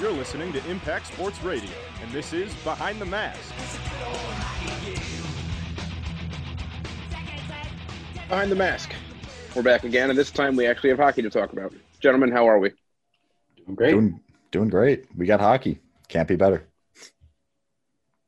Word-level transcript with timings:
You're 0.00 0.12
listening 0.12 0.52
to 0.52 0.64
Impact 0.70 1.08
Sports 1.08 1.42
Radio, 1.42 1.72
and 2.00 2.12
this 2.12 2.32
is 2.32 2.54
Behind 2.62 3.00
the 3.00 3.04
Mask. 3.04 3.52
Behind 8.28 8.48
the 8.48 8.54
Mask. 8.54 8.92
We're 9.56 9.64
back 9.64 9.82
again, 9.82 10.08
and 10.08 10.16
this 10.16 10.30
time 10.30 10.54
we 10.54 10.68
actually 10.68 10.90
have 10.90 11.00
hockey 11.00 11.22
to 11.22 11.30
talk 11.30 11.52
about. 11.52 11.72
Gentlemen, 11.98 12.30
how 12.30 12.48
are 12.48 12.60
we? 12.60 12.70
Doing 13.56 13.74
great. 13.74 13.90
Doing, 13.90 14.20
doing 14.52 14.68
great. 14.68 15.06
We 15.16 15.26
got 15.26 15.40
hockey. 15.40 15.80
Can't 16.06 16.28
be 16.28 16.36
better. 16.36 16.68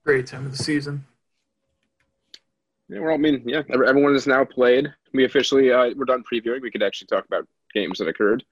Great 0.04 0.26
time 0.26 0.46
of 0.46 0.50
the 0.50 0.64
season. 0.64 1.04
Yeah, 2.88 2.98
we're 2.98 3.12
all, 3.12 3.18
I 3.18 3.20
mean, 3.20 3.44
yeah, 3.46 3.62
everyone 3.72 4.16
is 4.16 4.26
now 4.26 4.44
played. 4.44 4.92
We 5.14 5.24
officially, 5.24 5.70
uh, 5.70 5.90
we're 5.96 6.04
done 6.04 6.24
previewing. 6.24 6.62
We 6.62 6.72
could 6.72 6.82
actually 6.82 7.06
talk 7.06 7.26
about 7.26 7.46
games 7.72 7.98
that 7.98 8.08
occurred. 8.08 8.42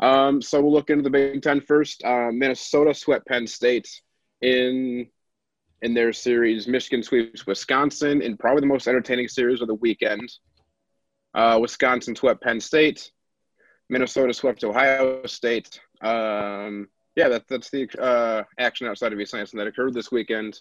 Um, 0.00 0.40
so 0.40 0.60
we'll 0.60 0.72
look 0.72 0.90
into 0.90 1.02
the 1.02 1.10
Big 1.10 1.42
Ten 1.42 1.60
first. 1.60 2.04
Uh, 2.04 2.30
Minnesota 2.32 2.94
swept 2.94 3.26
Penn 3.26 3.46
State 3.46 3.88
in 4.40 5.08
in 5.82 5.94
their 5.94 6.12
series. 6.12 6.66
Michigan 6.66 7.02
sweeps 7.02 7.46
Wisconsin 7.46 8.22
in 8.22 8.36
probably 8.36 8.60
the 8.60 8.66
most 8.66 8.88
entertaining 8.88 9.28
series 9.28 9.60
of 9.60 9.68
the 9.68 9.74
weekend. 9.74 10.30
Uh, 11.34 11.58
Wisconsin 11.60 12.16
swept 12.16 12.42
Penn 12.42 12.60
State. 12.60 13.10
Minnesota 13.88 14.34
swept 14.34 14.64
Ohio 14.64 15.24
State. 15.26 15.80
Um, 16.00 16.88
yeah, 17.16 17.28
that, 17.28 17.48
that's 17.48 17.70
the 17.70 17.88
uh, 18.00 18.44
action 18.58 18.86
outside 18.86 19.12
of 19.12 19.20
East 19.20 19.34
Lansing 19.34 19.58
that 19.58 19.66
occurred 19.66 19.94
this 19.94 20.12
weekend. 20.12 20.58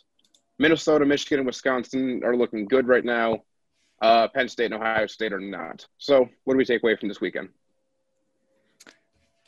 Minnesota, 0.59 1.05
Michigan, 1.05 1.39
and 1.39 1.45
Wisconsin 1.45 2.21
are 2.23 2.35
looking 2.35 2.67
good 2.67 2.87
right 2.87 3.05
now. 3.05 3.43
Uh, 4.01 4.27
Penn 4.27 4.47
State 4.47 4.71
and 4.71 4.75
Ohio 4.75 5.07
State 5.07 5.33
are 5.33 5.39
not. 5.39 5.85
So, 5.97 6.27
what 6.43 6.53
do 6.53 6.57
we 6.57 6.65
take 6.65 6.83
away 6.83 6.95
from 6.95 7.09
this 7.09 7.21
weekend? 7.21 7.49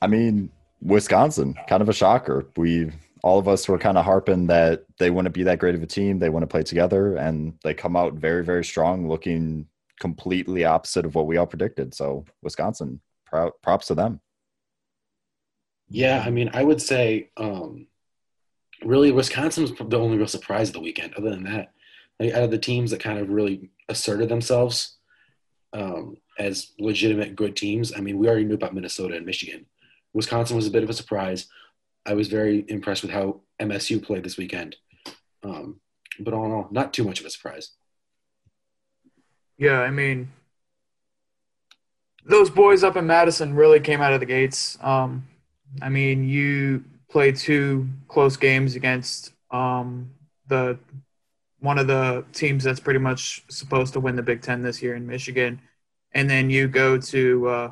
I 0.02 0.08
mean, 0.08 0.52
Wisconsin, 0.82 1.56
kind 1.68 1.82
of 1.82 1.90
a 1.90 1.94
shocker. 1.94 2.46
We 2.56 2.92
all 3.22 3.38
of 3.38 3.48
us 3.48 3.68
were 3.68 3.78
kind 3.78 3.98
of 3.98 4.06
harping 4.06 4.48
that 4.48 4.86
they 4.98 5.10
wouldn't 5.10 5.36
be 5.36 5.44
that 5.44 5.60
great 5.60 5.76
of 5.76 5.84
a 5.84 5.88
team. 5.88 6.20
They 6.20 6.30
want 6.30 6.44
to 6.44 6.48
play 6.48 6.64
together, 6.64 7.18
and 7.18 7.54
they 7.64 7.74
come 7.74 7.96
out 7.96 8.14
very, 8.14 8.44
very 8.44 8.64
strong, 8.64 9.10
looking 9.10 9.68
completely 10.00 10.64
opposite 10.64 11.06
of 11.06 11.16
what 11.16 11.28
we 11.28 11.38
all 11.38 11.46
predicted. 11.46 11.94
So, 11.94 12.24
Wisconsin, 12.42 13.02
props 13.62 13.88
to 13.88 13.96
them. 13.96 14.22
Yeah, 15.90 16.24
I 16.26 16.30
mean, 16.30 16.50
I 16.54 16.64
would 16.64 16.82
say 16.82 17.30
um, 17.36 17.88
really 18.84 19.12
Wisconsin 19.12 19.64
was 19.64 19.74
the 19.74 20.00
only 20.00 20.18
real 20.18 20.28
surprise 20.28 20.70
of 20.70 20.76
the 20.76 20.82
weekend. 20.82 21.16
Other 21.16 21.32
than 21.32 21.44
that, 21.44 21.74
like, 22.20 22.34
out 22.34 22.44
of 22.44 22.52
the 22.52 22.58
teams 22.58 22.92
that 22.92 23.02
kind 23.02 23.20
of 23.20 23.30
really 23.30 23.70
asserted 23.90 24.30
themselves 24.30 24.98
um, 25.74 26.16
as 26.38 26.72
legitimate 26.80 27.36
good 27.36 27.56
teams, 27.56 27.92
I 27.94 28.00
mean, 28.00 28.18
we 28.18 28.28
already 28.28 28.46
knew 28.46 28.54
about 28.54 28.74
Minnesota 28.74 29.18
and 29.18 29.26
Michigan. 29.26 29.66
Wisconsin 30.14 30.56
was 30.56 30.68
a 30.68 30.72
bit 30.72 30.84
of 30.84 30.90
a 30.90 30.94
surprise. 30.94 31.48
I 32.06 32.14
was 32.14 32.28
very 32.28 32.66
impressed 32.68 33.04
with 33.04 33.12
how 33.12 33.42
MSU 33.62 34.02
played 34.02 34.24
this 34.24 34.38
weekend. 34.38 34.76
Um, 35.44 35.80
but 36.20 36.34
all 36.34 36.46
in 36.46 36.52
all, 36.52 36.68
not 36.72 36.94
too 36.94 37.04
much 37.04 37.20
of 37.20 37.26
a 37.26 37.30
surprise. 37.30 37.72
Yeah, 39.58 39.82
I 39.82 39.90
mean, 39.90 40.32
those 42.26 42.50
boys 42.50 42.84
up 42.84 42.96
in 42.96 43.08
Madison 43.08 43.54
really 43.54 43.80
came 43.80 44.02
out 44.02 44.14
of 44.14 44.20
the 44.20 44.26
gates. 44.26 44.78
Um, 44.82 45.28
I 45.82 45.90
mean, 45.90 46.28
you 46.28 46.84
play 47.10 47.32
two 47.32 47.88
close 48.08 48.38
games 48.38 48.76
against 48.76 49.34
um, 49.52 50.12
the 50.48 50.78
one 51.60 51.78
of 51.78 51.88
the 51.88 52.24
teams 52.32 52.64
that's 52.64 52.80
pretty 52.80 53.00
much 53.00 53.44
supposed 53.50 53.92
to 53.94 54.00
win 54.00 54.16
the 54.16 54.24
Big 54.24 54.42
Ten 54.42 54.62
this 54.62 54.82
year 54.82 54.96
in 54.96 55.06
Michigan, 55.06 55.60
and 56.14 56.30
then 56.30 56.50
you 56.50 56.68
go 56.68 56.98
to 56.98 57.48
uh, 57.50 57.72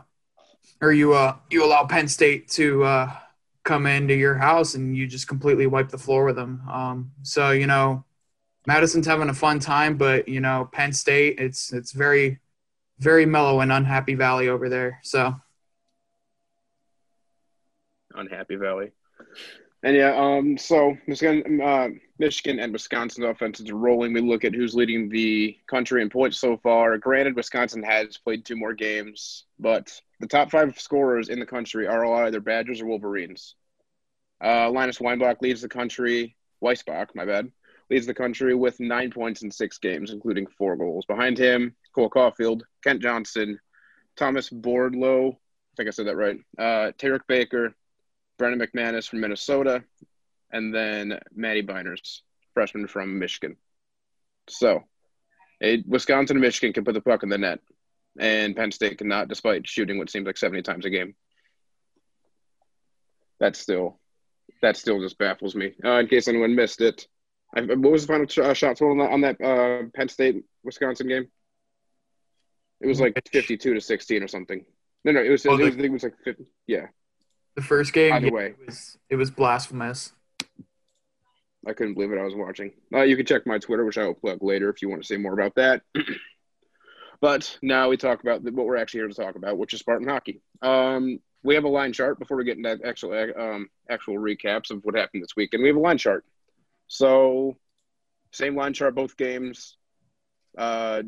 or 0.82 0.92
you 0.92 1.14
uh, 1.14 1.36
you 1.50 1.66
allow 1.66 1.86
Penn 1.86 2.08
State 2.08 2.48
to 2.50 2.84
uh, 2.84 3.12
come 3.64 3.86
into 3.86 4.14
your 4.14 4.36
house 4.36 4.76
and 4.76 4.96
you 4.96 5.08
just 5.08 5.28
completely 5.28 5.68
wipe 5.68 5.90
the 5.90 5.98
floor 5.98 6.26
with 6.26 6.36
them. 6.36 6.62
Um, 6.70 7.12
so 7.24 7.52
you 7.52 7.68
know, 7.68 8.04
Madison's 8.66 9.08
having 9.08 9.30
a 9.30 9.34
fun 9.34 9.60
time, 9.60 9.98
but 9.98 10.28
you 10.28 10.40
know, 10.40 10.70
Penn 10.72 10.94
State, 10.94 11.40
it's 11.40 11.74
it's 11.74 11.92
very 11.92 12.40
very 13.00 13.26
mellow 13.26 13.60
and 13.60 13.72
unhappy 13.72 14.16
valley 14.16 14.50
over 14.50 14.70
there. 14.70 15.00
So 15.04 15.36
unhappy 18.16 18.56
valley. 18.56 18.92
And 19.84 19.96
yeah, 19.96 20.16
um, 20.16 20.58
so 20.58 20.98
Michigan, 21.06 21.62
uh, 21.62 21.90
Michigan 22.18 22.60
and 22.60 22.74
Wisconsin's 22.74 23.26
offenses 23.26 23.70
are 23.70 23.76
rolling. 23.76 24.12
We 24.12 24.22
look 24.22 24.44
at 24.44 24.56
who's 24.56 24.74
leading 24.74 25.08
the 25.08 25.56
country 25.68 26.02
in 26.02 26.10
points 26.10 26.40
so 26.40 26.58
far. 26.58 26.98
Granted, 26.98 27.36
Wisconsin 27.36 27.84
has 27.84 28.18
played 28.18 28.44
two 28.44 28.56
more 28.56 28.74
games, 28.74 29.46
but 29.60 30.02
the 30.20 30.28
top 30.28 30.50
five 30.50 30.80
scorers 30.80 31.30
in 31.30 31.40
the 31.40 31.46
country 31.46 31.88
are 31.88 32.04
all 32.04 32.26
either 32.26 32.40
Badgers 32.40 32.82
or 32.82 32.88
Wolverines. 32.88 33.54
Uh, 34.44 34.70
Linus 34.72 35.00
Weinbach 35.00 35.42
leads 35.42 35.62
the 35.62 35.70
country. 35.70 36.36
Weissbach, 36.62 37.10
my 37.14 37.26
bad, 37.26 37.52
leads 37.92 38.08
the 38.08 38.14
country 38.14 38.56
with 38.56 38.80
nine 38.80 39.12
points 39.12 39.44
in 39.44 39.52
six 39.52 39.78
games, 39.78 40.12
including 40.12 40.48
four 40.48 40.76
goals. 40.76 41.06
Behind 41.06 41.38
him, 41.38 41.76
Cole 41.94 42.10
Caufield, 42.10 42.62
Kent 42.84 43.04
Johnson, 43.04 43.60
Thomas 44.16 44.50
Bordeleau, 44.50 45.34
I 45.34 45.76
think 45.76 45.88
I 45.88 45.92
said 45.92 46.08
that 46.08 46.18
right, 46.18 46.40
uh, 46.58 46.92
Tarek 46.98 47.22
Baker, 47.28 47.76
Brennan 48.38 48.60
McManus 48.60 49.08
from 49.08 49.22
Minnesota, 49.22 49.84
and 50.52 50.74
then 50.74 51.20
Matty 51.36 51.64
Beniers, 51.64 52.22
freshman 52.54 52.88
from 52.88 53.20
Michigan. 53.20 53.58
So, 54.50 54.84
Wisconsin 55.86 56.38
and 56.38 56.42
Michigan 56.42 56.74
can 56.74 56.86
put 56.86 56.94
the 56.94 57.02
puck 57.02 57.24
in 57.24 57.30
the 57.30 57.38
net, 57.38 57.60
and 58.20 58.56
Penn 58.56 58.72
State 58.72 58.98
cannot, 58.98 59.28
despite 59.28 59.68
shooting 59.68 59.98
what 59.98 60.10
seems 60.10 60.26
like 60.26 60.38
70 60.38 60.62
times 60.62 60.86
a 60.86 60.90
game. 60.90 61.16
That 63.40 63.56
still, 63.56 64.00
that 64.62 64.78
still 64.78 65.02
just 65.02 65.18
baffles 65.18 65.56
me. 65.56 65.74
Uh, 65.84 66.00
in 66.00 66.08
case 66.08 66.28
anyone 66.28 66.56
missed 66.56 66.82
it, 66.82 67.08
I, 67.56 67.62
what 67.62 67.92
was 67.92 68.08
the 68.08 68.14
final 68.14 68.28
sh- 68.28 68.40
uh, 68.40 68.54
shot 68.54 68.78
total 68.78 68.92
on 68.92 68.98
that, 68.98 69.12
on 69.12 69.22
that 69.22 69.42
uh, 69.42 69.84
Penn 69.96 70.10
State 70.10 70.44
Wisconsin 70.64 71.08
game? 71.08 71.28
It 72.82 72.88
was 72.88 73.02
like 73.02 73.20
52 73.32 73.74
to 73.74 73.82
16 73.82 74.24
or 74.24 74.28
something. 74.28 74.64
No, 75.04 75.12
no, 75.12 75.22
it 75.22 75.30
was. 75.30 75.46
Oh, 75.46 75.58
it 75.58 75.64
was 75.64 75.76
it 75.78 75.92
was 75.92 76.04
like 76.04 76.16
50. 76.24 76.46
Yeah. 76.68 76.88
The 77.58 77.64
first 77.64 77.92
game, 77.92 78.14
Either 78.14 78.32
way. 78.32 78.46
it 78.50 78.58
was, 78.68 78.98
it 79.10 79.16
was 79.16 79.32
blasphemous. 79.32 80.14
I 81.66 81.74
couldn't 81.74 81.96
believe 81.96 82.12
it. 82.12 82.20
I 82.20 82.24
was 82.24 82.36
watching. 82.36 82.72
Uh, 82.94 83.02
you 83.02 83.18
can 83.18 83.26
check 83.26 83.48
my 83.48 83.58
Twitter, 83.58 83.84
which 83.84 83.98
I 83.98 84.06
will 84.06 84.14
plug 84.14 84.44
later 84.44 84.70
if 84.70 84.84
you 84.84 84.90
want 84.90 85.02
to 85.02 85.08
say 85.08 85.18
more 85.18 85.34
about 85.34 85.56
that. 85.56 85.82
but 87.20 87.58
now 87.64 87.90
we 87.90 87.98
talk 87.98 88.22
about 88.22 88.44
what 88.44 88.68
we're 88.68 88.78
actually 88.78 89.00
here 89.00 89.08
to 89.08 89.14
talk 89.16 89.36
about, 89.36 89.58
which 89.58 89.74
is 89.74 89.80
Spartan 89.80 90.08
hockey. 90.08 90.40
Um, 90.62 91.20
we 91.42 91.56
have 91.56 91.64
a 91.64 91.68
line 91.68 91.94
chart 91.94 92.20
before 92.20 92.38
we 92.38 92.46
get 92.46 92.58
into 92.58 92.78
actual 92.86 93.14
um, 93.36 93.70
actual 93.90 94.18
recaps 94.18 94.70
of 94.70 94.82
what 94.84 94.96
happened 94.96 95.24
this 95.24 95.36
week, 95.36 95.50
and 95.54 95.64
we 95.64 95.70
have 95.70 95.78
a 95.78 95.82
line 95.82 95.98
chart. 95.98 96.26
So, 96.88 97.58
same 98.34 98.56
line 98.56 98.74
chart 98.74 98.94
both 98.94 99.18
games. 99.18 99.78
Uh, 100.56 101.02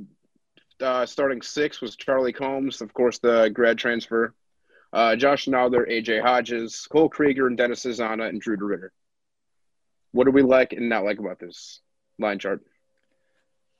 uh, 0.81 1.05
starting 1.05 1.43
six 1.43 1.79
was 1.79 1.95
Charlie 1.95 2.33
Combs, 2.33 2.81
of 2.81 2.91
course, 2.91 3.19
the 3.19 3.51
grad 3.53 3.77
transfer 3.77 4.33
uh, 4.93 5.15
Josh 5.15 5.45
Nodler, 5.45 5.89
AJ 5.89 6.21
Hodges, 6.21 6.87
Cole 6.89 7.09
Krygier, 7.09 7.47
and 7.47 7.57
Dennis 7.57 7.85
Cesana, 7.85 8.29
and 8.29 8.41
Drew 8.41 8.57
DeRidder. 8.57 8.89
What 10.11 10.25
do 10.25 10.31
we 10.31 10.41
like 10.41 10.73
and 10.73 10.89
not 10.89 11.03
like 11.03 11.19
about 11.19 11.39
this 11.39 11.81
line 12.17 12.39
chart? 12.39 12.61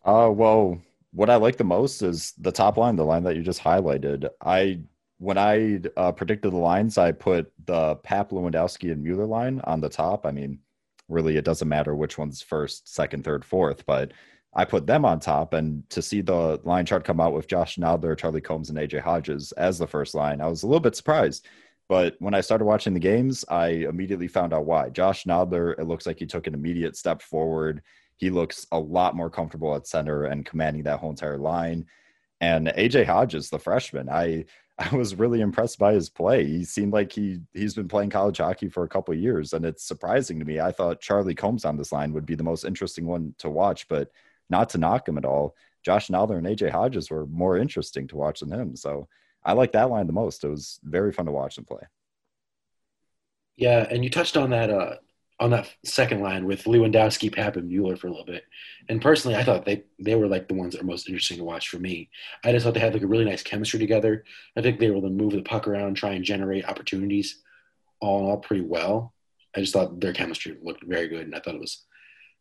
Uh, 0.05 0.29
well, 0.31 0.79
what 1.11 1.29
I 1.29 1.35
like 1.35 1.57
the 1.57 1.63
most 1.63 2.01
is 2.01 2.33
the 2.37 2.51
top 2.51 2.77
line, 2.77 2.95
the 2.95 3.03
line 3.03 3.23
that 3.23 3.35
you 3.35 3.41
just 3.41 3.61
highlighted. 3.61 4.29
I 4.41 4.81
when 5.17 5.37
I 5.37 5.81
uh, 5.97 6.13
predicted 6.13 6.53
the 6.53 6.57
lines, 6.57 6.97
I 6.97 7.11
put 7.11 7.51
the 7.65 7.95
Pap 7.97 8.29
Lewandowski 8.29 8.91
and 8.91 9.03
Mueller 9.03 9.25
line 9.25 9.59
on 9.65 9.81
the 9.81 9.89
top. 9.89 10.25
I 10.25 10.31
mean, 10.31 10.59
really, 11.09 11.35
it 11.35 11.43
doesn't 11.43 11.67
matter 11.67 11.93
which 11.93 12.17
one's 12.17 12.41
first, 12.41 12.93
second, 12.93 13.25
third, 13.25 13.43
fourth, 13.43 13.85
but 13.85 14.13
I 14.53 14.65
put 14.65 14.87
them 14.87 15.05
on 15.05 15.19
top, 15.19 15.53
and 15.53 15.87
to 15.91 16.01
see 16.01 16.21
the 16.21 16.59
line 16.63 16.85
chart 16.85 17.03
come 17.03 17.19
out 17.19 17.33
with 17.33 17.47
Josh 17.47 17.77
Nodler, 17.77 18.17
Charlie 18.17 18.41
Combs, 18.41 18.69
and 18.69 18.79
AJ 18.79 19.01
Hodges 19.01 19.51
as 19.53 19.77
the 19.77 19.87
first 19.87 20.15
line, 20.15 20.41
I 20.41 20.47
was 20.47 20.63
a 20.63 20.67
little 20.67 20.79
bit 20.79 20.95
surprised. 20.95 21.47
But 21.87 22.15
when 22.19 22.33
I 22.33 22.41
started 22.41 22.65
watching 22.65 22.93
the 22.93 22.99
games, 22.99 23.45
I 23.49 23.67
immediately 23.67 24.27
found 24.27 24.53
out 24.53 24.65
why. 24.65 24.89
Josh 24.89 25.25
Nodler, 25.25 25.77
it 25.79 25.85
looks 25.85 26.05
like 26.05 26.19
he 26.19 26.25
took 26.25 26.47
an 26.47 26.53
immediate 26.53 26.95
step 26.95 27.21
forward. 27.21 27.81
He 28.17 28.29
looks 28.29 28.67
a 28.71 28.79
lot 28.79 29.15
more 29.15 29.29
comfortable 29.29 29.75
at 29.75 29.87
center 29.87 30.25
and 30.25 30.45
commanding 30.45 30.83
that 30.83 30.99
whole 30.99 31.09
entire 31.09 31.37
line. 31.37 31.85
And 32.41 32.67
AJ 32.67 33.05
Hodges, 33.05 33.49
the 33.49 33.59
freshman, 33.59 34.09
I 34.09 34.45
I 34.79 34.95
was 34.95 35.15
really 35.15 35.41
impressed 35.41 35.77
by 35.77 35.93
his 35.93 36.09
play. 36.09 36.45
He 36.45 36.63
seemed 36.63 36.93
like 36.93 37.11
he 37.11 37.41
he's 37.53 37.75
been 37.75 37.89
playing 37.89 38.11
college 38.11 38.37
hockey 38.37 38.69
for 38.69 38.83
a 38.83 38.89
couple 38.89 39.13
years, 39.13 39.51
and 39.51 39.65
it's 39.65 39.83
surprising 39.83 40.39
to 40.39 40.45
me. 40.45 40.61
I 40.61 40.71
thought 40.71 41.01
Charlie 41.01 41.35
Combs 41.35 41.65
on 41.65 41.75
this 41.75 41.91
line 41.91 42.13
would 42.13 42.25
be 42.25 42.35
the 42.35 42.43
most 42.43 42.63
interesting 42.63 43.05
one 43.05 43.35
to 43.39 43.49
watch, 43.49 43.89
but 43.89 44.09
not 44.49 44.69
to 44.69 44.77
knock 44.77 45.07
him 45.07 45.17
at 45.17 45.25
all. 45.25 45.55
Josh 45.83 46.07
Nodler 46.07 46.37
and 46.37 46.47
AJ 46.47 46.71
Hodges 46.71 47.09
were 47.09 47.25
more 47.27 47.57
interesting 47.57 48.07
to 48.09 48.17
watch 48.17 48.41
than 48.41 48.51
him. 48.51 48.75
So 48.75 49.07
I 49.43 49.53
like 49.53 49.71
that 49.71 49.89
line 49.89 50.07
the 50.07 50.13
most. 50.13 50.43
It 50.43 50.49
was 50.49 50.79
very 50.83 51.11
fun 51.11 51.25
to 51.25 51.31
watch 51.31 51.55
them 51.55 51.65
play. 51.65 51.81
Yeah, 53.55 53.85
and 53.89 54.03
you 54.03 54.09
touched 54.09 54.37
on 54.37 54.49
that 54.51 54.69
uh, 54.69 54.95
on 55.39 55.51
that 55.51 55.73
second 55.85 56.21
line 56.21 56.45
with 56.45 56.65
Lewandowski, 56.65 57.33
Pap, 57.33 57.55
and 57.55 57.67
Mueller 57.67 57.95
for 57.95 58.07
a 58.07 58.09
little 58.09 58.25
bit. 58.25 58.43
And 58.89 59.01
personally, 59.01 59.37
I 59.37 59.43
thought 59.43 59.65
they 59.65 59.83
they 59.99 60.15
were 60.15 60.27
like 60.27 60.47
the 60.47 60.53
ones 60.53 60.73
that 60.73 60.81
are 60.81 60.85
most 60.85 61.07
interesting 61.07 61.37
to 61.37 61.43
watch 61.43 61.69
for 61.69 61.77
me. 61.77 62.09
I 62.43 62.51
just 62.51 62.65
thought 62.65 62.73
they 62.73 62.79
had 62.79 62.93
like 62.93 63.03
a 63.03 63.07
really 63.07 63.25
nice 63.25 63.43
chemistry 63.43 63.79
together. 63.79 64.25
I 64.57 64.61
think 64.61 64.79
they 64.79 64.89
were 64.89 64.97
able 64.97 65.07
to 65.07 65.13
move 65.13 65.33
the 65.33 65.41
puck 65.41 65.67
around, 65.67 65.95
try 65.95 66.11
and 66.11 66.25
generate 66.25 66.65
opportunities, 66.65 67.41
all 68.01 68.19
in 68.19 68.25
all, 68.25 68.37
pretty 68.37 68.63
well. 68.63 69.13
I 69.55 69.61
just 69.61 69.73
thought 69.73 69.99
their 69.99 70.13
chemistry 70.13 70.57
looked 70.61 70.83
very 70.83 71.07
good, 71.07 71.21
and 71.21 71.35
I 71.35 71.39
thought 71.39 71.55
it 71.55 71.61
was, 71.61 71.85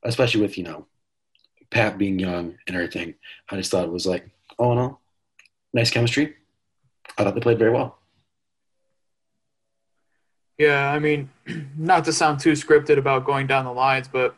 especially 0.03 0.41
with 0.43 0.59
you 0.59 0.65
know, 0.65 0.87
Pat 1.71 1.99
being 1.99 2.19
young 2.19 2.57
and 2.67 2.77
everything. 2.77 3.15
I 3.51 3.57
just 3.57 3.71
thought 3.71 3.85
it 3.85 3.93
was 3.93 4.07
like, 4.07 4.29
all 4.59 4.73
in 4.73 4.79
all, 4.79 5.01
nice 5.73 5.91
chemistry. 5.91 6.35
I 7.17 7.25
thought 7.25 7.35
they 7.35 7.41
played 7.41 7.59
very 7.59 7.73
well. 7.73 7.99
Yeah, 10.59 10.91
I 10.91 10.99
mean, 10.99 11.31
not 11.77 12.05
to 12.07 12.13
sound 12.13 12.41
too 12.41 12.53
scripted 12.53 12.99
about 12.99 13.25
going 13.25 13.47
down 13.47 13.65
the 13.65 13.73
lines, 13.73 14.09
but 14.09 14.37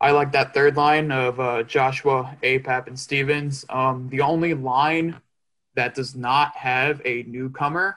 I 0.00 0.10
like 0.10 0.32
that 0.32 0.52
third 0.52 0.76
line 0.76 1.12
of 1.12 1.38
uh, 1.38 1.62
Joshua, 1.62 2.36
Apap, 2.42 2.88
and 2.88 2.98
Stevens. 2.98 3.64
Um, 3.68 4.08
the 4.08 4.20
only 4.20 4.54
line 4.54 5.20
that 5.74 5.94
does 5.94 6.16
not 6.16 6.56
have 6.56 7.00
a 7.04 7.22
newcomer, 7.22 7.96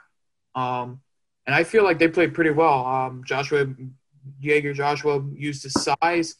um, 0.53 1.01
and 1.47 1.55
I 1.55 1.63
feel 1.63 1.83
like 1.83 1.97
they 1.97 2.07
played 2.07 2.33
pretty 2.33 2.51
well. 2.51 2.85
Um, 2.85 3.23
Joshua, 3.25 3.67
Jagger 4.39 4.73
Joshua 4.73 5.23
used 5.33 5.63
his 5.63 5.73
size. 5.73 6.35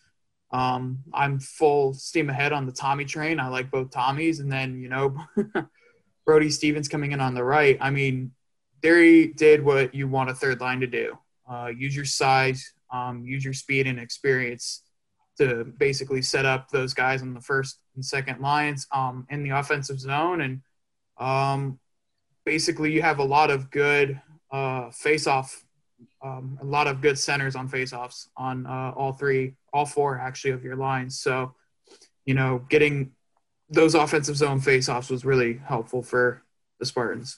Um, 0.52 1.00
I'm 1.14 1.40
full 1.40 1.94
steam 1.94 2.30
ahead 2.30 2.54
on 2.54 2.66
the 2.66 2.72
Tommy 2.72 3.06
train. 3.06 3.40
I 3.40 3.48
like 3.48 3.72
both 3.72 3.90
Tommies, 3.90 4.40
and 4.40 4.52
then 4.52 4.80
you 4.80 4.90
know, 4.90 5.18
Brody 6.26 6.50
Stevens 6.50 6.88
coming 6.88 7.12
in 7.12 7.22
on 7.22 7.34
the 7.34 7.44
right. 7.44 7.78
I 7.82 7.90
mean, 7.90 8.32
they 8.82 9.28
did 9.28 9.64
what 9.64 9.94
you 9.94 10.08
want 10.08 10.30
a 10.30 10.36
third 10.36 10.62
line 10.62 10.80
to 10.82 10.88
do. 10.88 11.18
Uh, 11.50 11.68
use 11.76 11.96
your 11.96 12.06
size, 12.06 12.74
um, 12.92 13.24
use 13.26 13.44
your 13.44 13.54
speed 13.54 13.88
and 13.88 14.00
experience 14.00 14.82
to 15.38 15.66
basically 15.78 16.22
set 16.22 16.46
up 16.46 16.70
those 16.70 16.94
guys 16.94 17.22
on 17.22 17.34
the 17.34 17.42
first 17.42 17.80
and 17.96 18.06
second 18.06 18.40
lines 18.40 18.88
um, 18.92 19.26
in 19.30 19.44
the 19.44 19.50
offensive 19.50 20.00
zone. 20.00 20.42
And 20.42 20.62
um, 21.18 21.80
basically, 22.46 22.92
you 22.92 23.02
have 23.02 23.20
a 23.20 23.24
lot 23.24 23.50
of 23.50 23.70
good 23.70 24.22
uh, 24.52 24.92
face-off, 24.92 25.65
um, 26.26 26.58
a 26.60 26.66
lot 26.66 26.88
of 26.88 27.02
good 27.02 27.20
centers 27.20 27.56
on 27.56 27.68
face-offs 27.68 28.30
on 28.36 28.66
uh, 28.66 28.92
all 28.96 29.14
three, 29.14 29.54
all 29.72 29.86
four 29.86 30.18
actually 30.18 30.52
of 30.52 30.64
your 30.64 30.76
lines. 30.76 31.20
So, 31.20 31.54
you 32.26 32.34
know, 32.34 32.66
getting 32.68 33.12
those 33.70 33.94
offensive 33.94 34.36
zone 34.36 34.60
face-offs 34.60 35.10
was 35.10 35.24
really 35.24 35.62
helpful 35.64 36.02
for 36.02 36.42
the 36.80 36.86
Spartans. 36.86 37.38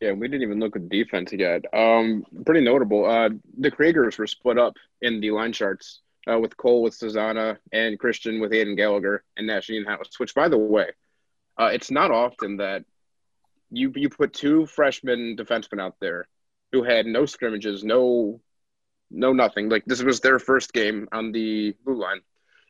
Yeah, 0.00 0.12
we 0.12 0.28
didn't 0.28 0.42
even 0.42 0.60
look 0.60 0.76
at 0.76 0.88
defense 0.88 1.32
yet. 1.32 1.64
Um, 1.74 2.24
pretty 2.46 2.62
notable. 2.62 3.04
Uh, 3.04 3.30
the 3.58 3.70
Krygiers 3.70 4.16
were 4.16 4.26
split 4.26 4.58
up 4.58 4.76
in 5.02 5.20
the 5.20 5.32
line 5.32 5.52
charts 5.52 6.00
uh, 6.30 6.38
with 6.38 6.56
Cole 6.56 6.82
with 6.82 6.94
Cesana 6.94 7.58
and 7.72 7.98
Christian 7.98 8.40
with 8.40 8.52
Aiden 8.52 8.76
Gallagher 8.76 9.24
and 9.36 9.46
Nash 9.46 9.70
House. 9.86 10.18
Which, 10.18 10.34
by 10.34 10.48
the 10.48 10.56
way, 10.56 10.90
uh, 11.58 11.70
it's 11.74 11.90
not 11.90 12.10
often 12.10 12.58
that 12.58 12.84
you 13.70 13.92
you 13.94 14.08
put 14.08 14.32
two 14.32 14.64
freshman 14.66 15.36
defensemen 15.36 15.80
out 15.80 15.96
there 16.00 16.26
who 16.72 16.82
had 16.82 17.06
no 17.06 17.26
scrimmages, 17.26 17.84
no 17.84 18.40
no 19.10 19.32
nothing. 19.32 19.68
Like 19.68 19.84
this 19.86 20.02
was 20.02 20.20
their 20.20 20.38
first 20.38 20.72
game 20.72 21.08
on 21.12 21.32
the 21.32 21.74
blue 21.84 22.00
line, 22.00 22.20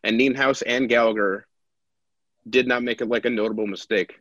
and 0.03 0.19
Nienhuis 0.19 0.63
and 0.67 0.89
Gallagher 0.89 1.47
did 2.49 2.67
not 2.67 2.83
make 2.83 3.01
it 3.01 3.09
like 3.09 3.27
a 3.27 3.31
notable 3.31 3.67
mistake. 3.67 4.21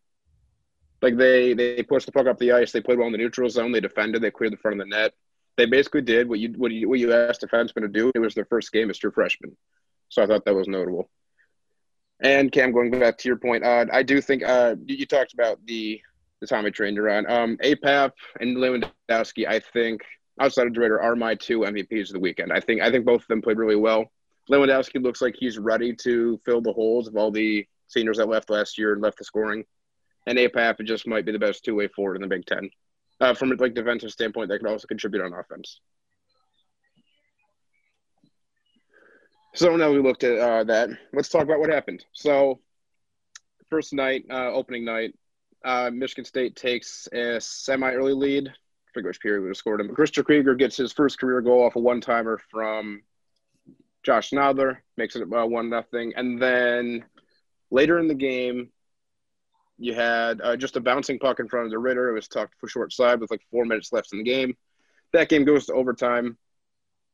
Like 1.01 1.17
they 1.17 1.53
they 1.53 1.83
pushed 1.83 2.05
the 2.05 2.11
puck 2.11 2.27
up 2.27 2.37
the 2.39 2.51
ice. 2.51 2.71
They 2.71 2.81
played 2.81 2.97
well 2.97 3.07
in 3.07 3.13
the 3.13 3.17
neutral 3.17 3.49
zone. 3.49 3.71
They 3.71 3.79
defended. 3.79 4.21
They 4.21 4.31
cleared 4.31 4.53
the 4.53 4.57
front 4.57 4.79
of 4.79 4.87
the 4.87 4.95
net. 4.95 5.13
They 5.55 5.65
basically 5.65 6.01
did 6.01 6.27
what 6.27 6.39
you 6.39 6.53
what 6.57 6.71
you 6.71 6.89
what 6.89 6.99
you 6.99 7.13
asked 7.13 7.41
defensemen 7.41 7.81
to 7.81 7.87
do. 7.87 8.11
It 8.13 8.19
was 8.19 8.35
their 8.35 8.45
first 8.45 8.71
game 8.71 8.89
as 8.89 8.97
true 8.97 9.11
freshmen, 9.11 9.55
so 10.09 10.21
I 10.21 10.27
thought 10.27 10.45
that 10.45 10.55
was 10.55 10.67
notable. 10.67 11.09
And 12.21 12.51
Cam, 12.51 12.73
going 12.73 12.91
back 12.91 13.17
to 13.19 13.29
your 13.29 13.37
point, 13.37 13.63
uh, 13.63 13.85
I 13.93 14.03
do 14.03 14.19
think 14.19 14.43
uh, 14.43 14.75
you, 14.85 15.05
talked 15.05 15.33
about 15.33 15.65
the 15.65 16.01
the 16.41 16.47
time 16.47 16.63
train 16.63 16.73
trained 16.73 16.99
around. 16.99 17.27
Um, 17.27 17.57
APAP 17.57 18.11
and 18.39 18.57
Lewandowski, 18.57 19.47
I 19.47 19.59
think 19.59 20.01
outside 20.39 20.67
of 20.67 20.73
DeRidder 20.73 21.01
are 21.01 21.15
my 21.15 21.35
two 21.35 21.59
MVPs 21.59 22.07
of 22.07 22.13
the 22.13 22.19
weekend. 22.19 22.51
I 22.53 22.59
think 22.59 22.81
I 22.81 22.91
think 22.91 23.05
both 23.05 23.21
of 23.21 23.27
them 23.27 23.41
played 23.41 23.57
really 23.57 23.75
well. 23.75 24.05
Lewandowski 24.49 25.01
looks 25.03 25.21
like 25.21 25.35
he's 25.37 25.57
ready 25.57 25.95
to 25.95 26.39
fill 26.45 26.61
the 26.61 26.73
holes 26.73 27.07
of 27.07 27.15
all 27.15 27.29
the 27.29 27.67
seniors 27.87 28.17
that 28.17 28.29
left 28.29 28.49
last 28.49 28.77
year 28.77 28.93
and 28.93 29.01
left 29.01 29.17
the 29.17 29.23
scoring 29.23 29.63
and 30.29 30.37
APAP 30.37 30.85
just 30.85 31.07
might 31.07 31.25
be 31.25 31.31
the 31.31 31.39
best 31.39 31.65
two 31.65 31.75
way 31.75 31.87
forward 31.87 32.15
in 32.15 32.21
the 32.21 32.27
Big 32.27 32.45
Ten. 32.45 32.69
Uh, 33.19 33.33
from 33.33 33.51
a 33.51 33.55
like 33.55 33.73
defensive 33.73 34.11
standpoint, 34.11 34.49
that 34.49 34.59
could 34.59 34.69
also 34.69 34.87
contribute 34.87 35.23
on 35.23 35.33
offense. 35.33 35.81
So 39.55 39.75
now 39.75 39.91
we 39.91 39.99
looked 39.99 40.23
at 40.23 40.39
uh, 40.39 40.63
that. 40.65 40.89
Let's 41.11 41.29
talk 41.29 41.43
about 41.43 41.59
what 41.59 41.71
happened. 41.71 42.05
So, 42.13 42.59
first 43.69 43.91
night, 43.91 44.25
uh, 44.29 44.51
opening 44.51 44.85
night, 44.85 45.15
uh, 45.63 45.89
Michigan 45.93 46.25
State 46.25 46.55
takes 46.55 47.07
a 47.13 47.39
semi-early 47.39 48.13
lead. 48.13 48.47
I 48.47 48.91
forget 48.93 49.07
which 49.07 49.21
period 49.21 49.47
we 49.47 49.53
scored 49.53 49.81
him. 49.81 49.93
Christian 49.93 50.23
Krygier 50.23 50.57
gets 50.57 50.77
his 50.77 50.91
first 50.91 51.19
career 51.19 51.41
goal 51.41 51.63
off 51.63 51.75
a 51.75 51.79
one-timer 51.79 52.39
from 52.49 53.03
Josh 54.03 54.31
Nodler, 54.31 54.77
makes 54.97 55.15
it 55.15 55.23
uh, 55.23 55.45
one 55.45 55.69
nothing, 55.69 56.13
and 56.15 56.41
then 56.41 57.05
later 57.71 57.99
in 57.99 58.07
the 58.07 58.15
game, 58.15 58.69
you 59.77 59.93
had 59.93 60.41
uh, 60.41 60.55
just 60.57 60.75
a 60.75 60.81
bouncing 60.81 61.19
puck 61.19 61.39
in 61.39 61.47
front 61.47 61.67
of 61.67 61.73
DeRidder. 61.73 62.09
It 62.09 62.13
was 62.13 62.27
tucked 62.27 62.55
for 62.59 62.67
short 62.67 62.91
side 62.91 63.19
with 63.19 63.31
like 63.31 63.41
four 63.51 63.65
minutes 63.65 63.93
left 63.93 64.11
in 64.11 64.17
the 64.19 64.23
game. 64.25 64.57
That 65.13 65.29
game 65.29 65.45
goes 65.45 65.65
to 65.67 65.73
overtime, 65.73 66.37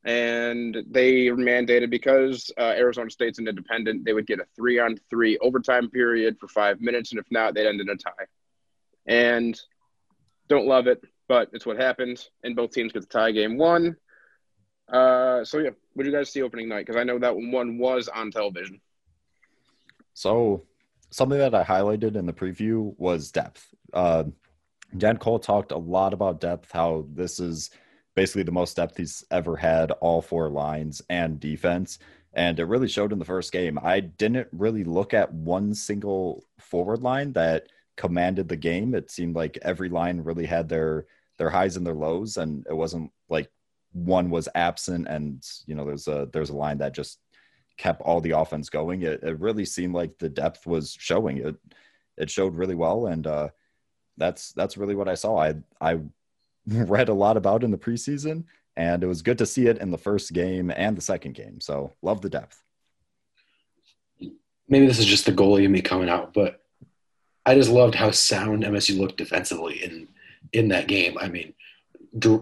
and 0.06 0.84
they 0.88 1.26
mandated 1.26 1.90
because 1.90 2.52
uh, 2.56 2.74
Arizona 2.76 3.10
State's 3.10 3.40
an 3.40 3.48
independent, 3.48 4.04
they 4.04 4.12
would 4.12 4.26
get 4.26 4.38
a 4.38 4.46
three 4.54 4.78
on 4.78 4.96
three 5.10 5.36
overtime 5.38 5.90
period 5.90 6.38
for 6.38 6.46
five 6.46 6.80
minutes, 6.80 7.10
and 7.10 7.18
if 7.18 7.26
not, 7.30 7.54
they'd 7.54 7.66
end 7.66 7.80
in 7.80 7.88
a 7.88 7.96
tie. 7.96 8.10
And 9.06 9.60
don't 10.48 10.66
love 10.66 10.86
it, 10.86 11.02
but 11.26 11.50
it's 11.52 11.66
what 11.66 11.76
happened, 11.76 12.24
and 12.44 12.54
both 12.54 12.70
teams 12.70 12.92
get 12.92 13.02
the 13.02 13.08
tie 13.08 13.32
game 13.32 13.58
one. 13.58 13.96
Uh, 14.88 15.44
so 15.44 15.58
yeah, 15.58 15.70
what 15.94 16.04
did 16.04 16.12
you 16.12 16.16
guys 16.16 16.30
see 16.30 16.42
opening 16.42 16.68
night? 16.68 16.86
Because 16.86 17.00
I 17.00 17.02
know 17.02 17.18
that 17.18 17.34
one 17.36 17.76
was 17.76 18.06
on 18.06 18.30
television. 18.30 18.80
So 20.14 20.62
something 21.10 21.38
that 21.38 21.52
I 21.52 21.64
highlighted 21.64 22.14
in 22.14 22.26
the 22.26 22.32
preview 22.32 22.94
was 22.96 23.32
depth. 23.32 23.74
Uh, 23.92 24.24
Dan 24.96 25.16
Cole 25.16 25.40
talked 25.40 25.72
a 25.72 25.76
lot 25.76 26.14
about 26.14 26.40
depth, 26.40 26.70
how 26.70 27.06
this 27.12 27.40
is 27.40 27.70
basically 28.16 28.42
the 28.42 28.50
most 28.50 28.76
depth 28.76 28.96
he's 28.96 29.24
ever 29.30 29.56
had, 29.56 29.92
all 29.92 30.20
four 30.20 30.50
lines 30.50 31.00
and 31.08 31.38
defense. 31.38 31.98
And 32.32 32.58
it 32.58 32.64
really 32.64 32.88
showed 32.88 33.12
in 33.12 33.18
the 33.18 33.24
first 33.24 33.52
game. 33.52 33.78
I 33.80 34.00
didn't 34.00 34.48
really 34.52 34.82
look 34.82 35.14
at 35.14 35.32
one 35.32 35.74
single 35.74 36.44
forward 36.58 37.02
line 37.02 37.32
that 37.34 37.68
commanded 37.96 38.48
the 38.48 38.56
game. 38.56 38.94
It 38.94 39.10
seemed 39.10 39.36
like 39.36 39.58
every 39.62 39.88
line 39.88 40.20
really 40.20 40.46
had 40.46 40.68
their 40.68 41.06
their 41.38 41.50
highs 41.50 41.76
and 41.76 41.86
their 41.86 41.94
lows, 41.94 42.38
and 42.38 42.66
it 42.68 42.74
wasn't 42.74 43.12
like 43.28 43.50
one 43.92 44.28
was 44.28 44.48
absent 44.54 45.06
and 45.08 45.42
you 45.66 45.74
know 45.74 45.86
there's 45.86 46.06
a 46.08 46.28
there's 46.32 46.50
a 46.50 46.56
line 46.56 46.78
that 46.78 46.94
just 46.94 47.18
kept 47.78 48.02
all 48.02 48.20
the 48.20 48.32
offense 48.32 48.68
going. 48.68 49.02
It, 49.02 49.22
it 49.22 49.38
really 49.38 49.64
seemed 49.64 49.94
like 49.94 50.18
the 50.18 50.28
depth 50.28 50.66
was 50.66 50.96
showing. 50.98 51.38
It 51.38 51.56
it 52.16 52.30
showed 52.30 52.54
really 52.54 52.74
well, 52.74 53.06
and 53.06 53.26
uh, 53.26 53.48
that's 54.16 54.52
that's 54.52 54.76
really 54.76 54.94
what 54.94 55.08
I 55.08 55.14
saw. 55.14 55.38
I 55.38 55.54
I 55.80 56.00
read 56.86 57.08
a 57.08 57.14
lot 57.14 57.36
about 57.36 57.64
in 57.64 57.70
the 57.70 57.78
preseason, 57.78 58.44
and 58.76 59.02
it 59.02 59.06
was 59.06 59.22
good 59.22 59.38
to 59.38 59.46
see 59.46 59.66
it 59.66 59.78
in 59.78 59.90
the 59.90 59.98
first 59.98 60.32
game 60.32 60.70
and 60.74 60.96
the 60.96 61.02
second 61.02 61.34
game. 61.34 61.60
So 61.60 61.92
love 62.02 62.20
the 62.20 62.30
depth. 62.30 62.62
Maybe 64.68 64.86
this 64.86 64.98
is 64.98 65.06
just 65.06 65.26
the 65.26 65.32
goalie 65.32 65.64
in 65.64 65.72
me 65.72 65.80
coming 65.80 66.08
out, 66.08 66.34
but 66.34 66.60
I 67.44 67.54
just 67.54 67.70
loved 67.70 67.94
how 67.94 68.10
sound 68.10 68.64
MSU 68.64 68.98
looked 68.98 69.16
defensively 69.16 69.82
in 69.82 70.08
in 70.52 70.68
that 70.68 70.88
game. 70.88 71.16
I 71.18 71.28
mean, 71.28 71.54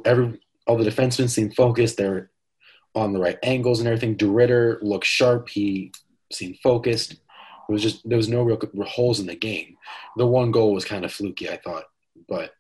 every 0.05 0.41
all 0.67 0.79
the 0.79 0.89
defensemen 0.89 1.29
seemed 1.29 1.55
focused. 1.55 1.99
They're 1.99 2.31
on 2.95 3.13
the 3.13 3.21
right 3.21 3.39
angles 3.43 3.81
and 3.81 3.89
everything. 3.89 4.17
DeRidder 4.17 4.79
looked 4.83 5.07
sharp. 5.07 5.49
He 5.49 5.93
seemed 6.33 6.59
focused. 6.63 7.13
It 7.13 7.73
was 7.73 7.83
just 7.83 8.09
there 8.09 8.17
was 8.17 8.29
no 8.29 8.43
real 8.43 8.59
holes 8.87 9.21
in 9.21 9.27
the 9.27 9.35
game. 9.35 9.77
The 10.17 10.27
one 10.27 10.51
goal 10.51 10.73
was 10.73 10.85
kind 10.85 11.05
of 11.05 11.13
fluky, 11.13 11.51
I 11.51 11.59
thought, 11.59 11.85
but 12.29 12.53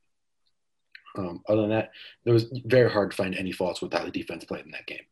um, 1.16 1.42
other 1.48 1.62
than 1.62 1.70
that, 1.70 1.90
it 2.24 2.30
was 2.30 2.44
very 2.64 2.90
hard 2.90 3.10
to 3.10 3.16
find 3.16 3.34
any 3.34 3.52
faults 3.52 3.80
with 3.80 3.92
how 3.92 4.04
the 4.04 4.10
defense 4.10 4.44
played 4.44 4.64
in 4.64 4.72
that 4.72 4.86
game. 4.86 5.04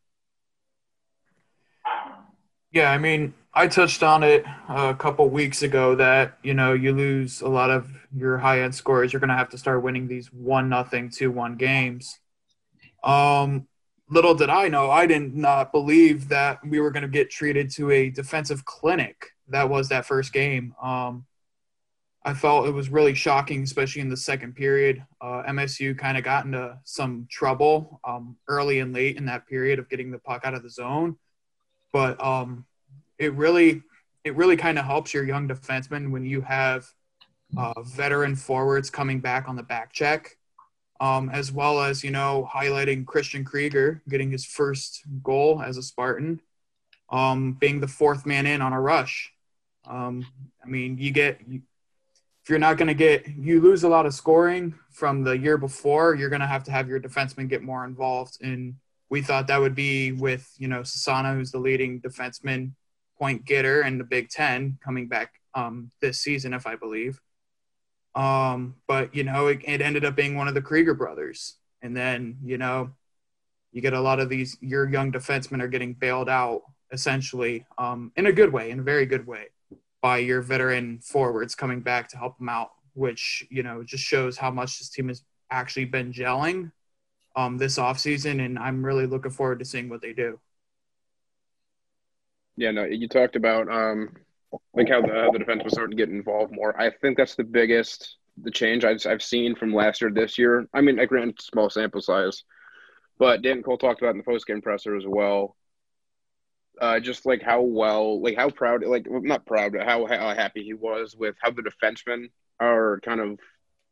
Yeah, 2.71 2.91
I 2.91 2.97
mean, 2.97 3.35
I 3.53 3.67
touched 3.67 4.01
on 4.01 4.23
it 4.23 4.45
a 4.67 4.95
couple 4.95 5.29
weeks 5.29 5.61
ago 5.61 5.95
that 5.95 6.39
you 6.41 6.53
know 6.53 6.73
you 6.73 6.91
lose 6.91 7.41
a 7.41 7.47
lot 7.47 7.69
of 7.69 7.87
your 8.15 8.37
high 8.37 8.61
end 8.61 8.73
scores. 8.73 9.13
You're 9.13 9.19
going 9.19 9.29
to 9.29 9.35
have 9.35 9.49
to 9.49 9.57
start 9.57 9.83
winning 9.83 10.07
these 10.07 10.33
one 10.33 10.69
nothing, 10.69 11.09
two 11.09 11.29
one 11.31 11.55
games. 11.55 12.19
Um, 13.03 13.67
little 14.09 14.35
did 14.35 14.49
I 14.49 14.67
know, 14.69 14.89
I 14.91 15.05
did 15.05 15.35
not 15.35 15.71
believe 15.71 16.29
that 16.29 16.59
we 16.65 16.79
were 16.79 16.91
going 16.91 17.03
to 17.03 17.09
get 17.09 17.29
treated 17.29 17.69
to 17.71 17.91
a 17.91 18.09
defensive 18.09 18.65
clinic. 18.65 19.27
That 19.49 19.69
was 19.69 19.89
that 19.89 20.05
first 20.05 20.33
game. 20.33 20.73
Um, 20.81 21.25
I 22.25 22.33
felt 22.33 22.67
it 22.67 22.71
was 22.71 22.89
really 22.89 23.13
shocking, 23.13 23.63
especially 23.63 24.01
in 24.01 24.09
the 24.09 24.17
second 24.17 24.55
period. 24.55 25.03
Uh, 25.19 25.43
MSU 25.43 25.97
kind 25.97 26.17
of 26.17 26.23
got 26.23 26.45
into 26.45 26.77
some 26.85 27.27
trouble 27.29 27.99
um, 28.05 28.37
early 28.47 28.79
and 28.79 28.93
late 28.93 29.17
in 29.17 29.25
that 29.25 29.45
period 29.47 29.77
of 29.77 29.89
getting 29.89 30.09
the 30.09 30.19
puck 30.19 30.41
out 30.45 30.53
of 30.53 30.63
the 30.63 30.69
zone, 30.69 31.17
but 31.91 32.21
um, 32.23 32.65
it 33.17 33.33
really, 33.33 33.83
it 34.23 34.35
really 34.35 34.55
kind 34.55 34.79
of 34.79 34.85
helps 34.85 35.13
your 35.13 35.25
young 35.25 35.47
defensemen 35.47 36.11
when 36.11 36.25
you 36.25 36.41
have 36.41 36.87
uh, 37.57 37.81
veteran 37.81 38.35
forwards 38.35 38.89
coming 38.89 39.19
back 39.19 39.49
on 39.49 39.55
the 39.55 39.63
back 39.63 39.91
check 39.91 40.37
um, 41.03 41.29
as 41.31 41.51
well 41.51 41.81
as 41.81 42.01
you 42.01 42.11
know 42.11 42.49
highlighting 42.51 43.05
Christian 43.05 43.43
Krygier 43.43 43.99
getting 44.07 44.31
his 44.31 44.45
first 44.45 45.01
goal 45.21 45.61
as 45.61 45.75
a 45.75 45.83
Spartan, 45.83 46.39
um, 47.09 47.53
being 47.59 47.81
the 47.81 47.89
fourth 47.89 48.25
man 48.25 48.45
in 48.45 48.61
on 48.61 48.71
a 48.71 48.79
rush. 48.79 49.33
Um, 49.85 50.25
I 50.63 50.67
mean, 50.67 50.97
you 50.97 51.11
get 51.11 51.41
if 52.43 52.49
you're 52.49 52.59
not 52.59 52.77
going 52.77 52.89
to 52.89 52.93
get 52.93 53.25
you 53.27 53.61
lose 53.61 53.83
a 53.83 53.89
lot 53.89 54.05
of 54.05 54.13
scoring 54.13 54.75
from 54.91 55.23
the 55.23 55.37
year 55.37 55.57
before, 55.57 56.13
you're 56.15 56.29
going 56.29 56.41
to 56.41 56.47
have 56.47 56.63
to 56.65 56.71
have 56.71 56.89
your 56.89 56.99
defensemen 56.99 57.47
get 57.47 57.63
more 57.63 57.85
involved. 57.85 58.37
And 58.41 58.75
we 59.09 59.21
thought 59.21 59.47
that 59.47 59.61
would 59.61 59.75
be 59.75 60.11
with 60.11 60.51
you 60.57 60.67
know 60.67 60.81
Cesana, 60.81 61.35
who's 61.35 61.51
the 61.51 61.59
leading 61.59 62.01
defenseman 62.01 62.73
point 63.17 63.45
getter 63.45 63.83
in 63.83 63.97
the 63.97 64.03
Big 64.03 64.29
Ten, 64.29 64.77
coming 64.83 65.07
back 65.07 65.31
um, 65.55 65.91
this 66.01 66.19
season, 66.19 66.53
if 66.53 66.67
I 66.67 66.75
believe. 66.75 67.21
Um, 68.13 68.75
but 68.87 69.15
you 69.15 69.23
know, 69.23 69.47
it, 69.47 69.61
it 69.63 69.81
ended 69.81 70.03
up 70.03 70.15
being 70.15 70.35
one 70.35 70.49
of 70.49 70.53
the 70.53 70.61
Krygier 70.61 70.97
brothers, 70.97 71.55
and 71.81 71.95
then 71.95 72.37
you 72.43 72.57
know, 72.57 72.91
you 73.71 73.81
get 73.81 73.93
a 73.93 74.01
lot 74.01 74.19
of 74.19 74.27
these 74.27 74.57
your 74.59 74.89
young 74.89 75.13
defensemen 75.13 75.61
are 75.61 75.69
getting 75.69 75.93
bailed 75.93 76.27
out 76.27 76.63
essentially 76.91 77.65
um, 77.77 78.11
in 78.17 78.27
a 78.27 78.33
good 78.33 78.51
way, 78.51 78.69
in 78.69 78.79
a 78.79 78.83
very 78.83 79.05
good 79.05 79.25
way, 79.25 79.45
by 80.03 80.17
your 80.17 80.41
veteran 80.41 80.99
forwards 80.99 81.55
coming 81.55 81.79
back 81.79 82.09
to 82.09 82.17
help 82.17 82.37
them 82.37 82.49
out, 82.49 82.71
which 82.93 83.47
you 83.49 83.63
know 83.63 83.81
just 83.83 84.03
shows 84.03 84.37
how 84.37 84.51
much 84.51 84.77
this 84.77 84.89
team 84.89 85.07
has 85.07 85.23
actually 85.49 85.85
been 85.85 86.11
gelling 86.11 86.71
um, 87.37 87.57
this 87.57 87.79
offseason, 87.79 88.45
and 88.45 88.59
I'm 88.59 88.85
really 88.85 89.07
looking 89.07 89.31
forward 89.31 89.59
to 89.59 89.65
seeing 89.65 89.87
what 89.89 90.01
they 90.01 90.11
do. 90.11 90.39
Yeah, 92.57 92.71
no, 92.71 92.83
you 92.83 93.07
talked 93.07 93.37
about 93.37 93.71
um, 93.71 94.09
like 94.75 94.89
how 94.89 95.01
the, 95.01 95.29
the 95.31 95.39
defense 95.39 95.63
was 95.63 95.73
starting 95.73 95.97
to 95.97 96.05
get 96.05 96.13
involved 96.13 96.53
more. 96.53 96.79
I 96.79 96.91
think 96.91 97.17
that's 97.17 97.35
the 97.35 97.45
biggest 97.45 98.17
the 98.41 98.51
change 98.51 98.83
I've, 98.83 99.05
I've 99.05 99.23
seen 99.23 99.55
from 99.55 99.73
last 99.73 100.01
year 100.01 100.09
to 100.09 100.21
this 100.21 100.37
year. 100.37 100.67
I 100.73 100.81
mean, 100.81 100.99
I 100.99 101.05
grant 101.05 101.41
small 101.41 101.69
sample 101.69 102.01
size, 102.01 102.43
but 103.17 103.41
Dan 103.41 103.63
Cole 103.63 103.77
talked 103.77 104.01
about 104.01 104.11
in 104.11 104.17
the 104.17 104.23
post 104.23 104.47
game 104.47 104.61
presser 104.61 104.97
as 104.97 105.05
well. 105.07 105.55
Uh, 106.83 106.99
just 106.99 107.25
like 107.25 107.41
how 107.41 107.61
well, 107.61 108.21
like 108.21 108.35
how 108.35 108.49
proud, 108.49 108.83
like 108.83 109.07
not 109.09 109.45
proud, 109.45 109.71
but 109.71 109.85
how, 109.85 110.05
how 110.05 110.35
happy 110.35 110.61
he 110.61 110.73
was 110.73 111.15
with 111.15 111.33
how 111.41 111.49
the 111.49 111.61
defensemen 111.61 112.25
are 112.59 112.99
kind 112.99 113.21
of 113.21 113.39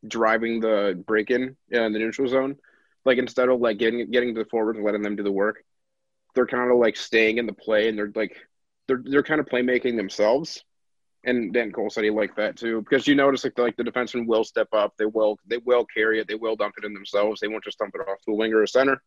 driving 0.06 0.60
the 0.60 1.02
break 1.06 1.30
in 1.30 1.56
in 1.70 1.92
the 1.94 1.98
neutral 1.98 2.28
zone. 2.28 2.54
Like 3.06 3.16
instead 3.16 3.48
of 3.48 3.60
like 3.60 3.78
getting 3.78 4.10
getting 4.10 4.34
to 4.34 4.44
the 4.44 4.50
forwards 4.50 4.76
and 4.76 4.84
letting 4.84 5.00
them 5.00 5.16
do 5.16 5.22
the 5.22 5.32
work, 5.32 5.64
they're 6.34 6.46
kind 6.46 6.70
of 6.70 6.76
like 6.76 6.96
staying 6.96 7.38
in 7.38 7.46
the 7.46 7.54
play 7.54 7.88
and 7.88 7.96
they're 7.96 8.12
like 8.14 8.36
they're 8.86 9.02
they're 9.02 9.22
kind 9.22 9.40
of 9.40 9.46
playmaking 9.46 9.96
themselves. 9.96 10.62
And 11.24 11.50
Dan 11.54 11.72
Cole 11.72 11.88
said 11.88 12.04
he 12.04 12.10
liked 12.10 12.36
that 12.36 12.58
too 12.58 12.82
because 12.82 13.08
you 13.08 13.14
notice 13.14 13.44
like 13.44 13.54
the, 13.54 13.62
like 13.62 13.76
the 13.78 13.84
defenseman 13.84 14.26
will 14.26 14.44
step 14.44 14.68
up, 14.74 14.92
they 14.98 15.06
will 15.06 15.38
they 15.46 15.60
will 15.64 15.86
carry 15.86 16.20
it, 16.20 16.28
they 16.28 16.34
will 16.34 16.56
dump 16.56 16.74
it 16.76 16.84
in 16.84 16.92
themselves. 16.92 17.40
They 17.40 17.48
won't 17.48 17.64
just 17.64 17.78
dump 17.78 17.94
it 17.94 18.06
off 18.06 18.20
to 18.26 18.32
a 18.32 18.34
winger 18.34 18.58
or 18.58 18.66
center. 18.66 19.02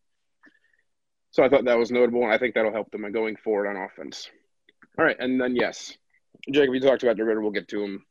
So 1.36 1.44
I 1.44 1.50
thought 1.50 1.66
that 1.66 1.78
was 1.78 1.92
notable, 1.92 2.24
and 2.24 2.32
I 2.32 2.38
think 2.38 2.56
that'll 2.56 2.72
help 2.72 2.92
them 2.92 3.12
going 3.12 3.36
forward 3.36 3.68
on 3.68 3.76
offense. 3.76 4.30
All 4.98 5.04
right, 5.04 5.18
and 5.20 5.40
then 5.40 5.54
yes, 5.54 5.98
Jacob, 6.50 6.74
you 6.74 6.80
talked 6.80 7.04
about 7.04 7.18
DeRidder. 7.18 7.42
We'll 7.42 7.52
get 7.52 7.68
to 7.68 7.84
him 7.84 8.06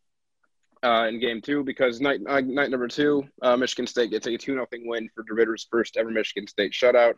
uh, 0.83 1.07
in 1.09 1.21
game 1.21 1.40
two 1.40 1.64
because 1.64 2.02
night 2.02 2.21
uh, 2.28 2.43
night 2.43 2.71
number 2.71 2.87
two, 2.87 3.25
uh, 3.40 3.57
Michigan 3.57 3.87
State 3.87 4.11
gets 4.11 4.26
a 4.26 4.37
two 4.37 4.54
nothing 4.54 4.87
win 4.87 5.09
for 5.14 5.25
DeRidder's 5.25 5.66
first 5.71 5.97
ever 5.97 6.11
Michigan 6.11 6.47
State 6.47 6.73
shutout, 6.73 7.14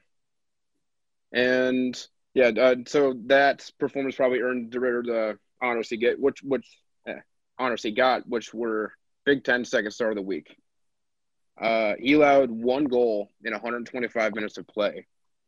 and 1.33 2.01
yeah, 2.35 2.53
uh, 2.57 2.77
so 2.87 3.15
that 3.27 3.69
performance 3.81 4.15
probably 4.15 4.43
earned 4.43 4.71
DeRidder 4.71 5.07
the 5.07 5.39
honors 5.61 5.89
he 5.89 5.97
get, 5.97 6.21
which 6.21 6.41
which 6.41 6.69
eh, 7.09 7.15
honors 7.59 7.83
he 7.83 7.91
got, 7.91 8.29
which 8.29 8.55
were 8.55 8.93
Big 9.25 9.43
Ten 9.43 9.65
second 9.65 9.91
star 9.91 10.11
of 10.11 10.15
the 10.15 10.23
week. 10.23 10.57
Uh, 11.61 11.95
he 11.99 12.13
allowed 12.13 12.53
one 12.53 12.85
goal 12.85 13.33
in 13.43 13.53
125 13.53 14.35
minutes 14.37 14.57
of 14.57 14.69
play, 14.69 15.05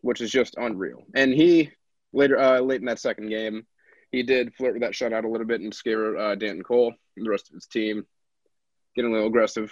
which 0.08 0.22
is 0.22 0.30
just 0.30 0.54
unreal. 0.56 1.04
And 1.14 1.34
he 1.34 1.70
later, 2.14 2.38
uh, 2.38 2.60
late 2.60 2.80
in 2.80 2.86
that 2.86 2.98
second 2.98 3.28
game, 3.28 3.66
he 4.10 4.22
did 4.22 4.54
flirt 4.54 4.72
with 4.72 4.80
that 4.80 4.92
shutout 4.92 5.24
a 5.24 5.28
little 5.28 5.46
bit 5.46 5.60
and 5.60 5.74
scare 5.74 6.16
uh, 6.16 6.34
Danton 6.34 6.62
Cole 6.62 6.94
and 7.14 7.26
the 7.26 7.28
rest 7.28 7.50
of 7.50 7.54
his 7.54 7.66
team, 7.66 8.06
getting 8.96 9.10
a 9.10 9.12
little 9.12 9.28
aggressive. 9.28 9.70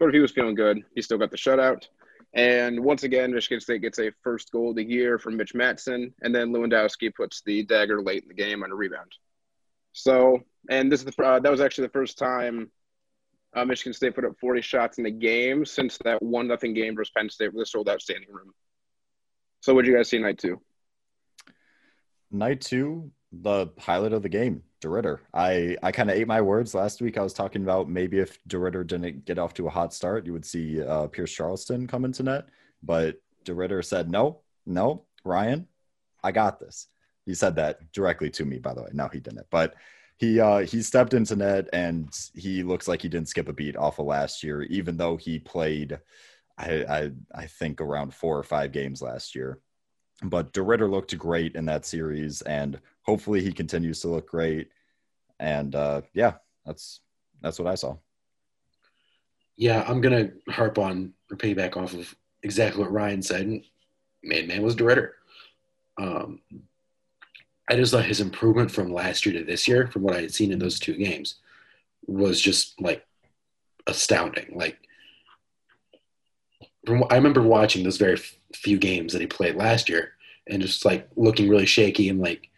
But 0.00 0.08
if 0.08 0.14
he 0.14 0.18
was 0.18 0.32
feeling 0.32 0.56
good, 0.56 0.82
he 0.96 1.02
still 1.02 1.18
got 1.18 1.30
the 1.30 1.36
shutout. 1.36 1.86
And 2.34 2.80
once 2.80 3.04
again, 3.04 3.32
Michigan 3.32 3.60
State 3.60 3.80
gets 3.80 4.00
a 4.00 4.10
first 4.24 4.50
goal 4.50 4.70
of 4.70 4.76
the 4.76 4.82
year 4.82 5.20
from 5.20 5.36
Mitch 5.36 5.54
Mattson, 5.54 6.12
and 6.20 6.34
then 6.34 6.52
Lewandowski 6.52 7.14
puts 7.14 7.42
the 7.42 7.62
dagger 7.62 8.02
late 8.02 8.24
in 8.24 8.28
the 8.28 8.34
game 8.34 8.64
on 8.64 8.72
a 8.72 8.74
rebound. 8.74 9.12
So, 9.92 10.40
and 10.68 10.90
this 10.90 10.98
is 10.98 11.06
the 11.06 11.22
uh, 11.22 11.38
that 11.38 11.50
was 11.50 11.60
actually 11.60 11.86
the 11.86 11.92
first 11.92 12.18
time 12.18 12.72
uh, 13.54 13.64
Michigan 13.64 13.92
State 13.92 14.16
put 14.16 14.24
up 14.24 14.36
40 14.40 14.62
shots 14.62 14.98
in 14.98 15.04
the 15.04 15.12
game 15.12 15.64
since 15.64 15.96
that 15.98 16.20
one 16.20 16.48
nothing 16.48 16.74
game 16.74 16.96
versus 16.96 17.12
Penn 17.16 17.30
State 17.30 17.54
with 17.54 17.62
a 17.62 17.66
sold 17.66 17.88
out 17.88 18.02
standing 18.02 18.32
room. 18.32 18.52
So, 19.66 19.74
what 19.74 19.84
did 19.84 19.90
you 19.90 19.96
guys 19.96 20.08
see 20.08 20.20
night 20.20 20.38
two? 20.38 20.60
Night 22.30 22.60
two, 22.60 23.10
the 23.32 23.66
pilot 23.66 24.12
of 24.12 24.22
the 24.22 24.28
game, 24.28 24.62
DeRidder. 24.80 25.18
I, 25.34 25.76
I 25.82 25.90
kind 25.90 26.08
of 26.08 26.16
ate 26.16 26.28
my 26.28 26.40
words 26.40 26.72
last 26.72 27.02
week. 27.02 27.18
I 27.18 27.22
was 27.22 27.32
talking 27.32 27.64
about 27.64 27.90
maybe 27.90 28.20
if 28.20 28.38
DeRidder 28.48 28.86
didn't 28.86 29.24
get 29.24 29.40
off 29.40 29.54
to 29.54 29.66
a 29.66 29.70
hot 29.70 29.92
start, 29.92 30.24
you 30.24 30.32
would 30.32 30.44
see 30.44 30.80
uh, 30.80 31.08
Pierce 31.08 31.36
Charleson 31.36 31.88
come 31.88 32.04
into 32.04 32.22
net. 32.22 32.46
But 32.80 33.16
DeRidder 33.44 33.84
said, 33.84 34.08
no, 34.08 34.42
no, 34.66 35.02
Ryan, 35.24 35.66
I 36.22 36.30
got 36.30 36.60
this. 36.60 36.86
He 37.24 37.34
said 37.34 37.56
that 37.56 37.90
directly 37.90 38.30
to 38.30 38.44
me, 38.44 38.60
by 38.60 38.72
the 38.72 38.82
way. 38.82 38.90
No, 38.92 39.08
he 39.12 39.18
didn't. 39.18 39.48
But 39.50 39.74
he 40.16 40.38
uh, 40.38 40.58
he 40.58 40.80
stepped 40.80 41.12
into 41.12 41.34
net 41.34 41.68
and 41.72 42.08
he 42.34 42.62
looks 42.62 42.86
like 42.86 43.02
he 43.02 43.08
didn't 43.08 43.30
skip 43.30 43.48
a 43.48 43.52
beat 43.52 43.76
off 43.76 43.98
of 43.98 44.06
last 44.06 44.44
year, 44.44 44.62
even 44.62 44.96
though 44.96 45.16
he 45.16 45.40
played, 45.40 45.98
I 46.58 46.84
I, 46.84 47.10
I 47.34 47.46
think 47.46 47.80
around 47.80 48.14
four 48.14 48.38
or 48.38 48.42
five 48.42 48.72
games 48.72 49.02
last 49.02 49.34
year. 49.34 49.60
But 50.22 50.52
DeRidder 50.52 50.90
looked 50.90 51.16
great 51.18 51.56
in 51.56 51.66
that 51.66 51.84
series, 51.84 52.40
and 52.42 52.80
hopefully 53.02 53.42
he 53.42 53.52
continues 53.52 54.00
to 54.00 54.08
look 54.08 54.28
great. 54.28 54.70
And 55.38 55.74
uh, 55.74 56.02
yeah, 56.14 56.34
that's 56.64 57.00
that's 57.42 57.58
what 57.58 57.68
I 57.68 57.74
saw. 57.74 57.96
Yeah, 59.56 59.84
I'm 59.86 60.00
gonna 60.00 60.30
harp 60.48 60.78
on 60.78 61.12
or 61.30 61.36
piggyback 61.36 61.76
off 61.76 61.94
of 61.94 62.14
exactly 62.42 62.82
what 62.82 62.92
Ryan 62.92 63.22
said. 63.22 63.62
Man, 64.22 64.46
man 64.46 64.62
was 64.62 64.76
DeRidder. 64.76 65.10
Um, 65.98 66.40
I 67.68 67.74
just 67.74 67.92
thought 67.92 68.04
his 68.04 68.20
improvement 68.20 68.70
from 68.70 68.92
last 68.92 69.26
year 69.26 69.38
to 69.38 69.44
this 69.44 69.66
year, 69.66 69.88
from 69.88 70.02
what 70.02 70.14
I 70.14 70.20
had 70.20 70.34
seen 70.34 70.52
in 70.52 70.58
those 70.58 70.78
two 70.78 70.94
games, 70.94 71.36
was 72.06 72.40
just 72.40 72.80
like 72.80 73.04
astounding. 73.86 74.56
Like, 74.56 74.78
I 76.88 77.16
remember 77.16 77.42
watching 77.42 77.82
those 77.82 77.96
very 77.96 78.16
few 78.54 78.78
games 78.78 79.12
that 79.12 79.20
he 79.20 79.26
played 79.26 79.56
last 79.56 79.88
year, 79.88 80.12
and 80.46 80.62
just 80.62 80.84
like 80.84 81.08
looking 81.16 81.48
really 81.48 81.66
shaky 81.66 82.08
and 82.08 82.20
like 82.20 82.50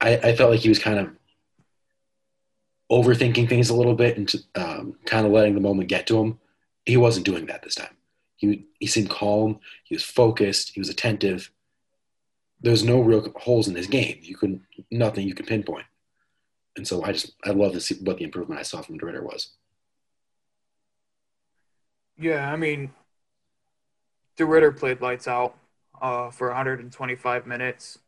I, 0.00 0.16
I 0.16 0.36
felt 0.36 0.50
like 0.50 0.60
he 0.60 0.68
was 0.68 0.78
kind 0.78 0.98
of 0.98 1.10
overthinking 2.90 3.48
things 3.48 3.70
a 3.70 3.74
little 3.74 3.94
bit 3.94 4.16
and 4.16 4.32
um, 4.54 4.96
kind 5.04 5.26
of 5.26 5.32
letting 5.32 5.54
the 5.54 5.60
moment 5.60 5.88
get 5.88 6.06
to 6.06 6.18
him. 6.18 6.38
He 6.84 6.96
wasn't 6.96 7.26
doing 7.26 7.46
that 7.46 7.62
this 7.62 7.74
time. 7.74 7.94
He 8.36 8.66
he 8.78 8.86
seemed 8.86 9.10
calm. 9.10 9.60
He 9.84 9.94
was 9.94 10.04
focused. 10.04 10.70
He 10.70 10.80
was 10.80 10.88
attentive. 10.88 11.50
There's 12.60 12.84
no 12.84 13.00
real 13.00 13.32
holes 13.36 13.68
in 13.68 13.74
his 13.74 13.86
game. 13.86 14.18
You 14.22 14.36
couldn't 14.36 14.62
nothing 14.90 15.26
you 15.26 15.34
could 15.34 15.46
pinpoint. 15.46 15.86
And 16.76 16.86
so 16.86 17.02
I 17.02 17.12
just 17.12 17.32
I 17.44 17.50
love 17.50 17.72
to 17.72 17.80
see 17.80 17.96
what 17.96 18.18
the 18.18 18.24
improvement 18.24 18.60
I 18.60 18.62
saw 18.62 18.80
from 18.80 18.98
DeRidder 18.98 19.22
was. 19.22 19.50
Yeah, 22.16 22.50
I 22.50 22.56
mean, 22.56 22.90
DeRidder 24.38 24.76
played 24.76 25.00
lights 25.00 25.28
out 25.28 25.56
uh, 26.00 26.30
for 26.30 26.48
125 26.48 27.46
minutes. 27.46 27.98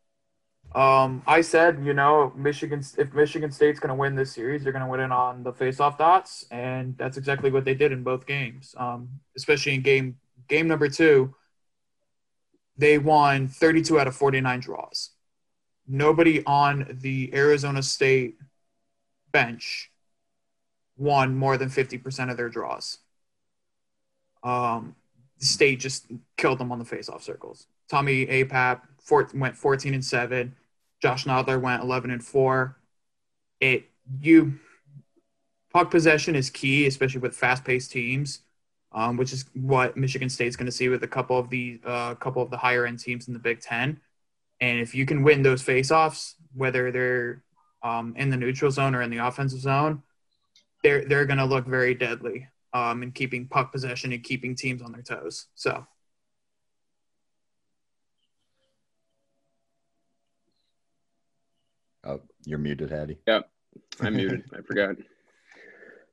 Um, 0.74 1.22
I 1.26 1.40
said, 1.40 1.84
you 1.84 1.92
know, 1.92 2.32
Michigan 2.36 2.82
if 2.96 3.12
Michigan 3.12 3.50
State's 3.50 3.80
going 3.80 3.88
to 3.88 3.94
win 3.94 4.14
this 4.14 4.32
series, 4.32 4.62
they're 4.62 4.72
going 4.72 4.84
to 4.84 4.90
win 4.90 5.00
it 5.00 5.10
on 5.10 5.42
the 5.42 5.52
faceoff 5.52 5.98
dots, 5.98 6.46
and 6.52 6.96
that's 6.96 7.16
exactly 7.16 7.50
what 7.50 7.64
they 7.64 7.74
did 7.74 7.90
in 7.90 8.04
both 8.04 8.24
games. 8.24 8.74
Um, 8.78 9.08
especially 9.36 9.74
in 9.74 9.82
game 9.82 10.18
game 10.48 10.68
number 10.68 10.88
two, 10.88 11.34
they 12.76 12.98
won 12.98 13.48
32 13.48 13.98
out 13.98 14.06
of 14.06 14.14
49 14.14 14.60
draws. 14.60 15.10
Nobody 15.88 16.44
on 16.46 16.98
the 17.00 17.34
Arizona 17.34 17.82
State 17.82 18.36
bench 19.32 19.90
won 20.96 21.34
more 21.34 21.56
than 21.56 21.68
50% 21.68 22.30
of 22.30 22.36
their 22.36 22.48
draws. 22.48 22.98
Um, 24.44 24.94
state 25.40 25.80
just 25.80 26.06
killed 26.36 26.58
them 26.58 26.70
on 26.70 26.78
the 26.78 26.84
faceoff 26.84 27.22
circles. 27.22 27.66
Tommy 27.88 28.26
Apap 28.26 28.82
went 29.34 29.56
14 29.56 29.94
and 29.94 30.04
7. 30.04 30.54
Josh 31.02 31.24
Nodler 31.24 31.60
went 31.60 31.82
11 31.82 32.10
and 32.10 32.22
4. 32.22 32.76
It 33.60 33.84
you 34.20 34.58
puck 35.72 35.90
possession 35.90 36.34
is 36.34 36.50
key, 36.50 36.86
especially 36.86 37.20
with 37.20 37.34
fast-paced 37.34 37.90
teams, 37.90 38.40
um, 38.92 39.16
which 39.16 39.32
is 39.32 39.44
what 39.54 39.96
Michigan 39.96 40.28
State's 40.28 40.56
going 40.56 40.66
to 40.66 40.72
see 40.72 40.88
with 40.88 41.02
a 41.04 41.08
couple 41.08 41.38
of 41.38 41.48
the 41.50 41.80
uh, 41.84 42.14
couple 42.16 42.42
of 42.42 42.50
the 42.50 42.56
higher 42.56 42.86
end 42.86 42.98
teams 42.98 43.28
in 43.28 43.34
the 43.34 43.40
Big 43.40 43.60
Ten. 43.60 44.00
And 44.60 44.78
if 44.78 44.94
you 44.94 45.06
can 45.06 45.22
win 45.22 45.42
those 45.42 45.62
faceoffs, 45.62 46.34
whether 46.54 46.90
they're 46.92 47.42
um, 47.82 48.14
in 48.16 48.30
the 48.30 48.36
neutral 48.36 48.70
zone 48.70 48.94
or 48.94 49.02
in 49.02 49.10
the 49.10 49.18
offensive 49.18 49.60
zone, 49.60 50.02
they're 50.82 51.04
they're 51.06 51.26
going 51.26 51.38
to 51.38 51.44
look 51.44 51.66
very 51.66 51.94
deadly. 51.94 52.48
Um, 52.72 53.02
and 53.02 53.14
keeping 53.14 53.48
puck 53.48 53.72
possession 53.72 54.12
and 54.12 54.22
keeping 54.22 54.54
teams 54.54 54.82
on 54.82 54.92
their 54.92 55.02
toes. 55.02 55.46
So. 55.54 55.86
Oh, 62.04 62.20
you're 62.46 62.58
muted, 62.58 62.90
Hattie. 62.90 63.18
Yep, 63.26 63.50
I'm 64.00 64.16
muted. 64.16 64.44
I 64.56 64.62
forgot. 64.62 64.96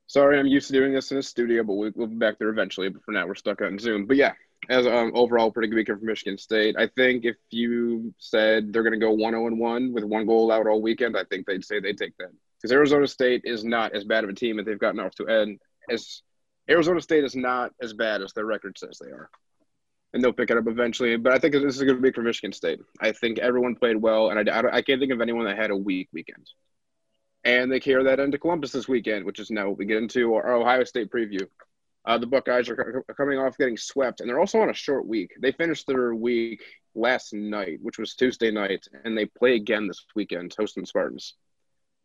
Sorry, 0.06 0.38
I'm 0.38 0.46
used 0.46 0.66
to 0.68 0.72
doing 0.72 0.92
this 0.92 1.12
in 1.12 1.18
a 1.18 1.22
studio, 1.22 1.62
but 1.62 1.74
we, 1.74 1.90
will 1.90 2.06
be 2.06 2.16
back 2.16 2.38
there 2.38 2.48
eventually. 2.48 2.88
But 2.88 3.02
for 3.04 3.12
now, 3.12 3.26
we're 3.26 3.34
stuck 3.34 3.60
on 3.62 3.78
Zoom. 3.78 4.06
But 4.06 4.16
yeah, 4.16 4.32
as 4.68 4.86
um, 4.86 5.12
overall, 5.14 5.50
pretty 5.50 5.68
good 5.68 5.76
weekend 5.76 6.00
for 6.00 6.06
Michigan 6.06 6.38
State. 6.38 6.76
I 6.78 6.88
think 6.88 7.24
if 7.24 7.36
you 7.50 8.12
said 8.18 8.72
they're 8.72 8.82
going 8.82 8.98
to 8.98 8.98
go 8.98 9.12
1 9.12 9.32
0 9.32 9.54
1 9.54 9.92
with 9.92 10.04
one 10.04 10.26
goal 10.26 10.50
out 10.50 10.66
all 10.66 10.82
weekend, 10.82 11.16
I 11.16 11.24
think 11.24 11.46
they'd 11.46 11.64
say 11.64 11.80
they'd 11.80 11.96
take 11.96 12.16
that. 12.18 12.32
Because 12.56 12.72
Arizona 12.72 13.06
State 13.06 13.42
is 13.44 13.64
not 13.64 13.94
as 13.94 14.04
bad 14.04 14.24
of 14.24 14.30
a 14.30 14.34
team 14.34 14.56
that 14.56 14.66
they've 14.66 14.78
gotten 14.78 15.00
off 15.00 15.14
to 15.16 15.28
end. 15.28 15.60
As 15.90 16.22
Arizona 16.70 17.00
State 17.00 17.24
is 17.24 17.34
not 17.34 17.72
as 17.82 17.92
bad 17.92 18.22
as 18.22 18.32
their 18.32 18.46
record 18.46 18.78
says 18.78 18.98
they 19.00 19.10
are. 19.10 19.30
And 20.12 20.22
they'll 20.22 20.32
pick 20.32 20.50
it 20.50 20.56
up 20.56 20.66
eventually. 20.66 21.16
But 21.16 21.32
I 21.32 21.38
think 21.38 21.52
this 21.52 21.62
is 21.62 21.80
a 21.80 21.84
good 21.84 22.02
week 22.02 22.14
for 22.14 22.22
Michigan 22.22 22.52
State. 22.52 22.80
I 23.00 23.12
think 23.12 23.38
everyone 23.38 23.74
played 23.74 23.96
well, 23.96 24.30
and 24.30 24.48
I, 24.48 24.60
I, 24.60 24.76
I 24.76 24.82
can't 24.82 25.00
think 25.00 25.12
of 25.12 25.20
anyone 25.20 25.44
that 25.44 25.56
had 25.56 25.70
a 25.70 25.76
weak 25.76 26.08
weekend. 26.12 26.46
And 27.44 27.70
they 27.70 27.80
carry 27.80 28.04
that 28.04 28.20
into 28.20 28.38
Columbus 28.38 28.72
this 28.72 28.88
weekend, 28.88 29.24
which 29.24 29.38
is 29.38 29.50
now 29.50 29.68
what 29.68 29.78
we 29.78 29.84
get 29.84 29.98
into 29.98 30.34
our 30.34 30.54
Ohio 30.54 30.84
State 30.84 31.10
preview. 31.10 31.46
Uh, 32.04 32.16
the 32.16 32.26
Buckeyes 32.26 32.70
are 32.70 33.04
coming 33.16 33.38
off 33.38 33.58
getting 33.58 33.76
swept, 33.76 34.20
and 34.20 34.28
they're 34.28 34.40
also 34.40 34.60
on 34.60 34.70
a 34.70 34.74
short 34.74 35.06
week. 35.06 35.32
They 35.40 35.52
finished 35.52 35.86
their 35.86 36.14
week 36.14 36.62
last 36.94 37.34
night, 37.34 37.78
which 37.82 37.98
was 37.98 38.14
Tuesday 38.14 38.50
night, 38.50 38.86
and 39.04 39.16
they 39.16 39.26
play 39.26 39.56
again 39.56 39.86
this 39.86 40.04
weekend, 40.14 40.54
hosting 40.58 40.86
Spartans. 40.86 41.34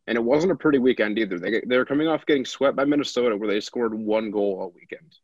And 0.05 0.17
it 0.17 0.23
wasn't 0.23 0.51
a 0.51 0.55
pretty 0.55 0.79
weekend 0.79 1.17
either. 1.17 1.39
They 1.39 1.61
they're 1.65 1.85
coming 1.85 2.07
off 2.07 2.25
getting 2.25 2.45
swept 2.45 2.75
by 2.75 2.85
Minnesota, 2.85 3.37
where 3.37 3.49
they 3.49 3.61
scored 3.61 3.93
one 3.93 4.31
goal 4.31 4.57
all 4.59 4.73
weekend. 4.75 5.15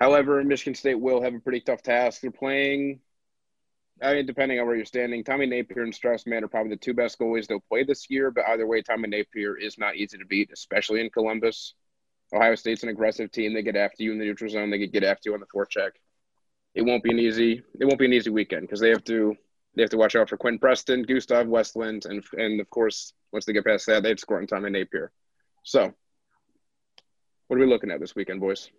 However, 0.00 0.42
Michigan 0.42 0.74
State 0.74 0.98
will 0.98 1.20
have 1.20 1.34
a 1.34 1.40
pretty 1.40 1.60
tough 1.60 1.82
task. 1.82 2.22
They're 2.22 2.30
playing 2.30 3.00
I 4.02 4.14
mean, 4.14 4.26
depending 4.26 4.60
on 4.60 4.66
where 4.66 4.76
you're 4.76 4.84
standing, 4.84 5.24
Tommy 5.24 5.46
Nappier 5.46 5.82
and 5.82 5.94
Strauss 5.94 6.26
Mann 6.26 6.44
are 6.44 6.48
probably 6.48 6.70
the 6.70 6.76
two 6.76 6.94
best 6.94 7.18
goalies 7.18 7.46
they'll 7.46 7.60
play 7.60 7.82
this 7.82 8.08
year. 8.08 8.30
But 8.30 8.48
either 8.48 8.66
way, 8.66 8.82
Tommy 8.82 9.08
Nappier 9.08 9.54
is 9.60 9.78
not 9.78 9.96
easy 9.96 10.18
to 10.18 10.26
beat, 10.26 10.50
especially 10.52 11.00
in 11.00 11.10
Columbus. 11.10 11.74
Ohio 12.32 12.54
State's 12.54 12.82
an 12.82 12.90
aggressive 12.90 13.32
team. 13.32 13.54
They 13.54 13.62
get 13.62 13.76
after 13.76 14.02
you 14.02 14.12
in 14.12 14.18
the 14.18 14.24
neutral 14.24 14.50
zone. 14.50 14.70
They 14.70 14.86
get 14.86 15.02
after 15.02 15.30
you 15.30 15.34
on 15.34 15.40
the 15.40 15.46
forecheck. 15.46 15.90
It 16.74 16.82
won't 16.82 17.02
be 17.02 17.10
an 17.10 17.18
easy. 17.18 17.62
It 17.80 17.84
won't 17.86 17.98
be 17.98 18.04
an 18.04 18.12
easy 18.12 18.30
weekend 18.30 18.62
because 18.62 18.80
they 18.80 18.90
have 18.90 19.04
to. 19.04 19.36
They 19.78 19.82
have 19.84 19.90
to 19.90 19.96
watch 19.96 20.16
out 20.16 20.28
for 20.28 20.36
Quinn 20.36 20.58
Preston, 20.58 21.04
Gustaf 21.04 21.46
Westlund, 21.46 22.04
and 22.04 22.24
and 22.32 22.60
of 22.60 22.68
course, 22.68 23.12
once 23.30 23.44
they 23.44 23.52
get 23.52 23.64
past 23.64 23.86
that, 23.86 24.02
they 24.02 24.08
have 24.08 24.18
score 24.18 24.38
on 24.38 24.48
Tommy 24.48 24.70
Nappier. 24.70 25.10
So, 25.62 25.94
what 27.46 27.56
are 27.56 27.60
we 27.60 27.66
looking 27.66 27.92
at 27.92 28.00
this 28.00 28.16
weekend, 28.16 28.40
boys? 28.40 28.72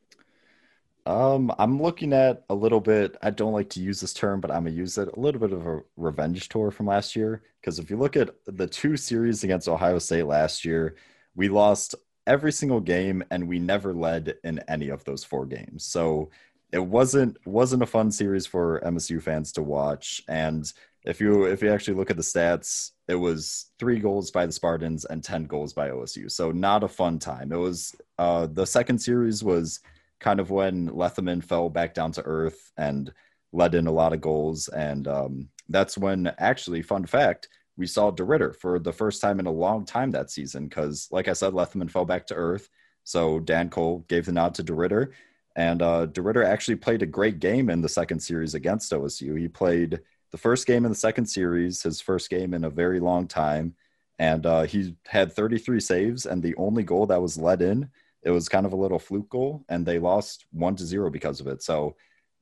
Um, 1.06 1.53
I'm 1.58 1.82
looking 1.82 2.12
at 2.12 2.44
a 2.50 2.53
little 2.53 2.82
bit. 2.82 3.15
I 3.24 3.29
don't 3.29 3.53
like 3.53 3.70
to 3.70 3.79
use 3.79 4.01
this 4.01 4.13
term, 4.13 4.41
but 4.41 4.51
I'm 4.51 4.65
gonna 4.65 4.75
use 4.75 4.98
it. 4.98 5.08
A 5.15 5.18
little 5.18 5.39
bit 5.39 5.53
of 5.53 5.65
a 5.65 5.79
revenge 5.96 6.50
tour 6.50 6.70
from 6.70 6.88
last 6.88 7.15
year, 7.15 7.44
because 7.62 7.79
if 7.79 7.89
you 7.89 7.96
look 7.96 8.18
at 8.18 8.32
the 8.46 8.68
two 8.68 8.98
series 8.98 9.46
against 9.46 9.70
Ohio 9.70 10.00
State 10.00 10.24
last 10.24 10.65
year, 10.65 10.98
we 11.34 11.48
lost 11.48 11.96
every 12.27 12.51
single 12.51 12.82
game, 12.82 13.24
and 13.32 13.48
we 13.48 13.58
never 13.58 13.94
led 13.94 14.36
in 14.44 14.60
any 14.68 14.89
of 14.89 15.06
those 15.06 15.24
four 15.24 15.46
games. 15.46 15.86
So 15.86 16.29
it 16.72 16.86
wasn't 16.86 17.38
wasn't 17.46 17.84
a 17.84 17.88
fun 17.88 18.12
series 18.12 18.46
for 18.46 18.82
MSU 18.82 19.22
fans 19.22 19.52
to 19.54 19.62
watch. 19.62 20.22
And 20.28 20.72
if 21.06 21.20
you 21.20 21.46
if 21.46 21.62
you 21.62 21.72
actually 21.72 21.96
look 21.96 22.12
at 22.12 22.18
the 22.18 22.24
stats, 22.24 22.92
it 23.08 23.16
was 23.16 23.72
three 23.80 24.00
goals 24.00 24.32
by 24.32 24.46
the 24.46 24.52
Spartans 24.52 25.06
and 25.06 25.24
ten 25.24 25.46
goals 25.46 25.74
by 25.74 25.90
OSU. 25.90 26.30
So 26.32 26.52
not 26.52 26.84
a 26.84 26.88
fun 26.88 27.20
time. 27.20 27.52
It 27.52 27.58
was 27.58 27.96
uh, 28.18 28.48
the 28.48 28.66
second 28.66 29.00
series 29.00 29.44
was 29.44 29.80
kind 30.20 30.40
of 30.40 30.52
when 30.52 30.90
Lethemon 30.90 31.44
fell 31.44 31.70
back 31.70 31.94
down 31.94 32.12
to 32.14 32.22
earth 32.24 32.72
and 32.78 33.12
led 33.52 33.76
in 33.76 33.88
a 33.88 33.92
lot 33.92 34.14
of 34.14 34.22
goals. 34.22 34.68
And 34.68 35.08
um, 35.08 35.50
that's 35.70 35.98
when, 35.98 36.32
actually, 36.38 36.82
fun 36.82 37.06
fact, 37.06 37.48
we 37.78 37.88
saw 37.88 38.12
DeRidder 38.12 38.56
for 38.56 38.80
the 38.80 38.94
first 38.94 39.22
time 39.22 39.40
in 39.40 39.46
a 39.46 39.51
long 39.51 39.86
time 39.86 40.12
that 40.12 40.29
season. 40.29 40.68
Because, 40.68 41.08
like 41.12 41.27
I 41.27 41.34
said, 41.34 41.53
Lethemon 41.53 41.90
fell 41.90 42.05
back 42.05 42.27
to 42.27 42.36
earth. 42.36 42.70
So 43.03 43.40
Dan 43.40 43.70
Cole 43.70 44.05
gave 44.08 44.25
the 44.25 44.32
nod 44.32 44.53
to 44.55 44.64
DeRidder. 44.64 45.12
And 45.59 45.81
uh, 45.81 46.07
DeRidder 46.07 46.45
actually 46.45 46.77
played 46.77 47.01
a 47.01 47.05
great 47.05 47.39
game 47.39 47.69
in 47.69 47.81
the 47.81 47.89
second 47.89 48.22
series 48.22 48.55
against 48.55 48.93
OSU. 48.93 49.37
He 49.37 49.50
played 49.50 50.00
the 50.31 50.37
first 50.37 50.65
game 50.65 50.85
in 50.85 50.89
the 50.89 50.98
second 50.98 51.25
series, 51.25 51.83
his 51.83 52.00
first 52.00 52.29
game 52.29 52.53
in 52.53 52.63
a 52.63 52.69
very 52.69 53.01
long 53.01 53.27
time. 53.27 53.75
And 54.19 54.45
uh, 54.45 54.61
he 54.63 54.95
had 55.05 55.33
33 55.33 55.81
saves, 55.81 56.25
and 56.25 56.41
the 56.41 56.55
only 56.55 56.83
goal 56.83 57.07
that 57.07 57.22
was 57.22 57.37
let 57.37 57.61
in 57.61 57.89
it 58.24 58.31
was 58.31 58.48
kind 58.48 58.65
of 58.65 58.72
a 58.72 58.77
little 58.77 59.00
fluke 59.00 59.27
goal, 59.27 59.65
and 59.67 59.85
they 59.85 60.00
lost 60.00 60.45
one 60.53 60.77
to 60.77 60.85
zero 60.85 61.09
because 61.09 61.41
of 61.41 61.48
it. 61.48 61.61
So 61.61 61.98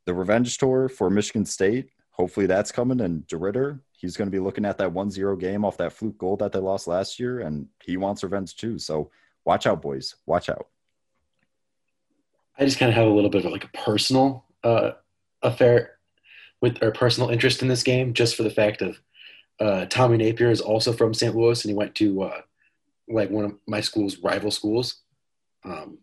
the 0.06 0.14
revenge 0.14 0.56
tour 0.60 0.88
for 0.88 1.10
Michigan 1.10 1.46
State, 1.46 1.90
hopefully 2.12 2.46
that's 2.46 2.72
coming. 2.72 3.02
And 3.02 3.26
DeRidder, 3.28 3.80
he's 3.94 4.16
going 4.16 4.28
to 4.28 4.32
be 4.32 4.40
looking 4.40 4.66
at 4.66 4.78
that 4.78 4.92
one 4.92 5.10
zero 5.10 5.36
game 5.36 5.66
off 5.66 5.78
that 5.78 5.94
fluke 5.94 6.20
goal 6.20 6.38
that 6.38 6.52
they 6.52 6.60
lost 6.60 6.88
last 6.88 7.20
year, 7.20 7.40
and 7.40 7.68
he 7.84 7.98
wants 7.98 8.24
revenge 8.24 8.58
too. 8.58 8.78
So 8.78 9.10
watch 9.44 9.66
out, 9.66 9.82
boys. 9.82 10.16
Watch 10.28 10.50
out. 10.50 10.68
I 12.58 12.66
just 12.66 12.80
kind 12.80 12.90
of 12.90 12.96
have 12.96 13.08
a 13.08 13.12
little 13.12 13.30
bit 13.30 13.46
of 13.46 13.52
like 13.52 13.64
a 13.64 13.78
personal 13.78 14.46
uh, 14.64 14.92
affair 15.42 15.98
with 16.62 16.82
or 16.82 16.92
personal 16.92 17.30
interest 17.30 17.62
in 17.62 17.68
this 17.68 17.84
game, 17.84 18.14
just 18.14 18.36
for 18.36 18.44
the 18.44 18.50
fact 18.50 18.82
of 18.82 19.00
uh, 19.60 19.86
Tommy 19.86 20.18
Nappier 20.18 20.52
is 20.52 20.62
also 20.62 20.92
from 20.92 21.14
St. 21.14 21.36
Louis, 21.36 21.64
and 21.64 21.70
he 21.70 21.76
went 21.76 21.96
to 21.96 22.24
uh, 22.24 22.42
like 23.08 23.30
one 23.30 23.46
of 23.46 23.54
my 23.68 23.82
school's 23.82 24.18
rival 24.20 24.52
schools. 24.52 25.02
Um, 25.64 26.00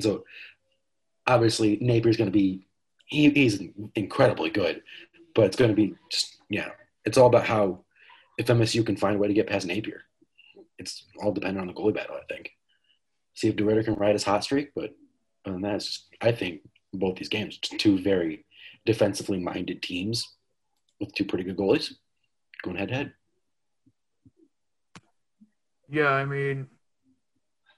so 0.00 0.24
obviously 1.26 1.78
Nappier's 1.78 2.16
going 2.16 2.30
to 2.30 2.38
be 2.38 2.66
he, 3.06 3.30
he's 3.30 3.62
incredibly 3.94 4.50
good, 4.50 4.82
but 5.34 5.46
it's 5.46 5.56
going 5.56 5.70
to 5.70 5.76
be 5.76 5.94
just 6.10 6.36
yeah, 6.48 6.70
it's 7.04 7.18
all 7.18 7.26
about 7.26 7.46
how 7.46 7.84
if 8.38 8.46
MSU 8.46 8.84
can 8.84 8.96
find 8.96 9.16
a 9.16 9.18
way 9.18 9.28
to 9.28 9.34
get 9.34 9.46
past 9.46 9.66
Nappier. 9.66 10.00
It's 10.78 11.06
all 11.22 11.32
dependent 11.32 11.60
on 11.60 11.68
the 11.68 11.72
goalie 11.72 11.94
battle, 11.94 12.16
I 12.16 12.32
think. 12.32 12.50
See 13.34 13.48
if 13.48 13.56
DeRidder 13.56 13.84
can 13.84 13.94
ride 13.94 14.14
his 14.14 14.24
hot 14.24 14.44
streak, 14.44 14.72
but 14.74 14.94
other 15.46 15.54
than 15.54 15.62
that, 15.62 15.80
just, 15.80 16.06
I 16.20 16.32
think 16.32 16.60
both 16.92 17.16
these 17.16 17.28
games, 17.28 17.58
two 17.58 17.98
very 17.98 18.44
defensively 18.84 19.38
minded 19.38 19.82
teams 19.82 20.36
with 21.00 21.14
two 21.14 21.24
pretty 21.24 21.44
good 21.44 21.56
goalies 21.56 21.92
going 22.62 22.76
head 22.76 22.88
to 22.88 22.94
head. 22.94 23.12
Yeah, 25.88 26.08
I 26.08 26.24
mean, 26.24 26.66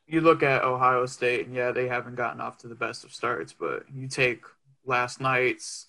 you 0.06 0.22
look 0.22 0.42
at 0.42 0.64
Ohio 0.64 1.04
State, 1.06 1.46
and 1.46 1.54
yeah, 1.54 1.72
they 1.72 1.88
haven't 1.88 2.14
gotten 2.16 2.40
off 2.40 2.56
to 2.58 2.68
the 2.68 2.74
best 2.74 3.04
of 3.04 3.12
starts, 3.12 3.52
but 3.52 3.84
you 3.94 4.08
take 4.08 4.44
last 4.86 5.20
night's 5.20 5.88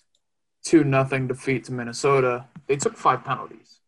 two 0.62 0.84
nothing 0.84 1.26
defeat 1.26 1.64
to 1.64 1.72
Minnesota, 1.72 2.44
they 2.66 2.76
took 2.76 2.96
five 2.96 3.24
penalties, 3.24 3.80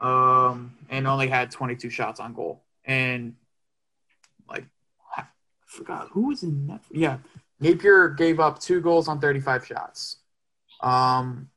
um, 0.00 0.74
and 0.90 1.06
only 1.06 1.28
had 1.28 1.52
22 1.52 1.88
shots 1.90 2.18
on 2.18 2.34
goal, 2.34 2.64
and 2.84 3.34
forgot 5.76 6.08
who 6.12 6.28
was 6.28 6.42
in 6.42 6.66
that. 6.66 6.82
Yeah, 6.90 7.18
Nappier 7.62 8.16
gave 8.16 8.40
up 8.40 8.58
two 8.60 8.80
goals 8.80 9.08
on 9.08 9.20
35 9.20 9.66
shots. 9.66 10.16
Um, 10.80 11.50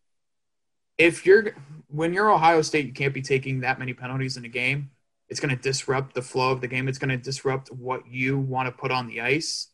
if 0.97 1.25
you're 1.25 1.55
when 1.87 2.13
you're 2.13 2.31
Ohio 2.31 2.61
State, 2.61 2.85
you 2.85 2.93
can't 2.93 3.13
be 3.13 3.21
taking 3.21 3.61
that 3.61 3.79
many 3.79 3.93
penalties 3.93 4.37
in 4.37 4.45
a 4.45 4.49
game 4.49 4.91
it's 5.29 5.39
going 5.39 5.55
to 5.55 5.61
disrupt 5.61 6.15
the 6.15 6.21
flow 6.21 6.51
of 6.51 6.59
the 6.59 6.67
game. 6.67 6.87
It's 6.87 6.97
going 6.97 7.09
to 7.09 7.17
disrupt 7.17 7.71
what 7.71 8.07
you 8.07 8.37
want 8.37 8.67
to 8.67 8.71
put 8.71 8.91
on 8.91 9.07
the 9.07 9.21
ice. 9.21 9.67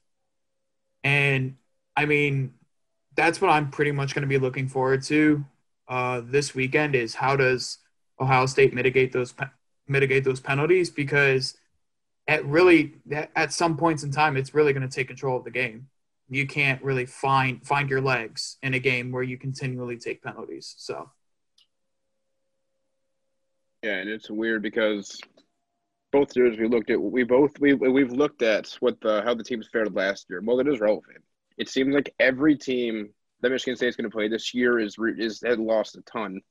And 1.04 1.56
I 1.96 2.06
mean, 2.06 2.54
that's 3.16 3.40
what 3.40 3.50
I'm 3.50 3.72
pretty 3.72 3.92
much 3.92 4.14
going 4.14 4.24
to 4.24 4.28
be 4.28 4.38
looking 4.38 4.68
forward 4.68 5.02
to 5.04 5.46
uh, 5.88 6.22
this 6.26 6.54
weekend 6.54 6.94
is 6.94 7.16
how 7.16 7.36
does 7.36 7.78
Ohio 8.20 8.46
State 8.48 8.74
mitigate 8.74 9.14
those 9.14 9.34
mitigate 9.88 10.24
those 10.24 10.40
penalties 10.40 10.90
because 10.90 11.56
at 12.28 12.46
really 12.46 12.96
at 13.36 13.54
some 13.54 13.78
points 13.78 14.04
in 14.04 14.12
time 14.12 14.36
it's 14.38 14.54
really 14.54 14.74
going 14.74 14.88
to 14.88 14.94
take 14.94 15.08
control 15.08 15.38
of 15.38 15.44
the 15.44 15.52
game. 15.52 15.88
You 16.30 16.48
can't 16.48 16.82
really 16.84 17.06
find 17.06 17.66
find 17.66 17.90
your 17.90 18.02
legs 18.02 18.58
in 18.64 18.74
a 18.74 18.80
game 18.80 19.12
where 19.12 19.24
you 19.24 19.38
continually 19.38 19.98
take 19.98 20.24
penalties. 20.24 20.74
So 20.78 21.10
yeah, 23.84 23.98
and 23.98 24.10
it's 24.10 24.30
weird 24.30 24.64
because 24.64 25.22
both 26.12 26.36
years 26.36 26.58
we 26.58 26.68
looked 26.68 26.90
at 26.90 27.00
we 27.00 27.24
both 27.24 27.60
we 27.60 27.74
we've 27.74 28.12
looked 28.12 28.42
at 28.42 28.76
what 28.80 29.00
the 29.02 29.22
how 29.24 29.36
the 29.36 29.44
teams 29.44 29.68
fared 29.72 29.94
last 29.94 30.26
year. 30.30 30.42
Well, 30.44 30.60
it 30.60 30.68
is 30.68 30.80
relevant. 30.80 31.24
It 31.58 31.70
seems 31.70 31.94
like 31.94 32.14
every 32.20 32.58
team 32.58 33.10
that 33.42 33.52
Michigan 33.52 33.76
State 33.76 33.90
is 33.90 33.96
going 33.96 34.10
to 34.10 34.16
play 34.16 34.28
this 34.28 34.54
year 34.54 34.80
is 34.80 34.96
is 35.18 35.42
had 35.46 35.60
lost 35.60 35.98
a 35.98 36.02
ton 36.02 36.42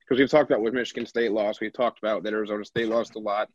because 0.00 0.18
we've 0.18 0.30
talked 0.30 0.50
about 0.50 0.62
what 0.62 0.72
Michigan 0.72 1.04
State 1.04 1.32
lost. 1.32 1.60
We've 1.60 1.72
talked 1.72 1.98
about 1.98 2.22
that 2.22 2.32
Arizona 2.32 2.64
State 2.64 2.88
lost 2.88 3.16
a 3.16 3.18
lot, 3.18 3.50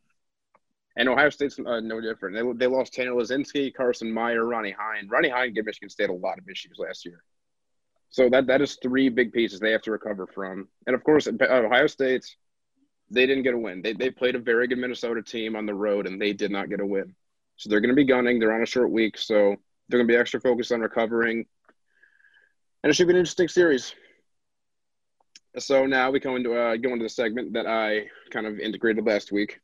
and 0.96 1.08
Ohio 1.08 1.30
State's 1.30 1.58
uh, 1.58 1.80
no 1.80 2.00
different. 2.00 2.36
They, 2.36 2.66
they 2.66 2.72
lost 2.72 2.94
Tanner 2.94 3.12
Laczynski, 3.12 3.74
Carson 3.74 4.12
Meyer, 4.12 4.44
Ronnie 4.44 4.74
Hein. 4.78 5.08
Ronnie 5.08 5.28
Hein 5.28 5.52
gave 5.52 5.66
Michigan 5.66 5.88
State 5.88 6.10
a 6.10 6.14
lot 6.14 6.38
of 6.38 6.48
issues 6.48 6.76
last 6.78 7.04
year. 7.04 7.22
So 8.10 8.28
that 8.30 8.46
that 8.46 8.60
is 8.60 8.78
three 8.82 9.08
big 9.08 9.32
pieces 9.32 9.58
they 9.58 9.72
have 9.72 9.82
to 9.82 9.90
recover 9.90 10.26
from, 10.26 10.68
and 10.86 10.94
of 10.94 11.02
course 11.02 11.26
Ohio 11.26 11.86
State's 11.88 12.36
they 13.10 13.26
didn't 13.26 13.42
get 13.42 13.54
a 13.54 13.58
win. 13.58 13.82
They, 13.82 13.92
they 13.92 14.10
played 14.10 14.34
a 14.34 14.38
very 14.40 14.66
good 14.66 14.78
Minnesota 14.78 15.22
team 15.22 15.56
on 15.56 15.66
the 15.66 15.74
road, 15.74 16.06
and 16.06 16.20
they 16.20 16.32
did 16.32 16.50
not 16.50 16.70
get 16.70 16.80
a 16.80 16.86
win. 16.86 17.14
So 17.56 17.68
they're 17.68 17.80
going 17.80 17.90
to 17.90 17.94
be 17.94 18.04
gunning. 18.04 18.38
They're 18.38 18.52
on 18.54 18.62
a 18.62 18.66
short 18.66 18.90
week, 18.90 19.18
so 19.18 19.56
they're 19.88 19.98
going 19.98 20.08
to 20.08 20.12
be 20.12 20.18
extra 20.18 20.40
focused 20.40 20.72
on 20.72 20.80
recovering. 20.80 21.46
And 22.82 22.90
it 22.90 22.94
should 22.94 23.06
be 23.06 23.12
an 23.12 23.18
interesting 23.18 23.48
series. 23.48 23.94
So 25.58 25.86
now 25.86 26.10
we 26.10 26.18
come 26.18 26.36
into 26.36 26.54
uh, 26.54 26.76
go 26.76 26.92
into 26.92 27.04
the 27.04 27.08
segment 27.08 27.52
that 27.52 27.66
I 27.66 28.06
kind 28.30 28.46
of 28.46 28.58
integrated 28.58 29.06
last 29.06 29.30
week. 29.30 29.60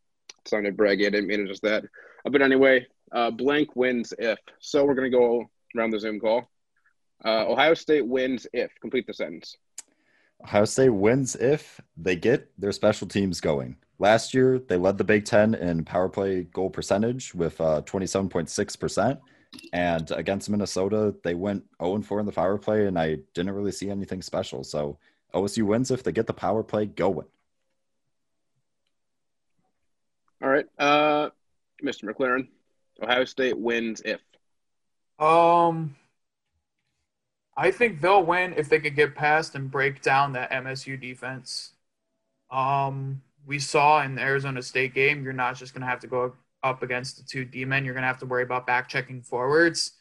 Sounded 0.46 0.76
braggy. 0.76 1.06
I 1.06 1.10
didn't 1.10 1.26
mean 1.26 1.40
it 1.40 1.48
just 1.48 1.62
that. 1.62 1.84
Uh, 2.24 2.30
but 2.30 2.42
anyway, 2.42 2.86
uh, 3.12 3.30
blank 3.30 3.76
wins 3.76 4.12
if. 4.18 4.38
So 4.60 4.84
we're 4.84 4.94
going 4.94 5.10
to 5.10 5.16
go 5.16 5.50
around 5.76 5.90
the 5.90 6.00
Zoom 6.00 6.20
call. 6.20 6.48
Uh, 7.24 7.46
Ohio 7.46 7.74
State 7.74 8.06
wins 8.06 8.46
if. 8.52 8.70
Complete 8.80 9.06
the 9.06 9.14
sentence. 9.14 9.56
Ohio 10.42 10.64
State 10.64 10.90
wins 10.90 11.36
if 11.36 11.80
they 11.96 12.16
get 12.16 12.50
their 12.58 12.72
special 12.72 13.06
teams 13.06 13.40
going. 13.40 13.76
Last 13.98 14.32
year, 14.32 14.58
they 14.58 14.78
led 14.78 14.96
the 14.96 15.04
Big 15.04 15.26
Ten 15.26 15.54
in 15.54 15.84
power 15.84 16.08
play 16.08 16.44
goal 16.44 16.70
percentage 16.70 17.34
with 17.34 17.60
uh, 17.60 17.82
27.6%. 17.82 19.18
And 19.72 20.10
against 20.12 20.48
Minnesota, 20.48 21.14
they 21.22 21.34
went 21.34 21.64
0 21.82 22.00
4 22.00 22.20
in 22.20 22.26
the 22.26 22.32
power 22.32 22.56
play, 22.56 22.86
and 22.86 22.98
I 22.98 23.18
didn't 23.34 23.52
really 23.52 23.72
see 23.72 23.90
anything 23.90 24.22
special. 24.22 24.64
So 24.64 24.98
OSU 25.34 25.64
wins 25.64 25.90
if 25.90 26.02
they 26.02 26.12
get 26.12 26.26
the 26.26 26.32
power 26.32 26.62
play 26.62 26.86
going. 26.86 27.26
All 30.42 30.48
right. 30.48 30.66
Uh, 30.78 31.30
Mr. 31.82 32.04
McLaren, 32.04 32.48
Ohio 33.02 33.24
State 33.24 33.58
wins 33.58 34.02
if. 34.04 34.20
Um, 35.18 35.96
I 37.56 37.70
think 37.70 38.00
they'll 38.00 38.24
win 38.24 38.54
if 38.56 38.68
they 38.68 38.80
could 38.80 38.96
get 38.96 39.14
past 39.14 39.54
and 39.54 39.70
break 39.70 40.00
down 40.00 40.32
that 40.32 40.50
MSU 40.50 40.98
defense. 41.00 41.72
Um, 42.50 43.22
we 43.46 43.58
saw 43.58 44.02
in 44.02 44.14
the 44.14 44.22
Arizona 44.22 44.62
State 44.62 44.94
game, 44.94 45.22
you're 45.22 45.32
not 45.32 45.56
just 45.56 45.74
going 45.74 45.82
to 45.82 45.86
have 45.86 46.00
to 46.00 46.06
go 46.06 46.34
up 46.62 46.82
against 46.82 47.16
the 47.16 47.22
two 47.22 47.44
D 47.44 47.64
men. 47.64 47.84
You're 47.84 47.94
going 47.94 48.02
to 48.02 48.08
have 48.08 48.18
to 48.20 48.26
worry 48.26 48.42
about 48.42 48.66
back 48.66 48.88
checking 48.88 49.22
forwards. 49.22 49.92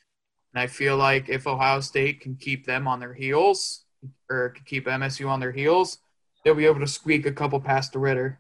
And 0.54 0.62
I 0.62 0.68
feel 0.68 0.98
like 0.98 1.30
if 1.30 1.48
Ohio 1.48 1.80
State 1.82 2.22
can 2.22 2.36
keep 2.36 2.66
them 2.66 2.88
on 2.88 3.00
their 3.00 3.14
heels 3.14 3.84
or 4.30 4.56
keep 4.66 4.86
MSU 4.86 5.28
on 5.30 5.40
their 5.40 5.52
heels, 5.52 6.00
they'll 6.44 6.56
be 6.56 6.66
able 6.66 6.80
to 6.80 6.88
squeak 6.88 7.26
a 7.26 7.32
couple 7.32 7.60
past 7.60 7.94
the 7.94 8.00
Ridder. 8.00 8.40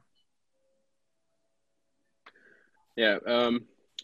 Yeah, 3.00 3.18
um, 3.26 3.62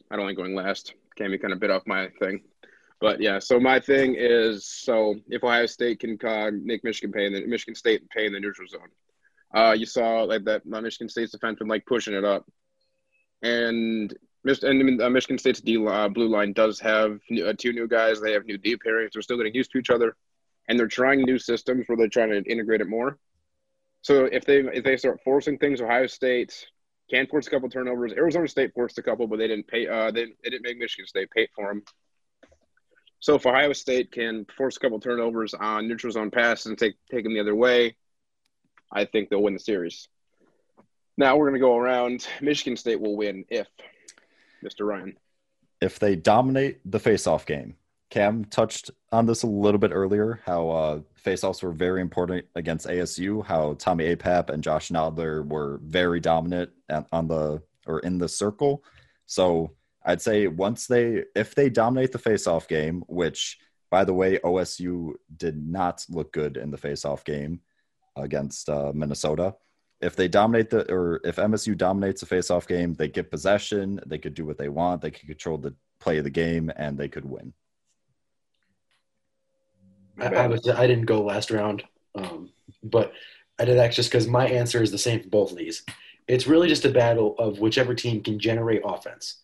I 0.10 0.15
don't 0.15 0.25
like 0.25 0.38
going 0.38 0.55
last. 0.55 0.93
Cammy 1.19 1.41
kind 1.41 1.51
of 1.51 1.60
bit 1.60 1.69
off 1.69 1.86
my 1.86 2.08
thing. 2.17 2.39
But 3.01 3.19
yeah, 3.19 3.39
so 3.39 3.60
my 3.60 3.77
thing 3.77 4.15
is 4.17 4.65
so 4.65 5.15
if 5.27 5.43
Ohio 5.43 5.65
State 5.65 5.99
can 5.99 6.17
uh, 6.25 6.51
make 6.63 6.81
Michigan 6.86 7.12
pay 7.12 7.25
in 7.25 7.34
the 7.34 7.45
Michigan 7.45 7.75
State 7.75 8.10
pay 8.10 8.25
in 8.25 8.31
the 8.31 8.39
neutral 8.39 8.69
zone, 8.69 8.88
uh, 9.53 9.73
you 9.73 9.86
saw 9.86 10.21
like 10.21 10.45
that 10.45 10.65
Michigan 10.65 11.10
State's 11.10 11.34
defense 11.34 11.60
been 11.60 11.67
like 11.67 11.86
pushing 11.86 12.13
it 12.13 12.23
up, 12.23 12.45
and 13.41 14.15
and 14.45 15.01
uh, 15.01 15.10
Michigan 15.10 15.39
State's 15.39 15.60
D 15.60 15.86
uh, 15.86 16.08
blue 16.08 16.29
line 16.29 16.53
does 16.53 16.79
have 16.79 17.19
new, 17.29 17.45
uh, 17.45 17.53
two 17.58 17.73
new 17.73 17.89
guys. 17.89 18.21
They 18.21 18.31
have 18.31 18.45
new 18.45 18.58
D 18.58 18.77
pairings. 18.77 19.10
They're 19.12 19.21
still 19.21 19.36
getting 19.36 19.55
used 19.55 19.71
to 19.71 19.77
each 19.77 19.89
other, 19.89 20.15
and 20.69 20.79
they're 20.79 20.88
trying 20.88 21.21
new 21.23 21.38
systems 21.38 21.89
where 21.89 21.97
they're 21.97 22.08
trying 22.08 22.29
to 22.29 22.49
integrate 22.49 22.79
it 22.79 22.88
more. 22.88 23.17
So 24.03 24.23
if 24.23 24.45
they 24.45 24.60
if 24.60 24.86
they 24.86 24.95
start 24.95 25.19
forcing 25.25 25.58
things, 25.58 25.81
Ohio 25.81 26.08
State 26.08 26.65
can 27.09 27.27
force 27.27 27.47
a 27.47 27.49
couple 27.49 27.69
turnovers. 27.69 28.13
Arizona 28.13 28.47
State 28.47 28.73
forced 28.73 28.97
a 28.97 29.03
couple, 29.03 29.27
but 29.27 29.37
they 29.37 29.47
didn't 29.47 29.67
pay. 29.67 29.87
Uh, 29.87 30.11
they, 30.11 30.25
they 30.43 30.49
didn't 30.49 30.63
make 30.63 30.77
Michigan 30.77 31.07
State 31.07 31.29
pay 31.31 31.47
for 31.55 31.67
them. 31.67 31.83
So 33.19 33.35
if 33.35 33.45
Ohio 33.45 33.73
State 33.73 34.11
can 34.11 34.45
force 34.55 34.77
a 34.77 34.79
couple 34.79 34.99
turnovers 34.99 35.53
on 35.53 35.87
neutral 35.87 36.11
zone 36.11 36.31
passes 36.31 36.67
and 36.67 36.77
take 36.77 36.95
take 37.11 37.23
them 37.23 37.33
the 37.33 37.39
other 37.39 37.55
way, 37.55 37.95
I 38.91 39.05
think 39.05 39.29
they'll 39.29 39.41
win 39.41 39.53
the 39.53 39.59
series. 39.59 40.07
Now 41.17 41.37
we're 41.37 41.49
going 41.49 41.59
to 41.59 41.65
go 41.65 41.77
around. 41.77 42.27
Michigan 42.41 42.77
State 42.77 42.99
will 42.99 43.15
win 43.15 43.45
if 43.49 43.67
Mr. 44.63 44.85
Ryan. 44.85 45.15
If 45.81 45.99
they 45.99 46.15
dominate 46.15 46.79
the 46.89 46.99
face-off 46.99 47.45
game, 47.45 47.75
Cam 48.09 48.45
touched 48.45 48.91
on 49.11 49.25
this 49.25 49.43
a 49.43 49.47
little 49.47 49.79
bit 49.79 49.91
earlier. 49.91 50.39
How 50.45 50.69
uh, 50.69 50.99
face-offs 51.15 51.63
were 51.63 51.71
very 51.71 52.01
important 52.01 52.45
against 52.55 52.87
ASU. 52.87 53.45
How 53.45 53.73
Tommy 53.73 54.15
Apap 54.15 54.49
and 54.49 54.63
Josh 54.63 54.89
Nodler 54.89 55.45
were 55.45 55.79
very 55.83 56.19
dominant 56.19 56.71
on 57.11 57.27
the 57.27 57.61
or 57.87 57.99
in 57.99 58.17
the 58.17 58.29
circle. 58.29 58.83
So 59.25 59.71
I'd 60.05 60.21
say 60.21 60.47
once 60.47 60.87
they, 60.87 61.23
if 61.35 61.55
they 61.55 61.69
dominate 61.69 62.11
the 62.11 62.19
face-off 62.19 62.67
game, 62.67 63.03
which 63.07 63.57
by 63.95 64.03
the 64.03 64.13
way, 64.13 64.39
OSU 64.39 65.13
did 65.37 65.57
not 65.57 66.05
look 66.09 66.33
good 66.33 66.57
in 66.57 66.71
the 66.71 66.77
face-off 66.77 67.23
game 67.23 67.61
against 68.15 68.69
uh, 68.69 68.91
Minnesota. 68.93 69.55
If 70.01 70.15
they 70.15 70.27
dominate 70.27 70.69
the, 70.69 70.91
or 70.91 71.21
if 71.23 71.37
MSU 71.37 71.77
dominates 71.77 72.19
the 72.19 72.27
face-off 72.27 72.67
game, 72.67 72.93
they 72.93 73.07
get 73.07 73.31
possession. 73.31 73.99
They 74.05 74.17
could 74.17 74.33
do 74.33 74.45
what 74.45 74.57
they 74.57 74.69
want. 74.69 75.01
They 75.01 75.11
could 75.11 75.27
control 75.27 75.57
the 75.57 75.75
play 75.99 76.17
of 76.17 76.23
the 76.23 76.29
game, 76.29 76.71
and 76.75 76.97
they 76.97 77.07
could 77.07 77.25
win. 77.25 77.53
I, 80.19 80.25
I, 80.28 80.47
was, 80.47 80.67
I 80.69 80.88
didn't 80.88 81.06
go 81.06 81.23
last 81.23 81.51
round, 81.51 81.84
um, 82.15 82.49
but 82.84 83.13
I 83.60 83.65
did 83.65 83.78
that 83.78 83.93
just 83.93 84.10
because 84.10 84.28
my 84.28 84.47
answer 84.47 84.82
is 84.82 84.91
the 84.91 84.97
same 84.97 85.21
for 85.21 85.30
both 85.30 85.51
of 85.51 85.58
these. 85.58 85.84
It's 86.28 86.47
really 86.47 86.67
just 86.67 86.86
a 86.86 86.89
battle 86.89 87.36
of 87.38 87.60
whichever 87.60 87.93
team 87.93 88.23
can 88.23 88.39
generate 88.39 88.82
offense 88.84 89.38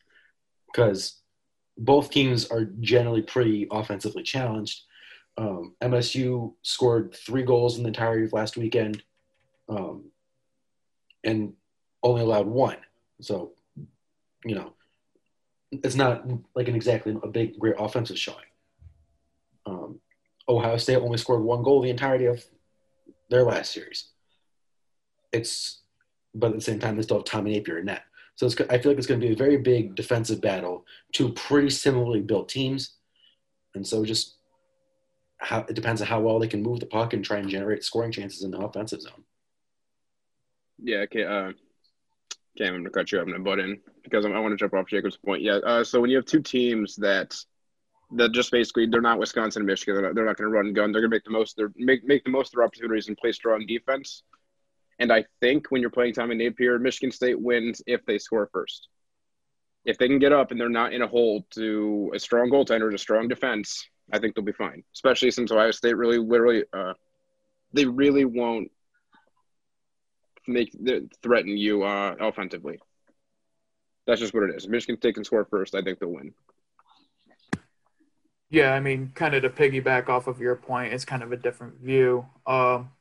because 0.68 1.22
both 1.78 2.12
teams 2.12 2.46
are 2.48 2.66
generally 2.80 3.22
pretty 3.22 3.68
offensively 3.72 4.24
challenged. 4.24 4.82
Um, 5.38 5.76
MSU 5.82 6.54
scored 6.62 7.16
three 7.16 7.44
goals 7.44 7.78
in 7.78 7.84
the 7.84 7.88
entirety 7.88 8.26
of 8.26 8.34
last 8.34 8.58
weekend 8.58 9.04
um, 9.70 10.06
and 11.24 11.54
only 12.04 12.22
allowed 12.22 12.48
one. 12.48 12.78
So, 13.22 13.54
you 14.44 14.56
know, 14.56 14.74
it's 15.72 15.96
not 15.96 16.26
like 16.56 16.68
an 16.68 16.76
exactly 16.76 17.18
a 17.22 17.28
big, 17.28 17.58
great 17.58 17.76
offensive 17.78 18.20
showing. 18.20 18.38
Um, 19.66 20.00
Ohio 20.50 20.78
State 20.78 20.98
only 20.98 21.18
scored 21.18 21.44
one 21.44 21.64
goal 21.64 21.82
the 21.82 21.90
entirety 21.90 22.26
of 22.26 22.44
their 23.30 23.44
last 23.44 23.72
series. 23.72 24.10
It's, 25.32 25.82
but 26.34 26.48
at 26.48 26.56
the 26.56 26.62
same 26.62 26.80
time, 26.80 26.96
they 26.96 27.04
still 27.04 27.18
have 27.18 27.26
Tommy 27.26 27.60
Nappier 27.60 27.80
in 27.80 27.86
net. 27.86 28.04
So 28.36 28.48
I 28.70 28.78
feel 28.78 28.92
like 28.92 28.98
it's 28.98 29.08
going 29.08 29.20
to 29.20 29.28
be 29.28 29.34
a 29.34 29.38
very 29.38 29.58
big 29.58 29.96
defensive 29.96 30.42
battle, 30.42 30.86
two 31.14 31.32
pretty 31.34 31.70
similarly 31.70 32.22
built 32.22 32.50
teams, 32.50 32.96
and 33.76 33.86
so 33.86 34.04
just 34.04 34.38
how 35.38 35.60
it 35.68 35.74
depends 35.76 36.02
on 36.02 36.08
how 36.08 36.20
well 36.20 36.40
they 36.40 36.48
can 36.48 36.62
move 36.62 36.80
the 36.80 36.86
puck 36.86 37.14
and 37.14 37.24
try 37.24 37.38
and 37.38 37.50
generate 37.50 37.84
scoring 37.84 38.12
chances 38.12 38.44
in 38.44 38.52
the 38.52 38.58
offensive 38.58 39.02
zone. 39.02 39.24
Yeah, 40.82 41.00
okay. 41.00 41.24
Uh, 41.24 41.52
I'm 42.60 42.74
going 42.74 42.84
to 42.84 42.90
cut 42.90 43.12
you. 43.12 43.20
I'm 43.20 43.26
going 43.26 43.38
to 43.38 43.44
butt 43.44 43.60
in 43.60 43.80
because 44.04 44.26
I 44.26 44.30
want 44.30 44.52
to 44.52 44.58
jump 44.58 44.74
off 44.74 44.88
Jacob's 44.88 45.18
point. 45.18 45.42
Yeah. 45.42 45.58
Uh, 45.58 45.84
so 45.84 46.00
when 46.00 46.10
you 46.10 46.18
have 46.18 46.26
two 46.26 46.42
teams 46.42 46.96
that 46.98 47.36
that 48.14 48.32
just 48.32 48.52
basically 48.52 48.88
they're 48.88 49.02
not 49.02 49.20
Wisconsin 49.20 49.62
and 49.62 49.68
Michigan, 49.68 49.96
they're 49.96 50.04
not, 50.04 50.16
they're 50.16 50.26
not 50.26 50.38
going 50.38 50.50
to 50.50 50.56
run 50.56 50.74
gun. 50.74 50.92
They're 50.92 51.02
going 51.02 51.12
to 51.12 51.16
make 51.16 51.24
the 51.24 51.32
most. 51.32 51.56
They're 51.56 51.72
make 51.76 52.04
make 52.04 52.24
the 52.24 52.30
most 52.30 52.48
of 52.48 52.58
their 52.58 52.66
opportunities 52.66 53.08
and 53.08 53.18
play 53.18 53.32
strong 53.32 53.66
defense. 53.66 54.24
And 55.00 55.12
I 55.12 55.26
think 55.40 55.72
when 55.72 55.82
you're 55.82 55.90
playing 55.90 56.14
Tommy 56.14 56.36
Nappier, 56.36 56.80
Michigan 56.80 57.12
State 57.12 57.40
wins 57.40 57.82
if 57.88 58.06
they 58.06 58.18
score 58.18 58.50
first. 58.54 58.88
If 59.84 59.98
they 59.98 60.08
can 60.08 60.20
get 60.20 60.32
up 60.32 60.52
and 60.52 60.60
they're 60.60 60.70
not 60.70 60.94
in 60.94 61.02
a 61.02 61.08
hole 61.08 61.48
to 61.52 62.12
a 62.14 62.20
strong 62.20 62.52
goaltender 62.52 62.86
and 62.86 62.94
a 62.94 63.00
strong 63.00 63.28
defense, 63.28 63.84
I 64.14 64.20
think 64.20 64.36
they'll 64.36 64.46
be 64.46 64.52
fine. 64.52 64.84
Especially 64.94 65.32
since 65.32 65.52
Ohio 65.52 65.72
State 65.72 65.98
really, 65.98 66.20
literally, 66.20 66.66
uh, 66.72 66.94
they 67.74 67.86
really 67.86 68.26
won't 68.26 68.70
make 70.48 70.76
threaten 71.24 71.58
you 71.58 71.84
uh, 71.84 72.16
offensively. 72.20 72.78
That's 74.06 74.20
just 74.20 74.34
what 74.34 74.44
it 74.44 74.56
is. 74.56 74.68
Michigan 74.68 74.98
State 74.98 75.16
can 75.16 75.24
score 75.24 75.46
first. 75.46 75.74
I 75.74 75.82
think 75.82 76.00
they'll 76.00 76.10
win. 76.10 76.34
Yeah, 78.52 78.74
I 78.74 78.80
mean, 78.82 79.12
kind 79.16 79.34
of 79.34 79.44
to 79.44 79.50
piggyback 79.50 80.10
off 80.10 80.28
of 80.28 80.40
your 80.40 80.56
point, 80.56 80.94
it's 80.94 81.06
kind 81.06 81.24
of 81.24 81.32
a 81.32 81.38
different 81.38 81.76
view. 81.80 82.28
Um, 82.46 82.92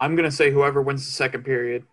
I'm 0.00 0.16
gonna 0.16 0.30
say 0.32 0.50
whoever 0.52 0.82
wins 0.82 1.06
the 1.06 1.12
second 1.12 1.44
period. 1.44 1.86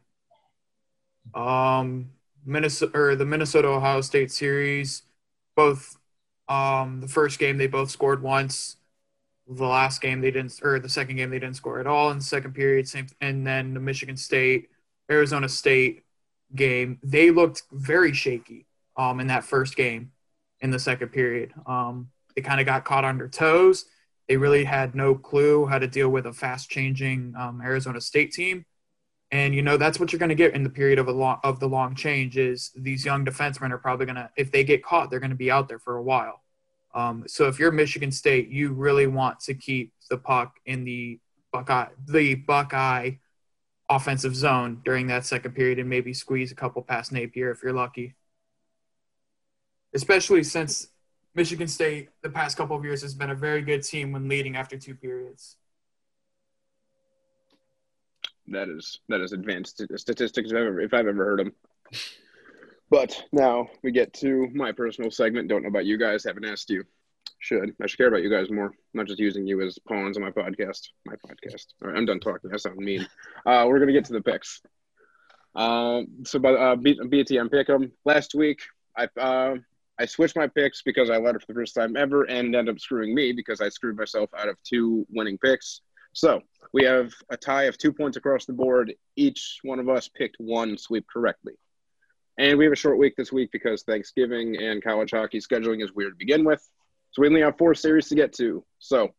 Um, 1.34 2.12
Minnesota 2.46 2.98
or 2.98 3.16
the 3.16 3.26
Minnesota 3.26 3.68
Ohio 3.68 4.02
State 4.02 4.32
series, 4.32 5.04
both 5.56 5.98
um, 6.48 7.02
the 7.02 7.08
first 7.08 7.40
game 7.40 7.58
they 7.58 7.68
both 7.68 7.92
scored 7.92 8.22
once. 8.22 8.78
The 9.48 9.66
last 9.66 10.02
game 10.02 10.22
they 10.22 10.32
didn't, 10.32 10.60
or 10.64 10.80
the 10.80 10.90
second 10.90 11.18
game 11.18 11.30
they 11.32 11.40
didn't 11.40 11.58
score 11.58 11.80
at 11.80 11.88
all 11.88 12.12
in 12.12 12.20
the 12.20 12.24
second 12.24 12.54
period. 12.56 12.88
Same, 12.88 13.08
and 13.22 13.48
then 13.48 13.74
the 13.74 13.80
Michigan 13.82 14.18
State, 14.18 14.70
Arizona 15.12 15.50
State 15.50 16.04
game, 16.56 17.00
they 17.04 17.32
looked 17.32 17.64
very 17.72 18.14
shaky 18.14 18.68
um, 18.98 19.20
in 19.22 19.28
that 19.28 19.46
first 19.46 19.76
game 19.78 20.12
in 20.62 20.72
the 20.72 20.80
second 20.80 21.10
period. 21.10 21.54
Um, 21.66 22.12
they 22.38 22.42
kind 22.44 22.62
of 22.62 22.66
got 22.66 22.86
caught 22.86 23.04
on 23.04 23.18
their 23.18 23.28
toes 23.28 23.88
they 24.28 24.38
really 24.38 24.66
had 24.66 24.96
no 24.96 25.16
clue 25.16 25.66
how 25.66 25.80
to 25.80 25.88
deal 25.88 26.10
with 26.10 26.26
a 26.26 26.34
fast 26.34 26.70
changing 26.70 27.34
um, 27.38 27.62
Arizona 27.62 28.02
State 28.02 28.32
team. 28.34 28.66
And 29.32 29.54
you 29.54 29.62
know 29.62 29.78
that's 29.78 30.00
what 30.00 30.12
you're 30.12 30.20
going 30.20 30.30
to 30.30 30.36
get 30.36 30.54
in 30.54 30.64
the 30.64 30.70
period 30.70 31.00
of 31.00 31.08
a 31.08 31.12
long 31.12 31.40
of 31.44 31.60
the 31.60 31.68
long 31.68 31.96
change 31.96 32.38
is 32.38 32.72
these 32.76 33.06
young 33.06 33.26
defensemen 33.26 33.72
are 33.72 33.78
probably 33.78 34.06
going 34.06 34.16
to 34.16 34.30
if 34.38 34.52
they 34.52 34.64
get 34.64 34.84
caught 34.84 35.10
they're 35.10 35.20
going 35.20 35.32
to 35.32 35.36
be 35.36 35.52
out 35.52 35.68
there 35.68 35.80
for 35.80 35.98
a 35.98 36.04
while. 36.04 36.42
Um, 36.96 37.26
so 37.28 37.48
if 37.48 37.60
you're 37.60 37.72
Michigan 37.72 38.12
State, 38.12 38.50
you 38.50 38.74
really 38.74 39.08
want 39.08 39.40
to 39.42 39.54
keep 39.54 39.94
the 40.10 40.18
puck 40.18 40.60
in 40.66 40.86
the 40.86 41.20
Buckeye 41.52 41.88
the 42.08 42.36
Buckeye 42.36 43.12
offensive 43.90 44.36
zone 44.36 44.82
during 44.86 45.08
that 45.08 45.26
second 45.26 45.54
period 45.56 45.80
and 45.80 45.90
maybe 45.90 46.14
squeeze 46.14 46.52
a 46.52 46.56
couple 46.56 46.82
past 46.82 47.12
Nappier 47.14 47.52
if 47.52 47.64
you're 47.64 47.74
lucky. 47.74 48.16
especially 49.94 50.44
since 50.44 50.88
Michigan 51.38 51.68
State 51.68 52.10
the 52.24 52.30
past 52.30 52.58
couple 52.58 52.76
of 52.76 52.84
years 52.84 53.04
has 53.04 53.14
been 53.14 53.30
a 53.30 53.36
very 53.36 53.62
good 53.62 53.84
team 53.84 54.12
when 54.12 54.28
leading 54.28 54.58
after 54.58 54.76
two 54.76 54.96
periods. 54.96 55.56
That 58.48 58.70
is 58.70 59.00
that 59.10 59.22
is 59.22 59.34
advanced 59.34 59.82
statistics 59.96 60.52
if 60.52 60.56
I've 60.58 60.64
ever, 60.64 60.80
if 60.82 60.94
I've 60.94 61.08
ever 61.08 61.24
heard 61.24 61.40
them. 61.40 61.52
But 62.90 63.22
now 63.32 63.68
we 63.84 63.92
get 63.92 64.14
to 64.16 64.50
my 64.54 64.72
personal 64.72 65.12
segment. 65.12 65.48
Don't 65.48 65.62
know 65.62 65.68
about 65.68 65.86
you 65.86 65.98
guys. 65.98 66.24
Haven't 66.24 66.46
asked 66.46 66.72
you. 66.72 66.84
Should 67.40 67.76
I 67.82 67.86
should 67.86 67.98
care 67.98 68.08
about 68.08 68.24
you 68.24 68.32
guys 68.32 68.50
more? 68.50 68.68
I'm 68.68 68.74
not 68.94 69.08
just 69.08 69.20
using 69.20 69.46
you 69.46 69.62
as 69.62 69.78
pawns 69.88 70.18
on 70.18 70.24
my 70.24 70.32
podcast. 70.32 70.88
My 71.06 71.16
podcast. 71.16 71.66
All 71.84 71.90
right, 71.90 71.98
I'm 71.98 72.06
done 72.06 72.20
talking. 72.20 72.50
That 72.50 72.62
sounds 72.62 72.80
mean. 72.80 73.06
Uh, 73.46 73.66
we're 73.68 73.80
gonna 73.80 73.92
get 73.92 74.06
to 74.06 74.14
the 74.14 74.22
picks. 74.22 74.62
Um, 75.54 76.24
so, 76.24 76.40
but 76.40 76.56
uh, 76.56 76.76
B- 76.78 77.00
BTM 77.00 77.92
last 78.06 78.34
week. 78.34 78.62
I 78.98 79.08
uh, 79.20 79.56
I 80.00 80.06
switched 80.06 80.36
my 80.36 80.48
picks 80.48 80.84
because 80.84 81.10
I 81.10 81.18
led 81.18 81.36
it 81.36 81.42
for 81.42 81.48
the 81.48 81.54
first 81.56 81.74
time 81.74 81.98
ever 81.98 82.24
and 82.24 82.56
ended 82.56 82.70
up 82.70 82.80
screwing 82.80 83.16
me 83.16 83.32
because 83.32 83.62
I 83.62 83.70
screwed 83.70 83.98
myself 83.98 84.30
out 84.38 84.48
of 84.48 84.58
two 84.64 85.06
winning 85.10 85.38
picks. 85.40 85.82
So 86.14 86.42
we 86.74 86.84
have 86.84 87.12
a 87.30 87.38
tie 87.38 87.64
of 87.64 87.78
two 87.78 87.92
points 87.92 88.18
across 88.18 88.46
the 88.46 88.54
board. 88.54 88.94
Each 89.16 89.60
one 89.64 89.80
of 89.80 89.90
us 89.90 90.08
picked 90.08 90.38
one 90.40 90.78
sweep 90.78 91.06
correctly. 91.12 91.54
And 92.38 92.58
we 92.58 92.66
have 92.66 92.74
a 92.74 92.78
short 92.78 93.00
week 93.00 93.16
this 93.16 93.32
week 93.32 93.50
because 93.52 93.84
Thanksgiving 93.84 94.58
and 94.62 94.84
college 94.84 95.12
hockey 95.12 95.40
scheduling 95.40 95.84
is 95.84 95.94
weird 95.94 96.14
to 96.14 96.18
begin 96.18 96.44
with. 96.44 96.62
So 97.12 97.22
we 97.22 97.28
only 97.28 97.42
have 97.42 97.58
four 97.58 97.74
series 97.74 98.08
to 98.10 98.16
get 98.16 98.34
to. 98.34 98.64
So, 98.78 99.10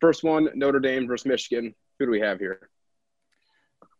first 0.00 0.24
one 0.24 0.48
Notre 0.54 0.80
Dame 0.80 1.06
versus 1.06 1.26
Michigan. 1.26 1.74
Who 1.98 2.06
do 2.06 2.10
we 2.10 2.20
have 2.20 2.38
here? 2.38 2.70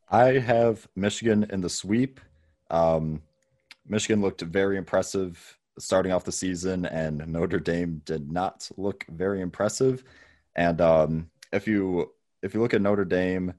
I 0.08 0.38
have 0.38 0.88
Michigan 0.96 1.46
in 1.50 1.60
the 1.60 1.68
sweep. 1.68 2.20
Um, 2.70 3.22
Michigan 3.86 4.22
looked 4.22 4.40
very 4.40 4.78
impressive 4.78 5.58
starting 5.78 6.12
off 6.12 6.24
the 6.24 6.32
season, 6.32 6.86
and 6.86 7.26
Notre 7.26 7.60
Dame 7.60 8.02
did 8.04 8.30
not 8.30 8.68
look 8.76 9.04
very 9.08 9.40
impressive. 9.40 10.04
And 10.54 10.80
um, 10.80 11.30
if 11.52 11.66
you 11.66 12.12
if 12.42 12.54
you 12.54 12.60
look 12.60 12.74
at 12.74 12.82
Notre 12.82 13.04
Dame, 13.04 13.54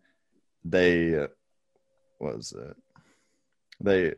they 0.63 1.27
was 2.19 2.53
it 2.53 2.75
they 3.79 4.15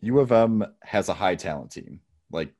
U 0.00 0.20
of 0.20 0.32
M 0.32 0.64
has 0.82 1.08
a 1.08 1.14
high 1.14 1.36
talent 1.36 1.70
team. 1.70 2.00
Like 2.30 2.52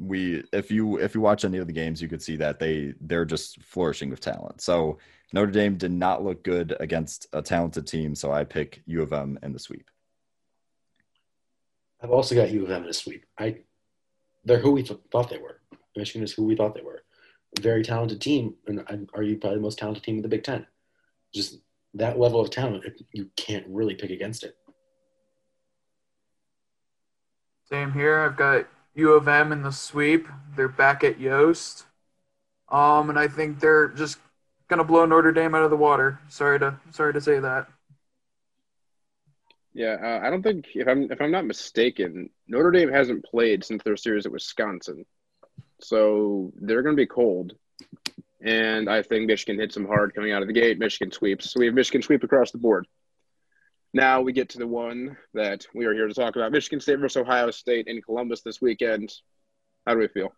we 0.00 0.42
if 0.52 0.70
you 0.70 0.98
if 0.98 1.14
you 1.14 1.20
watch 1.20 1.44
any 1.44 1.58
of 1.58 1.66
the 1.66 1.72
games 1.72 2.00
you 2.00 2.08
could 2.08 2.22
see 2.22 2.36
that 2.36 2.58
they 2.58 2.94
they're 3.02 3.26
just 3.26 3.62
flourishing 3.62 4.08
with 4.08 4.18
talent 4.18 4.58
so 4.62 4.96
notre 5.34 5.50
dame 5.50 5.76
did 5.76 5.92
not 5.92 6.24
look 6.24 6.42
good 6.42 6.74
against 6.80 7.26
a 7.34 7.42
talented 7.42 7.86
team 7.86 8.14
so 8.14 8.32
i 8.32 8.42
pick 8.42 8.82
u 8.86 9.02
of 9.02 9.12
m 9.12 9.38
in 9.42 9.52
the 9.52 9.58
sweep 9.58 9.90
i've 12.02 12.10
also 12.10 12.34
got 12.34 12.50
u 12.50 12.64
of 12.64 12.70
m 12.70 12.82
in 12.82 12.88
the 12.88 12.94
sweep 12.94 13.24
i 13.38 13.56
they're 14.44 14.58
who 14.58 14.72
we 14.72 14.82
th- 14.82 15.00
thought 15.10 15.28
they 15.28 15.38
were 15.38 15.60
michigan 15.96 16.22
is 16.22 16.32
who 16.32 16.44
we 16.44 16.56
thought 16.56 16.74
they 16.74 16.82
were 16.82 17.02
a 17.58 17.60
very 17.60 17.82
talented 17.82 18.20
team 18.20 18.54
and 18.66 19.08
are 19.14 19.22
you 19.22 19.36
probably 19.36 19.58
the 19.58 19.62
most 19.62 19.78
talented 19.78 20.02
team 20.02 20.16
in 20.16 20.22
the 20.22 20.28
big 20.28 20.44
ten 20.44 20.66
just 21.34 21.58
that 21.94 22.18
level 22.18 22.40
of 22.40 22.50
talent 22.50 22.84
you 23.12 23.28
can't 23.36 23.66
really 23.68 23.94
pick 23.94 24.10
against 24.10 24.44
it 24.44 24.56
same 27.68 27.92
here 27.92 28.20
i've 28.20 28.36
got 28.36 28.66
U 28.94 29.12
of 29.12 29.28
M 29.28 29.52
in 29.52 29.62
the 29.62 29.72
sweep. 29.72 30.28
They're 30.56 30.68
back 30.68 31.04
at 31.04 31.20
Yost. 31.20 31.84
Um, 32.68 33.10
and 33.10 33.18
I 33.18 33.28
think 33.28 33.60
they're 33.60 33.88
just 33.88 34.18
gonna 34.68 34.84
blow 34.84 35.04
Notre 35.06 35.32
Dame 35.32 35.54
out 35.54 35.64
of 35.64 35.70
the 35.70 35.76
water. 35.76 36.20
Sorry 36.28 36.58
to 36.60 36.78
sorry 36.90 37.12
to 37.12 37.20
say 37.20 37.38
that. 37.40 37.66
Yeah, 39.72 39.96
uh, 40.02 40.26
I 40.26 40.30
don't 40.30 40.42
think 40.42 40.66
if 40.74 40.88
I'm 40.88 41.10
if 41.10 41.20
I'm 41.20 41.30
not 41.30 41.46
mistaken, 41.46 42.30
Notre 42.48 42.72
Dame 42.72 42.90
hasn't 42.90 43.24
played 43.24 43.64
since 43.64 43.82
their 43.82 43.96
series 43.96 44.26
at 44.26 44.32
Wisconsin, 44.32 45.06
so 45.80 46.52
they're 46.56 46.82
going 46.82 46.96
to 46.96 47.00
be 47.00 47.06
cold. 47.06 47.52
And 48.42 48.88
I 48.88 49.02
think 49.02 49.26
Michigan 49.26 49.60
hits 49.60 49.74
them 49.74 49.86
hard 49.86 50.14
coming 50.14 50.32
out 50.32 50.42
of 50.42 50.48
the 50.48 50.54
gate. 50.54 50.78
Michigan 50.78 51.12
sweeps. 51.12 51.52
So 51.52 51.60
we 51.60 51.66
have 51.66 51.74
Michigan 51.74 52.02
sweep 52.02 52.24
across 52.24 52.50
the 52.50 52.58
board. 52.58 52.86
Now 53.92 54.22
we 54.22 54.32
get 54.32 54.50
to 54.50 54.58
the 54.58 54.66
one 54.66 55.16
that 55.34 55.66
we 55.74 55.84
are 55.84 55.92
here 55.92 56.08
to 56.08 56.14
talk 56.14 56.36
about 56.36 56.52
Michigan 56.52 56.80
State 56.80 57.00
versus 57.00 57.20
Ohio 57.20 57.50
State 57.50 57.86
in 57.86 58.00
Columbus 58.00 58.40
this 58.42 58.60
weekend. 58.60 59.12
How 59.86 59.94
do 59.94 60.00
we 60.00 60.08
feel? 60.08 60.32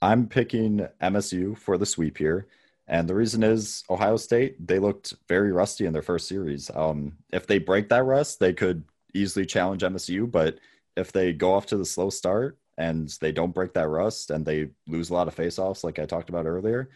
I'm 0.00 0.28
picking 0.28 0.86
MSU 1.02 1.58
for 1.58 1.78
the 1.78 1.86
sweep 1.86 2.18
here. 2.18 2.46
And 2.88 3.06
the 3.06 3.14
reason 3.14 3.42
is 3.42 3.84
Ohio 3.90 4.16
State, 4.16 4.66
they 4.66 4.78
looked 4.78 5.14
very 5.28 5.52
rusty 5.52 5.84
in 5.84 5.92
their 5.92 6.02
first 6.02 6.26
series. 6.26 6.70
Um, 6.74 7.18
if 7.30 7.46
they 7.46 7.58
break 7.58 7.90
that 7.90 8.04
rust, 8.04 8.40
they 8.40 8.54
could 8.54 8.82
easily 9.12 9.44
challenge 9.44 9.82
MSU. 9.82 10.30
But 10.30 10.58
if 10.96 11.12
they 11.12 11.34
go 11.34 11.52
off 11.52 11.66
to 11.66 11.76
the 11.76 11.84
slow 11.84 12.08
start 12.08 12.58
and 12.78 13.08
they 13.20 13.30
don't 13.30 13.54
break 13.54 13.74
that 13.74 13.88
rust 13.88 14.30
and 14.30 14.44
they 14.44 14.70
lose 14.86 15.10
a 15.10 15.14
lot 15.14 15.28
of 15.28 15.36
faceoffs, 15.36 15.84
like 15.84 15.98
I 15.98 16.06
talked 16.06 16.30
about 16.30 16.46
earlier, 16.46 16.88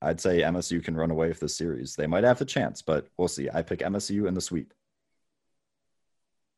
I'd 0.00 0.20
say 0.20 0.40
MSU 0.40 0.82
can 0.84 0.96
run 0.96 1.10
away 1.10 1.28
with 1.28 1.40
this 1.40 1.56
series. 1.56 1.96
They 1.96 2.06
might 2.06 2.24
have 2.24 2.38
the 2.38 2.44
chance, 2.44 2.80
but 2.80 3.08
we'll 3.16 3.28
see. 3.28 3.48
I 3.52 3.62
pick 3.62 3.80
MSU 3.80 4.28
in 4.28 4.34
the 4.34 4.40
sweep. 4.40 4.72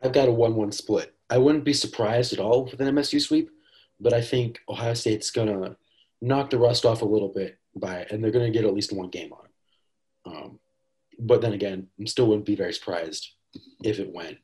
I've 0.03 0.13
got 0.13 0.29
a 0.29 0.33
1 0.33 0.55
1 0.55 0.71
split. 0.71 1.15
I 1.31 1.39
wouldn't 1.39 1.65
be 1.65 1.73
surprised 1.73 2.35
at 2.35 2.41
all 2.41 2.65
with 2.65 2.81
an 2.81 2.95
MSU 2.95 3.23
sweep, 3.23 3.51
but 3.99 4.13
I 4.13 4.21
think 4.21 4.61
Ohio 4.69 4.93
State's 4.93 5.31
going 5.31 5.49
to 5.49 5.77
knock 6.21 6.51
the 6.51 6.59
rust 6.59 6.85
off 6.85 7.01
a 7.01 7.07
little 7.07 7.31
bit 7.31 7.59
by, 7.75 8.07
and 8.11 8.23
they're 8.23 8.31
going 8.31 8.51
to 8.51 8.57
get 8.57 8.67
at 8.67 8.75
least 8.75 8.93
one 8.93 9.09
game 9.09 9.33
on. 9.33 9.49
Um, 10.35 10.59
but 11.19 11.41
then 11.41 11.53
again, 11.53 11.89
I 12.01 12.05
still 12.05 12.27
wouldn't 12.27 12.47
be 12.47 12.57
very 12.57 12.73
surprised 12.73 13.31
if 13.83 13.99
it 13.99 14.13
went 14.13 14.39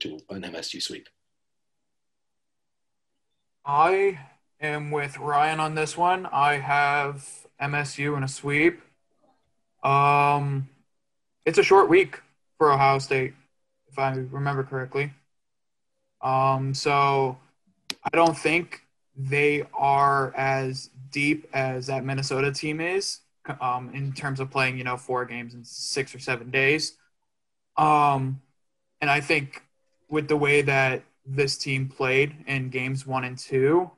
to 0.00 0.18
an 0.30 0.42
MSU 0.42 0.82
sweep. 0.82 1.08
I 3.64 4.18
am 4.60 4.90
with 4.90 5.18
Ryan 5.18 5.60
on 5.60 5.74
this 5.74 5.96
one. 5.96 6.26
I 6.26 6.54
have 6.54 7.26
MSU 7.60 8.16
in 8.16 8.22
a 8.22 8.28
sweep. 8.28 8.80
Um, 9.82 10.68
it's 11.46 11.58
a 11.58 11.62
short 11.62 11.88
week 11.88 12.20
for 12.58 12.72
Ohio 12.72 12.98
State 12.98 13.34
if 13.88 13.98
I 13.98 14.12
remember 14.12 14.64
correctly. 14.64 15.12
Um, 16.20 16.74
so 16.74 17.38
I 18.02 18.16
don't 18.16 18.36
think 18.36 18.80
they 19.16 19.62
are 19.72 20.34
as 20.34 20.90
deep 21.14 21.48
as 21.54 21.86
that 21.86 22.04
Minnesota 22.04 22.50
team 22.52 22.80
is 22.80 23.20
um, 23.60 23.90
in 23.94 24.12
terms 24.12 24.40
of 24.40 24.50
playing, 24.50 24.76
you 24.76 24.84
know, 24.84 24.96
four 24.96 25.24
games 25.24 25.54
in 25.54 25.64
six 25.64 26.14
or 26.14 26.18
seven 26.18 26.50
days. 26.50 26.98
Um, 27.76 28.42
and 29.00 29.08
I 29.10 29.20
think 29.20 29.62
with 30.08 30.26
the 30.28 30.36
way 30.36 30.62
that 30.62 31.02
this 31.24 31.56
team 31.56 31.88
played 31.88 32.30
in 32.46 32.68
games 32.68 33.06
one 33.06 33.24
and 33.24 33.38
two, 33.38 33.90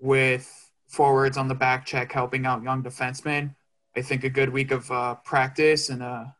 with 0.00 0.70
forwards 0.86 1.36
on 1.36 1.48
the 1.48 1.54
back 1.54 1.86
check 1.86 2.12
helping 2.12 2.44
out 2.46 2.62
young 2.62 2.82
defensemen, 2.82 3.54
I 3.96 4.02
think 4.02 4.24
a 4.24 4.28
good 4.28 4.50
week 4.50 4.70
of 4.70 4.90
uh, 4.90 5.14
practice 5.24 5.88
and 5.88 6.02
a 6.02 6.34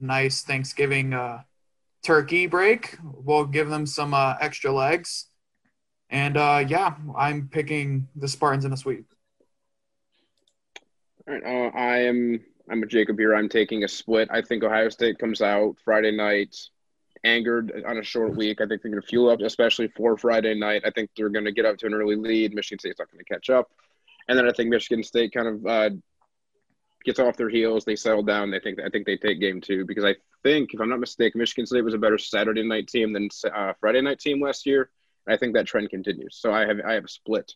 nice 0.00 0.42
Thanksgiving 0.42 1.14
uh, 1.14 1.42
turkey 2.02 2.46
break. 2.46 2.96
We'll 3.02 3.46
give 3.46 3.68
them 3.68 3.86
some 3.86 4.12
uh, 4.14 4.34
extra 4.40 4.72
legs. 4.72 5.26
And 6.10 6.36
uh, 6.36 6.64
yeah, 6.68 6.94
I'm 7.16 7.48
picking 7.48 8.08
the 8.14 8.28
Spartans 8.28 8.64
in 8.64 8.72
a 8.72 8.76
sweep. 8.76 9.06
Right, 11.26 11.42
uh, 11.44 11.76
I 11.76 11.98
am. 12.02 12.40
I'm 12.70 12.82
a 12.82 12.86
Jacob 12.86 13.18
here. 13.18 13.34
I'm 13.34 13.48
taking 13.48 13.84
a 13.84 13.88
split. 13.88 14.28
I 14.30 14.42
think 14.42 14.62
Ohio 14.62 14.88
State 14.88 15.18
comes 15.18 15.40
out 15.40 15.76
Friday 15.84 16.10
night, 16.12 16.56
angered 17.24 17.84
on 17.86 17.98
a 17.98 18.02
short 18.02 18.36
week. 18.36 18.60
I 18.60 18.66
think 18.66 18.82
they're 18.82 18.90
going 18.90 19.02
to 19.02 19.06
fuel 19.06 19.30
up, 19.30 19.40
especially 19.40 19.88
for 19.88 20.16
Friday 20.16 20.54
night. 20.54 20.82
I 20.84 20.90
think 20.90 21.10
they're 21.16 21.28
going 21.28 21.44
to 21.44 21.52
get 21.52 21.64
up 21.64 21.78
to 21.78 21.86
an 21.86 21.94
early 21.94 22.16
lead. 22.16 22.54
Michigan 22.54 22.78
State's 22.78 22.98
not 22.98 23.10
going 23.10 23.24
to 23.24 23.32
catch 23.32 23.50
up, 23.50 23.70
and 24.28 24.38
then 24.38 24.48
I 24.48 24.52
think 24.52 24.70
Michigan 24.70 25.02
State 25.02 25.32
kind 25.32 25.48
of 25.48 25.66
uh, 25.66 25.90
gets 27.04 27.18
off 27.18 27.36
their 27.36 27.48
heels. 27.48 27.84
They 27.84 27.96
settle 27.96 28.22
down. 28.22 28.50
They 28.50 28.60
think 28.60 28.80
I 28.80 28.88
think 28.88 29.06
they 29.06 29.16
take 29.16 29.40
game 29.40 29.60
two 29.60 29.84
because 29.84 30.04
I 30.04 30.14
think, 30.44 30.74
if 30.74 30.80
I'm 30.80 30.88
not 30.88 31.00
mistaken, 31.00 31.40
Michigan 31.40 31.66
State 31.66 31.84
was 31.84 31.94
a 31.94 31.98
better 31.98 32.18
Saturday 32.18 32.62
night 32.62 32.86
team 32.86 33.12
than 33.12 33.28
uh, 33.52 33.72
Friday 33.80 34.00
night 34.00 34.20
team 34.20 34.40
last 34.40 34.64
year. 34.64 34.90
I 35.28 35.36
think 35.36 35.54
that 35.54 35.66
trend 35.66 35.90
continues. 35.90 36.36
So 36.36 36.52
I 36.52 36.66
have 36.66 36.78
I 36.86 36.92
have 36.92 37.04
a 37.04 37.08
split. 37.08 37.52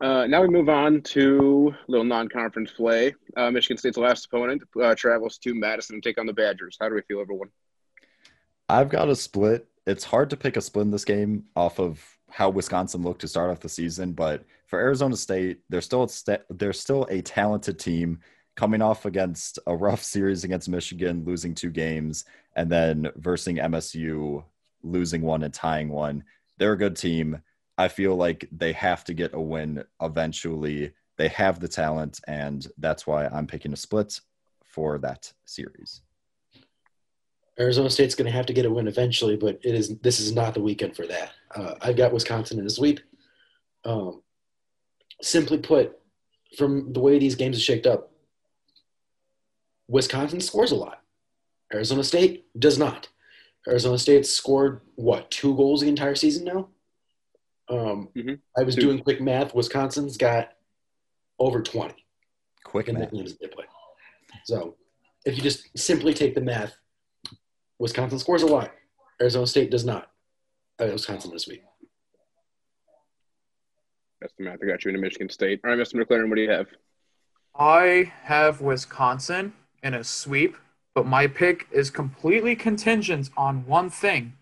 Uh, 0.00 0.26
now 0.26 0.42
we 0.42 0.48
move 0.48 0.68
on 0.68 1.00
to 1.02 1.74
a 1.86 1.90
little 1.90 2.04
non-conference 2.04 2.72
play. 2.72 3.14
Uh, 3.36 3.50
Michigan 3.50 3.78
State's 3.78 3.96
last 3.96 4.26
opponent 4.26 4.62
uh, 4.82 4.94
travels 4.94 5.38
to 5.38 5.54
Madison 5.54 6.00
to 6.00 6.08
take 6.08 6.18
on 6.18 6.26
the 6.26 6.32
Badgers. 6.32 6.76
How 6.80 6.88
do 6.88 6.94
we 6.94 7.02
feel, 7.02 7.20
everyone? 7.20 7.48
I've 8.68 8.88
got 8.88 9.08
a 9.08 9.16
split. 9.16 9.68
It's 9.86 10.04
hard 10.04 10.30
to 10.30 10.36
pick 10.36 10.56
a 10.56 10.60
split 10.60 10.86
in 10.86 10.90
this 10.90 11.04
game 11.04 11.44
off 11.54 11.78
of 11.78 12.02
how 12.30 12.50
Wisconsin 12.50 13.02
looked 13.02 13.20
to 13.20 13.28
start 13.28 13.50
off 13.50 13.60
the 13.60 13.68
season, 13.68 14.12
but 14.12 14.44
for 14.66 14.80
Arizona 14.80 15.16
State, 15.16 15.60
they're 15.68 15.80
still 15.80 16.10
they're 16.50 16.72
still 16.72 17.06
a 17.10 17.22
talented 17.22 17.78
team 17.78 18.18
coming 18.56 18.82
off 18.82 19.04
against 19.04 19.58
a 19.66 19.76
rough 19.76 20.02
series 20.14 20.42
against 20.42 20.68
Michigan, 20.68 21.24
losing 21.24 21.54
two 21.54 21.70
games, 21.70 22.24
and 22.56 22.70
then 22.70 23.08
versing 23.16 23.56
MSU, 23.56 24.42
losing 24.82 25.22
one 25.22 25.44
and 25.44 25.54
tying 25.54 25.90
one. 25.90 26.24
They're 26.58 26.72
a 26.72 26.78
good 26.78 26.96
team. 26.96 27.40
I 27.76 27.88
feel 27.88 28.14
like 28.16 28.48
they 28.52 28.72
have 28.72 29.04
to 29.04 29.14
get 29.14 29.34
a 29.34 29.40
win 29.40 29.84
eventually. 30.00 30.92
They 31.16 31.28
have 31.28 31.60
the 31.60 31.68
talent, 31.68 32.20
and 32.26 32.66
that's 32.78 33.06
why 33.06 33.26
I'm 33.26 33.46
picking 33.46 33.72
a 33.72 33.76
split 33.76 34.20
for 34.64 34.98
that 34.98 35.32
series. 35.44 36.02
Arizona 37.58 37.88
State's 37.88 38.14
going 38.14 38.26
to 38.26 38.36
have 38.36 38.46
to 38.46 38.52
get 38.52 38.66
a 38.66 38.70
win 38.70 38.88
eventually, 38.88 39.36
but 39.36 39.60
it 39.62 39.74
is 39.74 39.96
this 39.98 40.18
is 40.18 40.32
not 40.32 40.54
the 40.54 40.62
weekend 40.62 40.96
for 40.96 41.06
that. 41.06 41.32
Uh, 41.54 41.74
I've 41.80 41.96
got 41.96 42.12
Wisconsin 42.12 42.58
in 42.58 42.66
a 42.66 42.70
sweep. 42.70 43.00
Um, 43.84 44.22
simply 45.22 45.58
put, 45.58 45.96
from 46.56 46.92
the 46.92 47.00
way 47.00 47.18
these 47.18 47.36
games 47.36 47.56
are 47.56 47.60
shaped 47.60 47.86
up, 47.86 48.10
Wisconsin 49.88 50.40
scores 50.40 50.72
a 50.72 50.76
lot. 50.76 51.02
Arizona 51.72 52.02
State 52.02 52.46
does 52.58 52.78
not. 52.78 53.08
Arizona 53.68 53.98
State 53.98 54.26
scored 54.26 54.80
what 54.96 55.30
two 55.30 55.54
goals 55.56 55.80
the 55.80 55.88
entire 55.88 56.14
season 56.14 56.44
now. 56.44 56.68
Um, 57.68 58.08
Mhm. 58.14 58.40
I 58.56 58.62
was 58.62 58.74
Two. 58.74 58.82
doing 58.82 59.02
quick 59.02 59.20
math. 59.20 59.54
Wisconsin's 59.54 60.16
got 60.16 60.52
over 61.38 61.62
twenty 61.62 62.04
Quick 62.64 62.88
in 62.88 62.94
the 62.94 63.00
math. 63.00 63.12
games 63.12 63.36
they 63.38 63.48
play. 63.48 63.64
So 64.44 64.76
if 65.24 65.36
you 65.36 65.42
just 65.42 65.76
simply 65.76 66.12
take 66.14 66.34
the 66.34 66.40
math, 66.40 66.76
Wisconsin 67.78 68.18
scores 68.18 68.42
a 68.42 68.46
lot. 68.46 68.74
Arizona 69.20 69.46
State 69.46 69.70
does 69.70 69.84
not. 69.84 70.12
Uh, 70.78 70.88
Wisconsin 70.92 71.30
this 71.30 71.46
week. 71.46 71.62
That's 74.20 74.32
the 74.38 74.44
math. 74.44 74.58
I 74.62 74.66
got 74.66 74.84
you 74.84 74.90
into 74.90 75.00
Michigan 75.00 75.28
State. 75.28 75.60
All 75.64 75.70
right, 75.70 75.78
Mr. 75.78 75.94
McLaren, 76.02 76.28
what 76.28 76.36
do 76.36 76.42
you 76.42 76.50
have? 76.50 76.68
I 77.54 78.12
have 78.22 78.60
Wisconsin 78.60 79.54
in 79.82 79.94
a 79.94 80.02
sweep, 80.02 80.56
but 80.94 81.06
my 81.06 81.26
pick 81.26 81.68
is 81.70 81.90
completely 81.90 82.56
contingent 82.56 83.30
on 83.36 83.66
one 83.66 83.90
thing, 83.90 84.36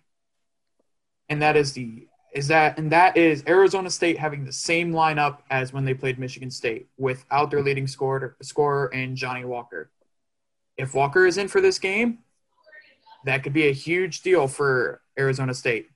and 1.28 1.42
that 1.42 1.56
is 1.56 1.74
the 1.74 2.08
is 2.32 2.48
that 2.48 2.78
and 2.78 2.90
that 2.90 3.16
is 3.16 3.44
Arizona 3.46 3.90
State 3.90 4.18
having 4.18 4.44
the 4.44 4.52
same 4.52 4.92
lineup 4.92 5.38
as 5.50 5.72
when 5.72 5.84
they 5.84 5.94
played 5.94 6.18
Michigan 6.18 6.50
State 6.50 6.88
without 6.96 7.50
their 7.50 7.62
leading 7.62 7.86
scorer 7.86 8.36
scorer 8.42 8.92
and 8.94 9.16
Johnny 9.16 9.44
Walker. 9.44 9.90
If 10.78 10.94
Walker 10.94 11.26
is 11.26 11.36
in 11.36 11.48
for 11.48 11.60
this 11.60 11.78
game, 11.78 12.20
that 13.24 13.42
could 13.42 13.52
be 13.52 13.68
a 13.68 13.72
huge 13.72 14.22
deal 14.22 14.48
for 14.48 15.02
Arizona 15.18 15.52
State. 15.52 15.90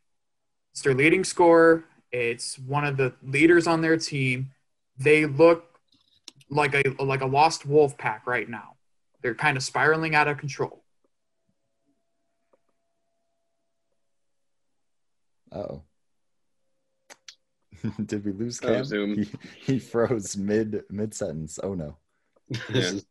It's 0.73 0.83
their 0.83 0.95
leading 0.95 1.25
scorer. 1.25 1.85
It's 2.13 2.59
one 2.59 2.85
of 2.85 2.99
the 2.99 3.15
leaders 3.23 3.67
on 3.67 3.81
their 3.81 3.97
team. 3.97 4.51
They 4.99 5.25
look 5.25 5.81
like 6.51 6.75
a 6.75 7.03
like 7.03 7.23
a 7.23 7.27
lost 7.27 7.65
wolf 7.65 7.97
pack 7.97 8.27
right 8.27 8.49
now. 8.49 8.77
They're 9.23 9.35
kind 9.35 9.57
of 9.57 9.63
spiraling 9.63 10.15
out 10.15 10.29
of 10.29 10.37
control. 10.37 10.83
Oh. 15.51 15.83
Did 18.07 18.25
we 18.25 18.33
lose 18.33 18.61
Oh, 18.63 18.69
Cam? 18.69 18.85
Zoom. 18.85 19.15
He, 19.17 19.29
he 19.73 19.79
froze 19.79 20.37
mid 20.37 20.83
mid 20.91 21.15
sentence. 21.15 21.59
Oh 21.63 21.75
no. 21.75 21.97
Yeah. 22.49 22.77
is 22.79 23.07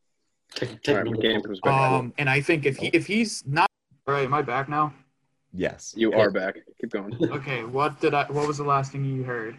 tech- 0.53 0.69
All 0.69 0.73
right, 0.75 0.83
technical 0.83 1.11
when 1.13 1.21
Cam 1.21 1.41
comes 1.41 1.59
back. 1.61 1.73
Um, 1.91 2.13
and 2.17 2.29
I 2.29 2.41
think 2.41 2.65
if 2.65 2.77
he 2.77 2.87
if 2.87 3.05
he's 3.07 3.43
not 3.45 3.67
all 4.07 4.13
right, 4.13 4.25
am 4.25 4.33
I 4.33 4.41
back 4.41 4.69
now? 4.69 4.93
Yes. 5.53 5.93
you 5.95 6.11
are 6.13 6.29
back. 6.31 6.57
Keep 6.81 6.91
going. 6.91 7.15
Okay, 7.31 7.63
what 7.63 7.99
did 8.01 8.13
I? 8.13 8.25
What 8.31 8.47
was 8.47 8.57
the 8.57 8.63
last 8.63 8.91
thing 8.91 9.05
you 9.05 9.23
heard? 9.23 9.57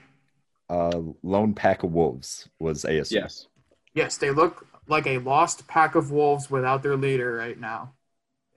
Uh, 0.68 1.00
Lone 1.22 1.54
Pack 1.54 1.82
of 1.84 1.92
Wolves 1.92 2.48
was 2.58 2.84
ASU. 2.84 3.12
Yes. 3.12 3.46
Yes, 3.94 4.16
they 4.18 4.30
look 4.30 4.66
like 4.88 5.06
a 5.06 5.18
lost 5.18 5.66
pack 5.68 5.94
of 5.94 6.10
wolves 6.10 6.50
without 6.50 6.82
their 6.82 6.96
leader 6.96 7.34
right 7.34 7.58
now. 7.58 7.92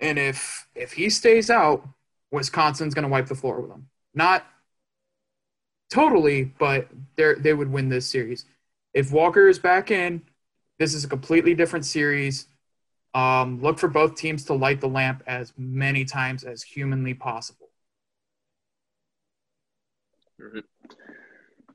And 0.02 0.18
if 0.20 0.68
if 0.76 0.94
he 0.94 1.10
stays 1.10 1.50
out, 1.50 1.88
Wisconsin's 2.32 2.94
going 2.94 3.04
to 3.04 3.10
wipe 3.10 3.28
the 3.28 3.36
floor 3.36 3.62
with 3.62 3.70
them. 3.70 3.88
Not 4.14 4.46
totally, 5.90 6.46
but 6.46 6.88
they 7.16 7.34
they 7.40 7.54
would 7.54 7.72
win 7.72 7.90
this 7.90 8.08
series. 8.08 8.46
If 8.94 9.12
Walker 9.12 9.48
is 9.48 9.60
back 9.60 9.92
in, 9.92 10.22
this 10.78 10.94
is 10.94 11.04
a 11.04 11.08
completely 11.08 11.54
different 11.54 11.86
series. 11.86 12.48
Um, 13.14 13.62
look 13.62 13.80
for 13.80 13.88
both 13.88 14.16
teams 14.16 14.46
to 14.46 14.54
light 14.54 14.82
the 14.82 14.88
lamp 14.88 15.24
as 15.28 15.54
many 15.58 16.06
times 16.06 16.44
as 16.44 16.64
humanly 16.64 17.14
possible. 17.14 17.70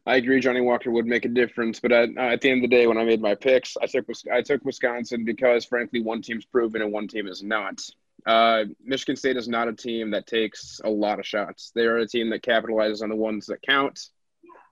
I 0.06 0.16
agree. 0.16 0.40
Johnny 0.40 0.60
Walker 0.60 0.90
would 0.90 1.06
make 1.06 1.24
a 1.24 1.28
difference, 1.28 1.80
but 1.80 1.90
at, 1.90 2.10
uh, 2.16 2.20
at 2.20 2.40
the 2.40 2.50
end 2.50 2.62
of 2.62 2.70
the 2.70 2.76
day, 2.76 2.86
when 2.86 2.98
I 2.98 3.04
made 3.04 3.22
my 3.22 3.34
picks, 3.34 3.76
I 3.78 3.86
took 3.86 4.06
I 4.32 4.42
took 4.42 4.64
Wisconsin 4.64 5.24
because, 5.24 5.64
frankly, 5.64 6.02
one 6.02 6.20
team's 6.20 6.44
proven 6.44 6.82
and 6.82 6.92
one 6.92 7.08
team 7.08 7.26
is 7.26 7.42
not. 7.42 7.80
Uh, 8.26 8.64
Michigan 8.82 9.16
State 9.16 9.36
is 9.36 9.48
not 9.48 9.68
a 9.68 9.72
team 9.72 10.10
that 10.12 10.26
takes 10.26 10.80
a 10.84 10.88
lot 10.88 11.18
of 11.18 11.26
shots. 11.26 11.72
They 11.74 11.82
are 11.82 11.98
a 11.98 12.08
team 12.08 12.30
that 12.30 12.42
capitalizes 12.42 13.02
on 13.02 13.10
the 13.10 13.16
ones 13.16 13.46
that 13.46 13.62
count, 13.62 14.08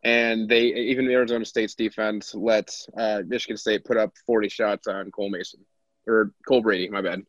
and 0.03 0.49
they 0.49 0.63
even 0.63 1.11
Arizona 1.11 1.45
State's 1.45 1.75
defense 1.75 2.35
let 2.35 2.75
uh, 2.97 3.23
Michigan 3.27 3.57
State 3.57 3.85
put 3.85 3.97
up 3.97 4.13
40 4.27 4.49
shots 4.49 4.87
on 4.87 5.11
Cole 5.11 5.31
Mason 5.31 5.61
or 6.07 6.33
Cole 6.47 6.63
Brady. 6.63 6.89
My 6.89 7.03
bad. 7.03 7.23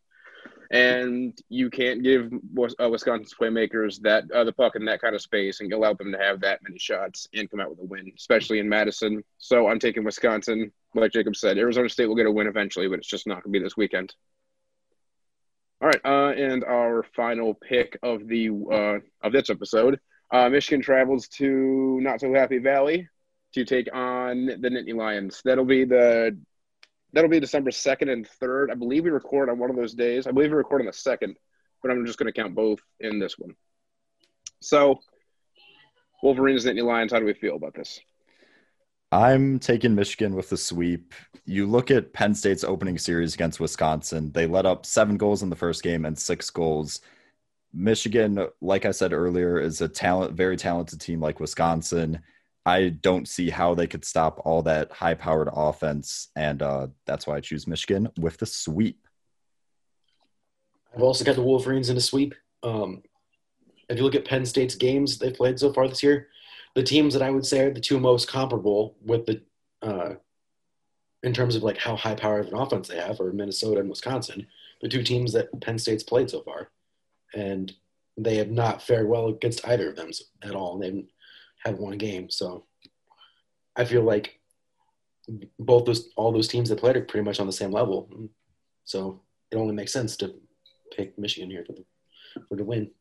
And 0.71 1.37
you 1.49 1.69
can't 1.69 2.01
give 2.01 2.31
uh, 2.33 2.89
Wisconsin's 2.89 3.35
playmakers 3.39 4.01
that 4.01 4.23
uh, 4.31 4.43
the 4.43 4.53
puck 4.53 4.75
in 4.75 4.85
that 4.85 5.01
kind 5.01 5.13
of 5.13 5.21
space 5.21 5.59
and 5.59 5.71
allow 5.71 5.93
them 5.93 6.11
to 6.11 6.17
have 6.17 6.39
that 6.41 6.61
many 6.63 6.79
shots 6.79 7.27
and 7.35 7.47
come 7.47 7.59
out 7.59 7.69
with 7.69 7.79
a 7.79 7.83
win, 7.83 8.11
especially 8.17 8.57
in 8.57 8.67
Madison. 8.67 9.23
So 9.37 9.67
I'm 9.67 9.77
taking 9.77 10.03
Wisconsin. 10.03 10.71
Like 10.95 11.11
Jacob 11.11 11.35
said, 11.35 11.59
Arizona 11.59 11.89
State 11.89 12.07
will 12.07 12.15
get 12.15 12.25
a 12.25 12.31
win 12.31 12.47
eventually, 12.47 12.87
but 12.87 12.97
it's 12.97 13.07
just 13.07 13.27
not 13.27 13.43
going 13.43 13.53
to 13.53 13.59
be 13.59 13.63
this 13.63 13.77
weekend. 13.77 14.15
All 15.83 15.89
right, 15.89 16.05
uh, 16.05 16.31
and 16.41 16.63
our 16.63 17.03
final 17.13 17.53
pick 17.53 17.97
of 18.01 18.25
the 18.25 18.47
uh, 18.71 18.99
of 19.21 19.33
this 19.33 19.49
episode, 19.49 19.99
uh, 20.31 20.47
Michigan 20.47 20.81
travels 20.81 21.27
to 21.39 21.99
not 21.99 22.21
so 22.21 22.33
happy 22.33 22.57
Valley 22.59 23.09
to 23.53 23.65
take 23.65 23.93
on 23.93 24.45
the 24.45 24.69
Nittany 24.69 24.95
Lions. 24.95 25.41
That'll 25.43 25.65
be 25.65 25.83
the 25.83 26.39
that'll 27.11 27.29
be 27.29 27.41
December 27.41 27.71
second 27.71 28.07
and 28.07 28.25
third. 28.25 28.71
I 28.71 28.75
believe 28.75 29.03
we 29.03 29.09
record 29.09 29.49
on 29.49 29.59
one 29.59 29.69
of 29.69 29.75
those 29.75 29.93
days. 29.93 30.25
I 30.25 30.31
believe 30.31 30.51
we 30.51 30.55
record 30.55 30.79
on 30.79 30.87
the 30.87 30.93
second, 30.93 31.35
but 31.81 31.91
I'm 31.91 32.05
just 32.05 32.17
going 32.17 32.31
to 32.31 32.41
count 32.41 32.55
both 32.55 32.79
in 33.01 33.19
this 33.19 33.37
one. 33.37 33.53
So, 34.61 35.01
Wolverines, 36.21 36.63
Nittany 36.63 36.85
Lions. 36.85 37.11
How 37.11 37.19
do 37.19 37.25
we 37.25 37.33
feel 37.33 37.57
about 37.57 37.73
this? 37.73 37.99
I'm 39.13 39.59
taking 39.59 39.93
Michigan 39.93 40.33
with 40.33 40.49
the 40.49 40.57
sweep. 40.57 41.13
You 41.45 41.67
look 41.67 41.91
at 41.91 42.13
Penn 42.13 42.33
State's 42.33 42.63
opening 42.63 42.97
series 42.97 43.35
against 43.35 43.59
Wisconsin, 43.59 44.31
they 44.31 44.47
let 44.47 44.65
up 44.65 44.87
seven 44.87 45.17
goals 45.17 45.43
in 45.43 45.51
the 45.51 45.55
first 45.55 45.83
game 45.83 46.05
and 46.05 46.17
six 46.17 46.49
goals. 46.49 46.99
Michigan, 47.71 48.47
like 48.59 48.85
I 48.85 48.91
said 48.91 49.13
earlier, 49.13 49.59
is 49.59 49.81
a 49.81 49.87
talent, 49.87 50.33
very 50.33 50.57
talented 50.57 50.99
team 50.99 51.19
like 51.19 51.39
Wisconsin. 51.39 52.21
I 52.65 52.89
don't 52.89 53.27
see 53.27 53.51
how 53.51 53.75
they 53.75 53.85
could 53.85 54.03
stop 54.03 54.41
all 54.45 54.63
that 54.63 54.91
high 54.91 55.13
powered 55.13 55.49
offense. 55.53 56.29
And 56.35 56.63
uh, 56.63 56.87
that's 57.05 57.27
why 57.27 57.35
I 57.35 57.41
choose 57.41 57.67
Michigan 57.67 58.09
with 58.17 58.37
the 58.37 58.47
sweep. 58.47 59.07
I've 60.95 61.03
also 61.03 61.23
got 61.23 61.35
the 61.35 61.43
Wolverines 61.43 61.91
in 61.91 61.97
a 61.97 62.01
sweep. 62.01 62.33
Um, 62.63 63.03
if 63.89 63.97
you 63.97 64.03
look 64.03 64.15
at 64.15 64.25
Penn 64.25 64.45
State's 64.45 64.75
games 64.75 65.19
they've 65.19 65.35
played 65.35 65.59
so 65.59 65.71
far 65.71 65.87
this 65.87 66.01
year, 66.01 66.29
the 66.75 66.83
teams 66.83 67.13
that 67.13 67.21
I 67.21 67.29
would 67.29 67.45
say 67.45 67.61
are 67.61 67.73
the 67.73 67.79
two 67.79 67.99
most 67.99 68.27
comparable 68.27 68.95
with 69.03 69.25
the, 69.25 69.41
uh, 69.81 70.15
in 71.21 71.33
terms 71.33 71.55
of 71.55 71.63
like 71.63 71.77
how 71.77 71.95
high 71.95 72.15
powered 72.15 72.47
of 72.47 72.53
an 72.53 72.59
offense 72.59 72.87
they 72.87 72.97
have, 72.97 73.19
are 73.19 73.31
Minnesota 73.31 73.79
and 73.79 73.89
Wisconsin, 73.89 74.47
the 74.81 74.89
two 74.89 75.03
teams 75.03 75.33
that 75.33 75.49
Penn 75.61 75.77
State's 75.77 76.03
played 76.03 76.29
so 76.29 76.41
far, 76.41 76.69
and 77.33 77.71
they 78.17 78.35
have 78.37 78.49
not 78.49 78.81
fared 78.81 79.07
well 79.07 79.27
against 79.27 79.67
either 79.67 79.89
of 79.89 79.95
them 79.95 80.11
at 80.41 80.55
all. 80.55 80.77
They 80.77 81.05
haven't 81.63 81.81
won 81.81 81.93
a 81.93 81.97
game, 81.97 82.29
so 82.29 82.65
I 83.75 83.85
feel 83.85 84.03
like 84.03 84.39
both 85.57 85.85
those 85.85 86.09
all 86.15 86.31
those 86.31 86.49
teams 86.49 86.69
that 86.69 86.79
played 86.79 86.97
are 86.97 87.01
pretty 87.01 87.23
much 87.23 87.39
on 87.39 87.47
the 87.47 87.53
same 87.53 87.71
level. 87.71 88.09
So 88.83 89.21
it 89.51 89.55
only 89.55 89.73
makes 89.73 89.93
sense 89.93 90.17
to 90.17 90.35
pick 90.95 91.17
Michigan 91.17 91.49
here 91.49 91.63
for 91.65 91.73
the 91.73 91.85
for 92.49 92.55
the 92.55 92.65
win. 92.65 92.91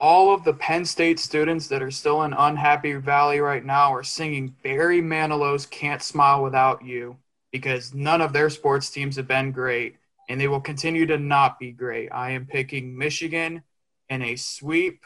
All 0.00 0.34
of 0.34 0.44
the 0.44 0.54
Penn 0.54 0.84
State 0.84 1.18
students 1.18 1.68
that 1.68 1.82
are 1.82 1.90
still 1.90 2.22
in 2.22 2.32
Unhappy 2.32 2.94
Valley 2.94 3.40
right 3.40 3.64
now 3.64 3.92
are 3.94 4.02
singing 4.02 4.54
Barry 4.62 5.00
Manilow's 5.00 5.66
Can't 5.66 6.02
Smile 6.02 6.42
Without 6.42 6.84
You 6.84 7.16
because 7.52 7.94
none 7.94 8.20
of 8.20 8.32
their 8.32 8.50
sports 8.50 8.90
teams 8.90 9.16
have 9.16 9.28
been 9.28 9.52
great 9.52 9.96
and 10.28 10.40
they 10.40 10.48
will 10.48 10.60
continue 10.60 11.06
to 11.06 11.18
not 11.18 11.58
be 11.58 11.70
great. 11.70 12.08
I 12.12 12.30
am 12.30 12.46
picking 12.46 12.96
Michigan 12.96 13.62
in 14.08 14.22
a 14.22 14.36
sweep. 14.36 15.04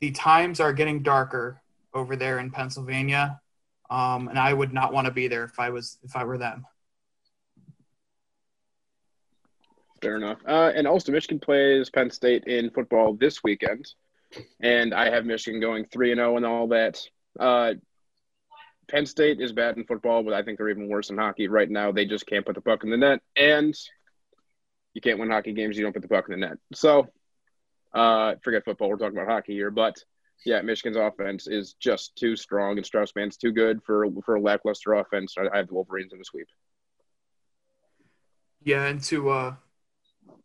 The 0.00 0.10
times 0.12 0.60
are 0.60 0.72
getting 0.72 1.02
darker 1.02 1.60
over 1.94 2.16
there 2.16 2.38
in 2.38 2.50
Pennsylvania. 2.50 3.40
Um, 3.88 4.28
and 4.28 4.38
I 4.38 4.52
would 4.52 4.72
not 4.72 4.92
want 4.92 5.06
to 5.06 5.12
be 5.12 5.28
there 5.28 5.44
if 5.44 5.58
I 5.58 5.70
was 5.70 5.98
if 6.02 6.16
I 6.16 6.24
were 6.24 6.38
them. 6.38 6.66
Fair 10.02 10.16
enough. 10.16 10.38
Uh, 10.46 10.72
and 10.74 10.86
also, 10.86 11.12
Michigan 11.12 11.38
plays 11.38 11.90
Penn 11.90 12.10
State 12.10 12.44
in 12.44 12.70
football 12.70 13.14
this 13.14 13.42
weekend, 13.42 13.86
and 14.60 14.92
I 14.92 15.10
have 15.10 15.24
Michigan 15.24 15.60
going 15.60 15.86
three 15.86 16.12
and 16.12 16.18
zero 16.18 16.36
and 16.36 16.44
all 16.44 16.68
that. 16.68 17.00
Uh, 17.38 17.74
Penn 18.88 19.06
State 19.06 19.40
is 19.40 19.52
bad 19.52 19.76
in 19.76 19.84
football, 19.84 20.22
but 20.22 20.34
I 20.34 20.42
think 20.42 20.58
they're 20.58 20.68
even 20.68 20.88
worse 20.88 21.10
in 21.10 21.18
hockey 21.18 21.48
right 21.48 21.70
now. 21.70 21.92
They 21.92 22.04
just 22.04 22.26
can't 22.26 22.44
put 22.44 22.54
the 22.54 22.60
puck 22.60 22.84
in 22.84 22.90
the 22.90 22.96
net, 22.96 23.20
and 23.34 23.74
you 24.94 25.00
can't 25.00 25.18
win 25.18 25.30
hockey 25.30 25.52
games. 25.52 25.76
You 25.76 25.84
don't 25.84 25.92
put 25.92 26.02
the 26.02 26.08
puck 26.08 26.26
in 26.28 26.38
the 26.38 26.46
net. 26.46 26.58
So, 26.74 27.08
uh, 27.94 28.34
forget 28.44 28.64
football. 28.64 28.88
We're 28.88 28.98
talking 28.98 29.16
about 29.16 29.30
hockey 29.30 29.54
here, 29.54 29.70
but 29.70 29.96
yeah, 30.44 30.60
Michigan's 30.60 30.96
offense 30.96 31.46
is 31.46 31.74
just 31.80 32.14
too 32.16 32.36
strong, 32.36 32.76
and 32.76 32.86
Strauss 32.86 33.12
Mann's 33.16 33.36
too 33.36 33.52
good 33.52 33.80
for 33.84 34.06
for 34.24 34.36
a 34.36 34.40
lackluster 34.40 34.92
offense. 34.92 35.34
I 35.38 35.56
have 35.56 35.68
the 35.68 35.74
Wolverines 35.74 36.12
in 36.12 36.18
the 36.18 36.24
sweep. 36.24 36.48
Yeah, 38.62 38.84
and 38.84 39.02
to 39.04 39.30
uh, 39.30 39.54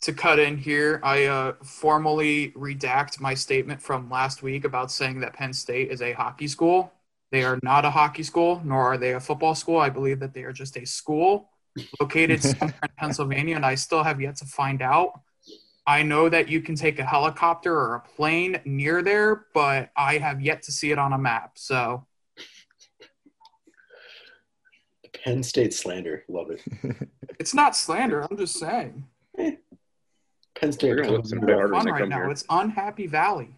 to 0.02 0.14
cut 0.14 0.40
in 0.40 0.58
here, 0.58 1.00
I 1.04 1.26
uh, 1.26 1.54
formally 1.64 2.52
redact 2.52 3.20
my 3.20 3.34
statement 3.34 3.82
from 3.82 4.10
last 4.10 4.42
week 4.42 4.66
about 4.66 4.92
saying 4.92 5.20
that 5.22 5.34
Penn 5.34 5.54
State 5.54 5.92
is 5.92 6.02
a 6.02 6.14
hockey 6.14 6.48
school. 6.48 6.92
They 7.32 7.44
are 7.44 7.60
not 7.62 7.86
a 7.86 7.92
hockey 7.92 8.24
school, 8.24 8.62
nor 8.66 8.82
are 8.82 8.98
they 8.98 9.14
a 9.14 9.20
football 9.20 9.56
school. 9.56 9.78
I 9.78 9.90
believe 9.90 10.20
that 10.20 10.34
they 10.34 10.44
are 10.44 10.52
just 10.52 10.76
a 10.78 10.86
school 10.86 11.50
located 12.00 12.42
somewhere 12.44 12.80
in 12.84 12.90
Pennsylvania, 12.98 13.56
and 13.56 13.66
I 13.66 13.76
still 13.76 14.04
have 14.04 14.20
yet 14.20 14.36
to 14.38 14.46
find 14.46 14.82
out. 14.82 15.22
I 15.86 16.04
know 16.04 16.30
that 16.30 16.50
you 16.50 16.62
can 16.62 16.76
take 16.76 17.00
a 17.00 17.06
helicopter 17.06 17.74
or 17.74 17.96
a 17.96 18.00
plane 18.16 18.60
near 18.66 19.02
there, 19.02 19.46
but 19.54 19.92
I 19.96 20.18
have 20.18 20.42
yet 20.42 20.64
to 20.64 20.72
see 20.72 20.92
it 20.92 21.00
on 21.00 21.14
a 21.14 21.18
map. 21.18 21.58
So 21.58 22.06
Penn 25.24 25.44
State 25.44 25.74
slander. 25.74 26.24
Love 26.28 26.52
it. 26.52 26.62
it's 27.40 27.54
not 27.54 27.76
slander. 27.76 28.26
I'm 28.30 28.38
just 28.38 28.58
saying. 28.58 29.06
Penn 30.62 30.72
State. 30.72 30.90
We're 30.92 30.96
gonna 30.98 31.08
comes 31.18 31.24
listen 31.32 31.38
in 31.40 31.42
to 31.42 31.48
the- 31.48 31.58
Harder 31.58 31.74
Fun 31.74 31.86
right 31.88 32.08
now. 32.08 32.16
here. 32.18 32.30
It's 32.30 32.46
Unhappy 32.50 33.08
Valley. 33.08 33.50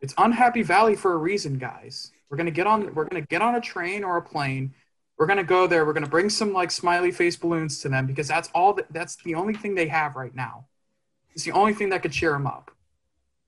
It's 0.00 0.12
Unhappy 0.18 0.62
Valley 0.62 0.96
for 0.96 1.12
a 1.12 1.16
reason, 1.16 1.56
guys. 1.56 2.10
We're 2.28 2.36
gonna 2.36 2.50
get 2.50 2.66
on. 2.66 2.92
We're 2.94 3.04
gonna 3.04 3.20
get 3.22 3.42
on 3.42 3.54
a 3.54 3.60
train 3.60 4.02
or 4.02 4.16
a 4.16 4.22
plane. 4.22 4.74
We're 5.18 5.26
gonna 5.26 5.44
go 5.44 5.66
there. 5.68 5.86
We're 5.86 5.92
gonna 5.92 6.08
bring 6.08 6.28
some 6.28 6.52
like 6.52 6.72
smiley 6.72 7.12
face 7.12 7.36
balloons 7.36 7.80
to 7.82 7.88
them 7.88 8.06
because 8.06 8.26
that's 8.26 8.48
all. 8.54 8.72
That, 8.74 8.92
that's 8.92 9.16
the 9.22 9.36
only 9.36 9.54
thing 9.54 9.74
they 9.76 9.86
have 9.86 10.16
right 10.16 10.34
now. 10.34 10.66
It's 11.32 11.44
the 11.44 11.52
only 11.52 11.74
thing 11.74 11.90
that 11.90 12.02
could 12.02 12.12
cheer 12.12 12.32
them 12.32 12.46
up. 12.46 12.72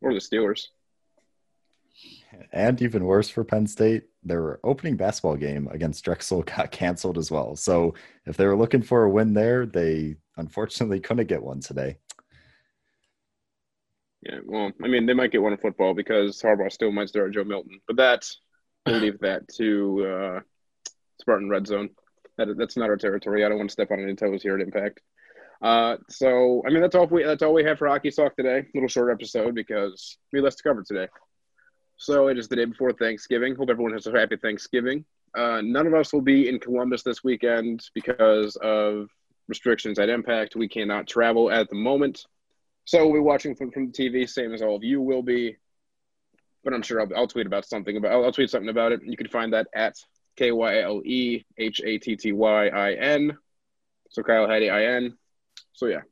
Or 0.01 0.13
the 0.15 0.21
Steelers. 0.21 0.69
And 2.53 2.81
even 2.81 3.05
worse 3.05 3.29
for 3.29 3.45
Penn 3.45 3.67
State, 3.67 4.05
their 4.23 4.59
opening 4.65 4.97
basketball 4.97 5.37
game 5.37 5.69
against 5.73 6.05
Drexel 6.05 6.43
got 6.57 6.71
canceled 6.71 7.19
as 7.19 7.31
well. 7.31 7.57
So 7.57 7.95
if 8.27 8.37
they 8.37 8.47
were 8.47 8.57
looking 8.57 8.83
for 8.83 9.03
a 9.05 9.11
win 9.11 9.35
there, 9.35 9.67
they 9.67 10.17
unfortunately 10.37 11.01
couldn't 11.01 11.27
get 11.27 11.43
one 11.43 11.61
today. 11.61 11.99
Yeah, 14.23 14.39
well, 14.45 14.71
I 14.83 14.89
mean, 14.89 15.07
they 15.07 15.15
might 15.15 15.33
get 15.33 15.43
one 15.43 15.53
in 15.53 15.59
football 15.59 15.95
because 15.95 16.41
Harbaugh 16.41 16.71
still 16.71 16.93
might 16.93 17.09
start 17.09 17.35
Joe 17.35 17.45
Milton, 17.45 17.81
but 17.87 17.97
that's 17.97 18.39
we'll 18.87 19.01
leave 19.01 19.19
that 19.21 19.49
to 19.57 20.07
uh, 20.07 20.41
Spartan 21.21 21.49
Red 21.49 21.67
Zone. 21.67 21.91
That, 22.39 22.57
that's 22.57 22.77
not 22.77 22.89
our 22.89 22.97
territory. 22.97 23.45
I 23.45 23.49
don't 23.49 23.59
want 23.59 23.71
to 23.71 23.73
step 23.73 23.91
on 23.91 24.01
any 24.01 24.15
toes 24.15 24.43
here 24.43 24.55
at 24.55 24.61
Impact. 24.61 25.01
Uh, 25.61 25.97
so, 26.09 26.63
I 26.67 26.71
mean, 26.71 26.83
that's 26.83 26.95
all 26.95 27.07
we 27.07 27.25
that's 27.25 27.43
all 27.43 27.53
we 27.53 27.65
have 27.65 27.79
for 27.79 27.89
hockey 27.89 28.11
talk 28.11 28.37
today. 28.37 28.59
A 28.59 28.67
Little 28.75 28.89
short 28.89 29.13
episode 29.13 29.55
because 29.55 30.19
we 30.33 30.41
less 30.41 30.57
to 30.57 30.63
cover 30.63 30.83
today. 30.83 31.09
So 31.97 32.29
it 32.29 32.39
is 32.39 32.49
the 32.49 32.57
day 32.57 32.65
before 32.65 32.93
Thanksgiving. 32.93 33.55
Hope 33.55 33.71
everyone 33.71 33.93
has 33.93 34.07
a 34.07 34.13
happy 34.13 34.37
Thanksgiving. 34.37 35.05
Uh, 35.37 35.61
none 35.63 35.87
of 35.87 35.95
us 35.95 36.13
will 36.13 36.21
be 36.21 36.49
in 36.49 36.59
Columbus 36.59 37.03
this 37.03 37.23
weekend 37.23 37.85
because 37.95 38.57
of 38.57 39.09
restrictions 39.49 39.99
at 39.99 40.09
Impact. 40.09 40.57
We 40.57 40.69
cannot 40.69 41.07
travel 41.07 41.51
at 41.51 41.69
the 41.69 41.77
moment. 41.77 42.25
So 42.85 43.05
we'll 43.05 43.15
be 43.15 43.21
watching 43.21 43.55
from, 43.55 43.71
from 43.71 43.87
the 43.87 43.93
TV, 43.93 44.29
same 44.29 44.53
as 44.53 44.63
all 44.63 44.77
of 44.77 44.85
you 44.85 45.01
will 45.01 45.23
be. 45.23 45.57
But 46.65 46.75
I'm 46.75 46.83
sure 46.83 47.01
I'll, 47.01 47.09
I'll 47.17 47.27
tweet 47.27 47.47
about 47.47 47.65
something 47.65 47.97
about. 47.97 48.13
I'll, 48.13 48.25
I'll 48.25 48.33
tweet 48.33 48.51
something 48.51 48.69
about 48.69 48.93
it. 48.93 49.01
You 49.05 49.17
can 49.17 49.29
find 49.29 49.53
that 49.53 49.67
at 49.75 49.95
K 50.37 50.53
Y 50.53 50.81
L 50.81 51.01
E 51.05 51.45
H 51.59 51.81
A 51.85 51.99
T 51.99 52.17
T 52.17 52.33
Y 52.33 52.69
I 52.69 52.93
N. 52.93 53.37
So 54.11 54.23
Kyle 54.23 54.49
Hattie 54.49 54.71
I 54.71 54.85
N. 54.85 55.17
So 55.73 55.87
yeah, 55.87 56.03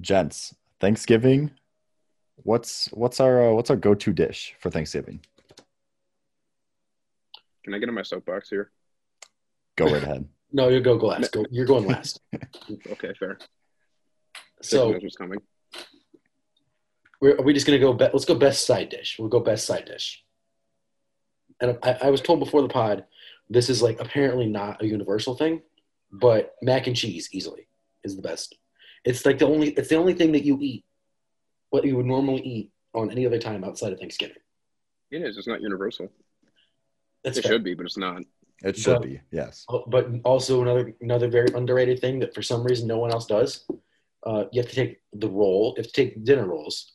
Gents, 0.00 0.54
Thanksgiving. 0.80 1.50
What's 2.36 2.86
what's 2.92 3.18
our 3.18 3.50
uh, 3.50 3.52
what's 3.52 3.70
our 3.70 3.76
go-to 3.76 4.12
dish 4.12 4.54
for 4.60 4.70
Thanksgiving? 4.70 5.20
can 7.66 7.74
I 7.74 7.78
get 7.78 7.88
in 7.88 7.96
my 7.96 8.02
soapbox 8.02 8.48
here? 8.48 8.70
Go 9.74 9.86
right 9.86 10.02
ahead. 10.02 10.28
No, 10.56 10.70
you 10.70 10.80
go 10.80 10.94
last. 10.94 11.32
Go, 11.32 11.44
you're 11.50 11.66
going 11.66 11.86
last. 11.86 12.18
Okay, 12.90 13.12
fair. 13.18 13.38
So 14.62 14.98
coming. 15.18 15.38
we're, 17.20 17.36
are 17.36 17.42
we 17.42 17.52
just 17.52 17.66
gonna 17.66 17.78
go? 17.78 17.92
Be, 17.92 18.04
let's 18.10 18.24
go 18.24 18.34
best 18.34 18.66
side 18.66 18.88
dish. 18.88 19.16
We'll 19.18 19.28
go 19.28 19.38
best 19.40 19.66
side 19.66 19.84
dish. 19.84 20.24
And 21.60 21.78
I, 21.82 21.98
I 22.04 22.10
was 22.10 22.22
told 22.22 22.40
before 22.40 22.62
the 22.62 22.68
pod, 22.68 23.04
this 23.50 23.68
is 23.68 23.82
like 23.82 24.00
apparently 24.00 24.46
not 24.46 24.82
a 24.82 24.86
universal 24.86 25.36
thing, 25.36 25.60
but 26.10 26.54
mac 26.62 26.86
and 26.86 26.96
cheese 26.96 27.28
easily 27.32 27.68
is 28.02 28.16
the 28.16 28.22
best. 28.22 28.56
It's 29.04 29.26
like 29.26 29.38
the 29.38 29.46
only. 29.46 29.68
It's 29.72 29.90
the 29.90 29.96
only 29.96 30.14
thing 30.14 30.32
that 30.32 30.44
you 30.44 30.58
eat, 30.62 30.86
what 31.68 31.84
you 31.84 31.96
would 31.96 32.06
normally 32.06 32.40
eat 32.40 32.72
on 32.94 33.10
any 33.10 33.26
other 33.26 33.38
time 33.38 33.62
outside 33.62 33.92
of 33.92 33.98
Thanksgiving. 33.98 34.36
It 35.10 35.20
is. 35.20 35.36
It's 35.36 35.46
not 35.46 35.60
universal. 35.60 36.10
That's 37.22 37.36
It 37.36 37.42
fair. 37.42 37.52
should 37.52 37.64
be, 37.64 37.74
but 37.74 37.84
it's 37.84 37.98
not. 37.98 38.22
It 38.64 38.76
should 38.76 38.94
But- 39.00 39.02
be 39.02 39.20
yes. 39.30 39.64
Oh, 39.68 39.84
But 39.86 40.08
also 40.24 40.62
another 40.62 40.94
another 41.00 41.28
very 41.28 41.48
underrated 41.54 42.00
thing 42.00 42.18
that 42.20 42.34
for 42.34 42.42
some 42.42 42.64
reason 42.64 42.86
no 42.88 42.98
one 42.98 43.12
else 43.12 43.26
does. 43.26 43.66
Uh, 44.24 44.44
you 44.50 44.60
have 44.60 44.68
to 44.70 44.74
take 44.74 45.00
the 45.12 45.28
roll, 45.28 45.74
you 45.76 45.82
have 45.82 45.86
to 45.86 45.92
take 45.92 46.24
dinner 46.24 46.46
rolls, 46.46 46.94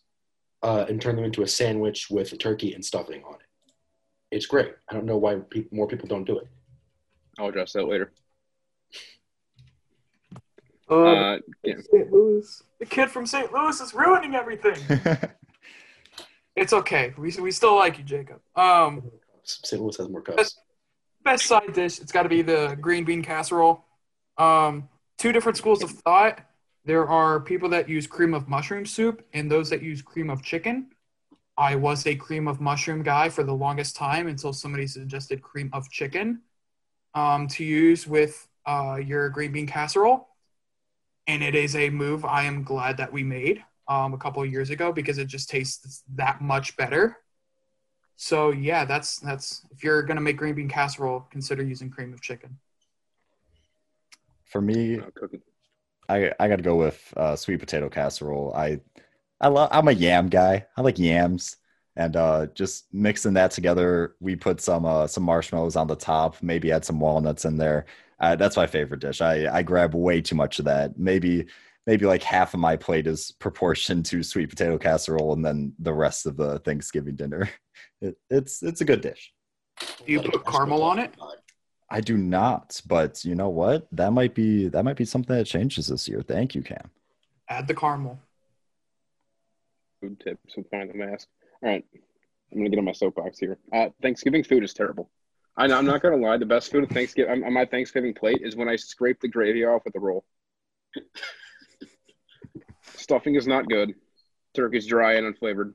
uh, 0.63 0.85
and 0.89 1.01
turn 1.01 1.15
them 1.15 1.23
into 1.23 1.43
a 1.43 1.47
sandwich 1.47 2.09
with 2.09 2.37
turkey 2.39 2.73
and 2.73 2.83
stuffing 2.83 3.23
on 3.23 3.35
it. 3.35 3.47
It's 4.31 4.45
great. 4.45 4.73
I 4.89 4.93
don't 4.93 5.05
know 5.05 5.17
why 5.17 5.35
pe- 5.35 5.67
more 5.71 5.87
people 5.87 6.07
don't 6.07 6.25
do 6.25 6.39
it. 6.39 6.47
I'll 7.39 7.47
address 7.47 7.73
that 7.73 7.85
later. 7.85 8.11
Uh, 10.89 10.95
Uh, 10.95 11.39
yeah. 11.63 11.75
St. 11.89 12.11
Louis. 12.11 12.63
The 12.79 12.85
kid 12.85 13.09
from 13.09 13.25
St. 13.25 13.51
Louis 13.53 13.79
is 13.79 13.93
ruining 13.93 14.35
everything. 14.35 14.75
it's 16.55 16.73
okay. 16.73 17.13
We, 17.17 17.31
we 17.39 17.51
still 17.51 17.75
like 17.75 17.97
you, 17.97 18.03
Jacob. 18.03 18.41
Um, 18.55 19.09
St. 19.43 19.81
Louis 19.81 19.95
has 19.97 20.09
more 20.09 20.21
cups. 20.21 20.57
Best 21.23 21.45
side 21.45 21.73
dish, 21.73 21.99
it's 21.99 22.11
got 22.11 22.23
to 22.23 22.29
be 22.29 22.41
the 22.41 22.77
green 22.79 23.03
bean 23.03 23.21
casserole. 23.21 23.85
Um, 24.37 24.89
two 25.17 25.31
different 25.31 25.57
schools 25.57 25.83
of 25.83 25.91
thought. 25.91 26.39
There 26.83 27.07
are 27.07 27.39
people 27.39 27.69
that 27.69 27.87
use 27.87 28.07
cream 28.07 28.33
of 28.33 28.47
mushroom 28.47 28.85
soup 28.85 29.25
and 29.33 29.51
those 29.51 29.69
that 29.69 29.83
use 29.83 30.01
cream 30.01 30.29
of 30.29 30.41
chicken. 30.41 30.87
I 31.57 31.75
was 31.75 32.07
a 32.07 32.15
cream 32.15 32.47
of 32.47 32.59
mushroom 32.59 33.03
guy 33.03 33.29
for 33.29 33.43
the 33.43 33.53
longest 33.53 33.95
time 33.95 34.27
until 34.27 34.51
somebody 34.51 34.87
suggested 34.87 35.41
cream 35.41 35.69
of 35.73 35.89
chicken 35.91 36.41
um, 37.13 37.47
to 37.49 37.63
use 37.63 38.07
with 38.07 38.47
uh, 38.65 38.99
your 39.03 39.29
green 39.29 39.51
bean 39.51 39.67
casserole. 39.67 40.27
And 41.27 41.43
it 41.43 41.53
is 41.53 41.75
a 41.75 41.89
move 41.89 42.25
I 42.25 42.43
am 42.43 42.63
glad 42.63 42.97
that 42.97 43.13
we 43.13 43.23
made 43.23 43.63
um, 43.87 44.13
a 44.13 44.17
couple 44.17 44.41
of 44.41 44.51
years 44.51 44.69
ago 44.69 44.91
because 44.91 45.17
it 45.17 45.27
just 45.27 45.49
tastes 45.49 46.03
that 46.15 46.41
much 46.41 46.75
better. 46.77 47.17
So 48.21 48.51
yeah, 48.51 48.85
that's 48.85 49.17
that's 49.17 49.65
if 49.71 49.83
you're 49.83 50.03
gonna 50.03 50.21
make 50.21 50.37
green 50.37 50.53
bean 50.53 50.69
casserole, 50.69 51.21
consider 51.31 51.63
using 51.63 51.89
cream 51.89 52.13
of 52.13 52.21
chicken. 52.21 52.59
For 54.43 54.61
me, 54.61 55.01
I 56.07 56.31
I 56.39 56.47
gotta 56.47 56.61
go 56.61 56.75
with 56.75 57.11
uh, 57.17 57.35
sweet 57.35 57.59
potato 57.59 57.89
casserole. 57.89 58.53
I 58.55 58.79
I 59.41 59.47
love. 59.47 59.69
I'm 59.71 59.87
a 59.87 59.91
yam 59.91 60.29
guy. 60.29 60.67
I 60.77 60.81
like 60.81 60.99
yams, 60.99 61.57
and 61.95 62.15
uh, 62.15 62.45
just 62.53 62.93
mixing 62.93 63.33
that 63.33 63.49
together. 63.49 64.13
We 64.19 64.35
put 64.35 64.61
some 64.61 64.85
uh, 64.85 65.07
some 65.07 65.23
marshmallows 65.23 65.75
on 65.75 65.87
the 65.87 65.95
top. 65.95 66.43
Maybe 66.43 66.71
add 66.71 66.85
some 66.85 66.99
walnuts 66.99 67.45
in 67.45 67.57
there. 67.57 67.87
Uh, 68.19 68.35
that's 68.35 68.55
my 68.55 68.67
favorite 68.67 68.99
dish. 68.99 69.21
I 69.21 69.51
I 69.51 69.63
grab 69.63 69.95
way 69.95 70.21
too 70.21 70.35
much 70.35 70.59
of 70.59 70.65
that. 70.65 70.95
Maybe 70.95 71.47
maybe 71.87 72.05
like 72.05 72.21
half 72.21 72.53
of 72.53 72.59
my 72.59 72.75
plate 72.75 73.07
is 73.07 73.31
proportioned 73.31 74.05
to 74.05 74.21
sweet 74.21 74.51
potato 74.51 74.77
casserole, 74.77 75.33
and 75.33 75.43
then 75.43 75.73
the 75.79 75.93
rest 75.93 76.27
of 76.27 76.37
the 76.37 76.59
Thanksgiving 76.59 77.15
dinner. 77.15 77.49
It, 78.01 78.17
it's 78.29 78.63
it's 78.63 78.81
a 78.81 78.85
good 78.85 79.01
dish. 79.01 79.31
Do 80.05 80.11
you 80.11 80.21
put 80.21 80.45
caramel 80.45 80.83
on 80.83 80.99
it? 80.99 81.13
I 81.89 82.01
do 82.01 82.17
not, 82.17 82.81
but 82.87 83.23
you 83.25 83.35
know 83.35 83.49
what? 83.49 83.87
That 83.91 84.11
might 84.11 84.33
be 84.33 84.67
that 84.69 84.83
might 84.83 84.95
be 84.95 85.05
something 85.05 85.35
that 85.35 85.45
changes 85.45 85.87
this 85.87 86.07
year. 86.07 86.21
Thank 86.21 86.55
you, 86.55 86.61
Cam. 86.61 86.89
Add 87.49 87.67
the 87.67 87.75
caramel. 87.75 88.19
Food 89.99 90.19
tips 90.19 90.55
and 90.55 90.65
find 90.69 90.89
the 90.89 90.95
mask. 90.95 91.27
All 91.61 91.69
right, 91.69 91.85
I'm 92.51 92.57
gonna 92.57 92.69
get 92.69 92.79
on 92.79 92.85
my 92.85 92.91
soapbox 92.91 93.37
here. 93.39 93.57
Uh, 93.71 93.89
Thanksgiving 94.01 94.43
food 94.43 94.63
is 94.63 94.73
terrible. 94.73 95.09
I 95.57 95.67
know, 95.67 95.77
I'm 95.77 95.85
not 95.85 96.01
gonna 96.01 96.15
lie. 96.15 96.37
The 96.37 96.45
best 96.45 96.71
food 96.71 96.85
at 96.85 96.89
Thanksgiving 96.91 97.43
on 97.43 97.53
my 97.53 97.65
Thanksgiving 97.65 98.13
plate 98.13 98.39
is 98.41 98.55
when 98.55 98.69
I 98.69 98.77
scrape 98.77 99.19
the 99.19 99.27
gravy 99.27 99.65
off 99.65 99.83
with 99.85 99.95
a 99.95 99.99
roll. 99.99 100.23
Stuffing 102.95 103.35
is 103.35 103.47
not 103.47 103.67
good. 103.67 103.93
Turkey's 104.55 104.87
dry 104.87 105.15
and 105.15 105.35
unflavored. 105.35 105.73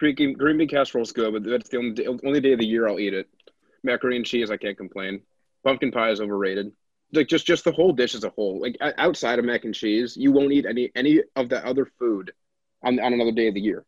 Green, 0.00 0.32
green 0.32 0.56
bean 0.56 0.66
casserole 0.66 1.02
is 1.02 1.12
good, 1.12 1.30
but 1.34 1.44
that's 1.44 1.68
the 1.68 1.76
only 1.76 1.92
day, 1.92 2.06
only 2.06 2.40
day 2.40 2.54
of 2.54 2.58
the 2.58 2.66
year 2.66 2.88
I'll 2.88 2.98
eat 2.98 3.12
it. 3.12 3.28
Macaroni 3.82 4.16
and 4.16 4.24
cheese, 4.24 4.50
I 4.50 4.56
can't 4.56 4.76
complain. 4.76 5.20
Pumpkin 5.62 5.92
pie 5.92 6.08
is 6.08 6.22
overrated. 6.22 6.72
Like 7.12 7.28
just 7.28 7.46
just 7.46 7.64
the 7.64 7.72
whole 7.72 7.92
dish 7.92 8.14
as 8.14 8.24
a 8.24 8.30
whole. 8.30 8.62
Like 8.62 8.78
outside 8.80 9.38
of 9.38 9.44
mac 9.44 9.66
and 9.66 9.74
cheese, 9.74 10.16
you 10.16 10.32
won't 10.32 10.52
eat 10.52 10.64
any 10.64 10.90
any 10.94 11.20
of 11.36 11.50
that 11.50 11.64
other 11.64 11.86
food 11.98 12.32
on 12.82 12.98
on 12.98 13.12
another 13.12 13.32
day 13.32 13.48
of 13.48 13.54
the 13.54 13.60
year. 13.60 13.84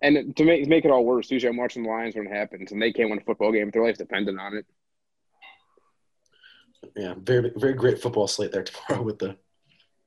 And 0.00 0.36
to 0.36 0.44
make 0.44 0.68
make 0.68 0.84
it 0.84 0.92
all 0.92 1.04
worse, 1.04 1.32
usually 1.32 1.50
I'm 1.50 1.56
watching 1.56 1.82
the 1.82 1.88
Lions 1.88 2.14
when 2.14 2.28
it 2.28 2.32
happens, 2.32 2.70
and 2.70 2.80
they 2.80 2.92
can't 2.92 3.10
win 3.10 3.18
a 3.18 3.24
football 3.24 3.50
game. 3.50 3.70
Their 3.72 3.82
life's 3.82 3.98
dependent 3.98 4.38
on 4.38 4.58
it. 4.58 4.66
Yeah, 6.94 7.14
very 7.18 7.50
very 7.56 7.72
great 7.72 8.00
football 8.00 8.28
slate 8.28 8.52
there 8.52 8.62
tomorrow 8.88 9.02
with 9.02 9.18
the, 9.18 9.36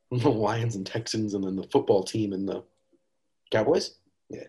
the 0.09 0.30
Lions 0.30 0.75
and 0.75 0.86
Texans, 0.86 1.34
and 1.34 1.43
then 1.43 1.57
the 1.57 1.63
football 1.63 2.03
team 2.03 2.32
and 2.32 2.47
the 2.47 2.63
Cowboys. 3.51 3.95
Yeah, 4.30 4.43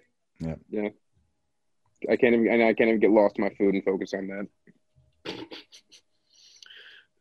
I 2.08 2.16
can't 2.16 2.34
even 2.34 2.62
I 2.62 2.72
can't 2.72 2.88
even 2.88 3.00
get 3.00 3.10
lost 3.10 3.36
in 3.38 3.44
my 3.44 3.50
food 3.50 3.74
and 3.74 3.84
focus 3.84 4.14
on 4.14 4.26
that. 4.28 4.46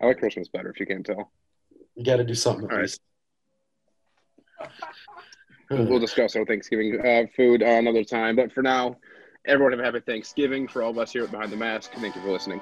I 0.02 0.06
like 0.06 0.20
Christmas 0.20 0.48
better 0.48 0.70
if 0.70 0.80
you 0.80 0.86
can't 0.86 1.06
tell. 1.06 1.32
You 1.96 2.06
got 2.06 2.18
to 2.18 2.24
do 2.24 2.34
something 2.34 2.66
at 2.66 2.72
All 2.72 2.78
right. 2.78 2.98
We'll 5.70 6.00
discuss 6.00 6.36
our 6.36 6.46
Thanksgiving 6.46 7.00
uh, 7.06 7.24
food 7.36 7.62
uh, 7.62 7.66
another 7.66 8.04
time. 8.04 8.36
But 8.36 8.52
for 8.52 8.64
now, 8.64 8.98
everyone 9.46 9.74
have 9.74 9.82
a 9.82 9.84
happy 9.84 10.00
Thanksgiving 10.00 10.68
for 10.68 10.82
all 10.82 10.92
of 10.92 10.98
us 10.98 11.12
here 11.12 11.26
at 11.26 11.32
Behind 11.32 11.52
the 11.52 11.58
Mask. 11.58 11.92
Thank 11.94 12.16
you 12.16 12.22
for 12.22 12.32
listening. 12.32 12.62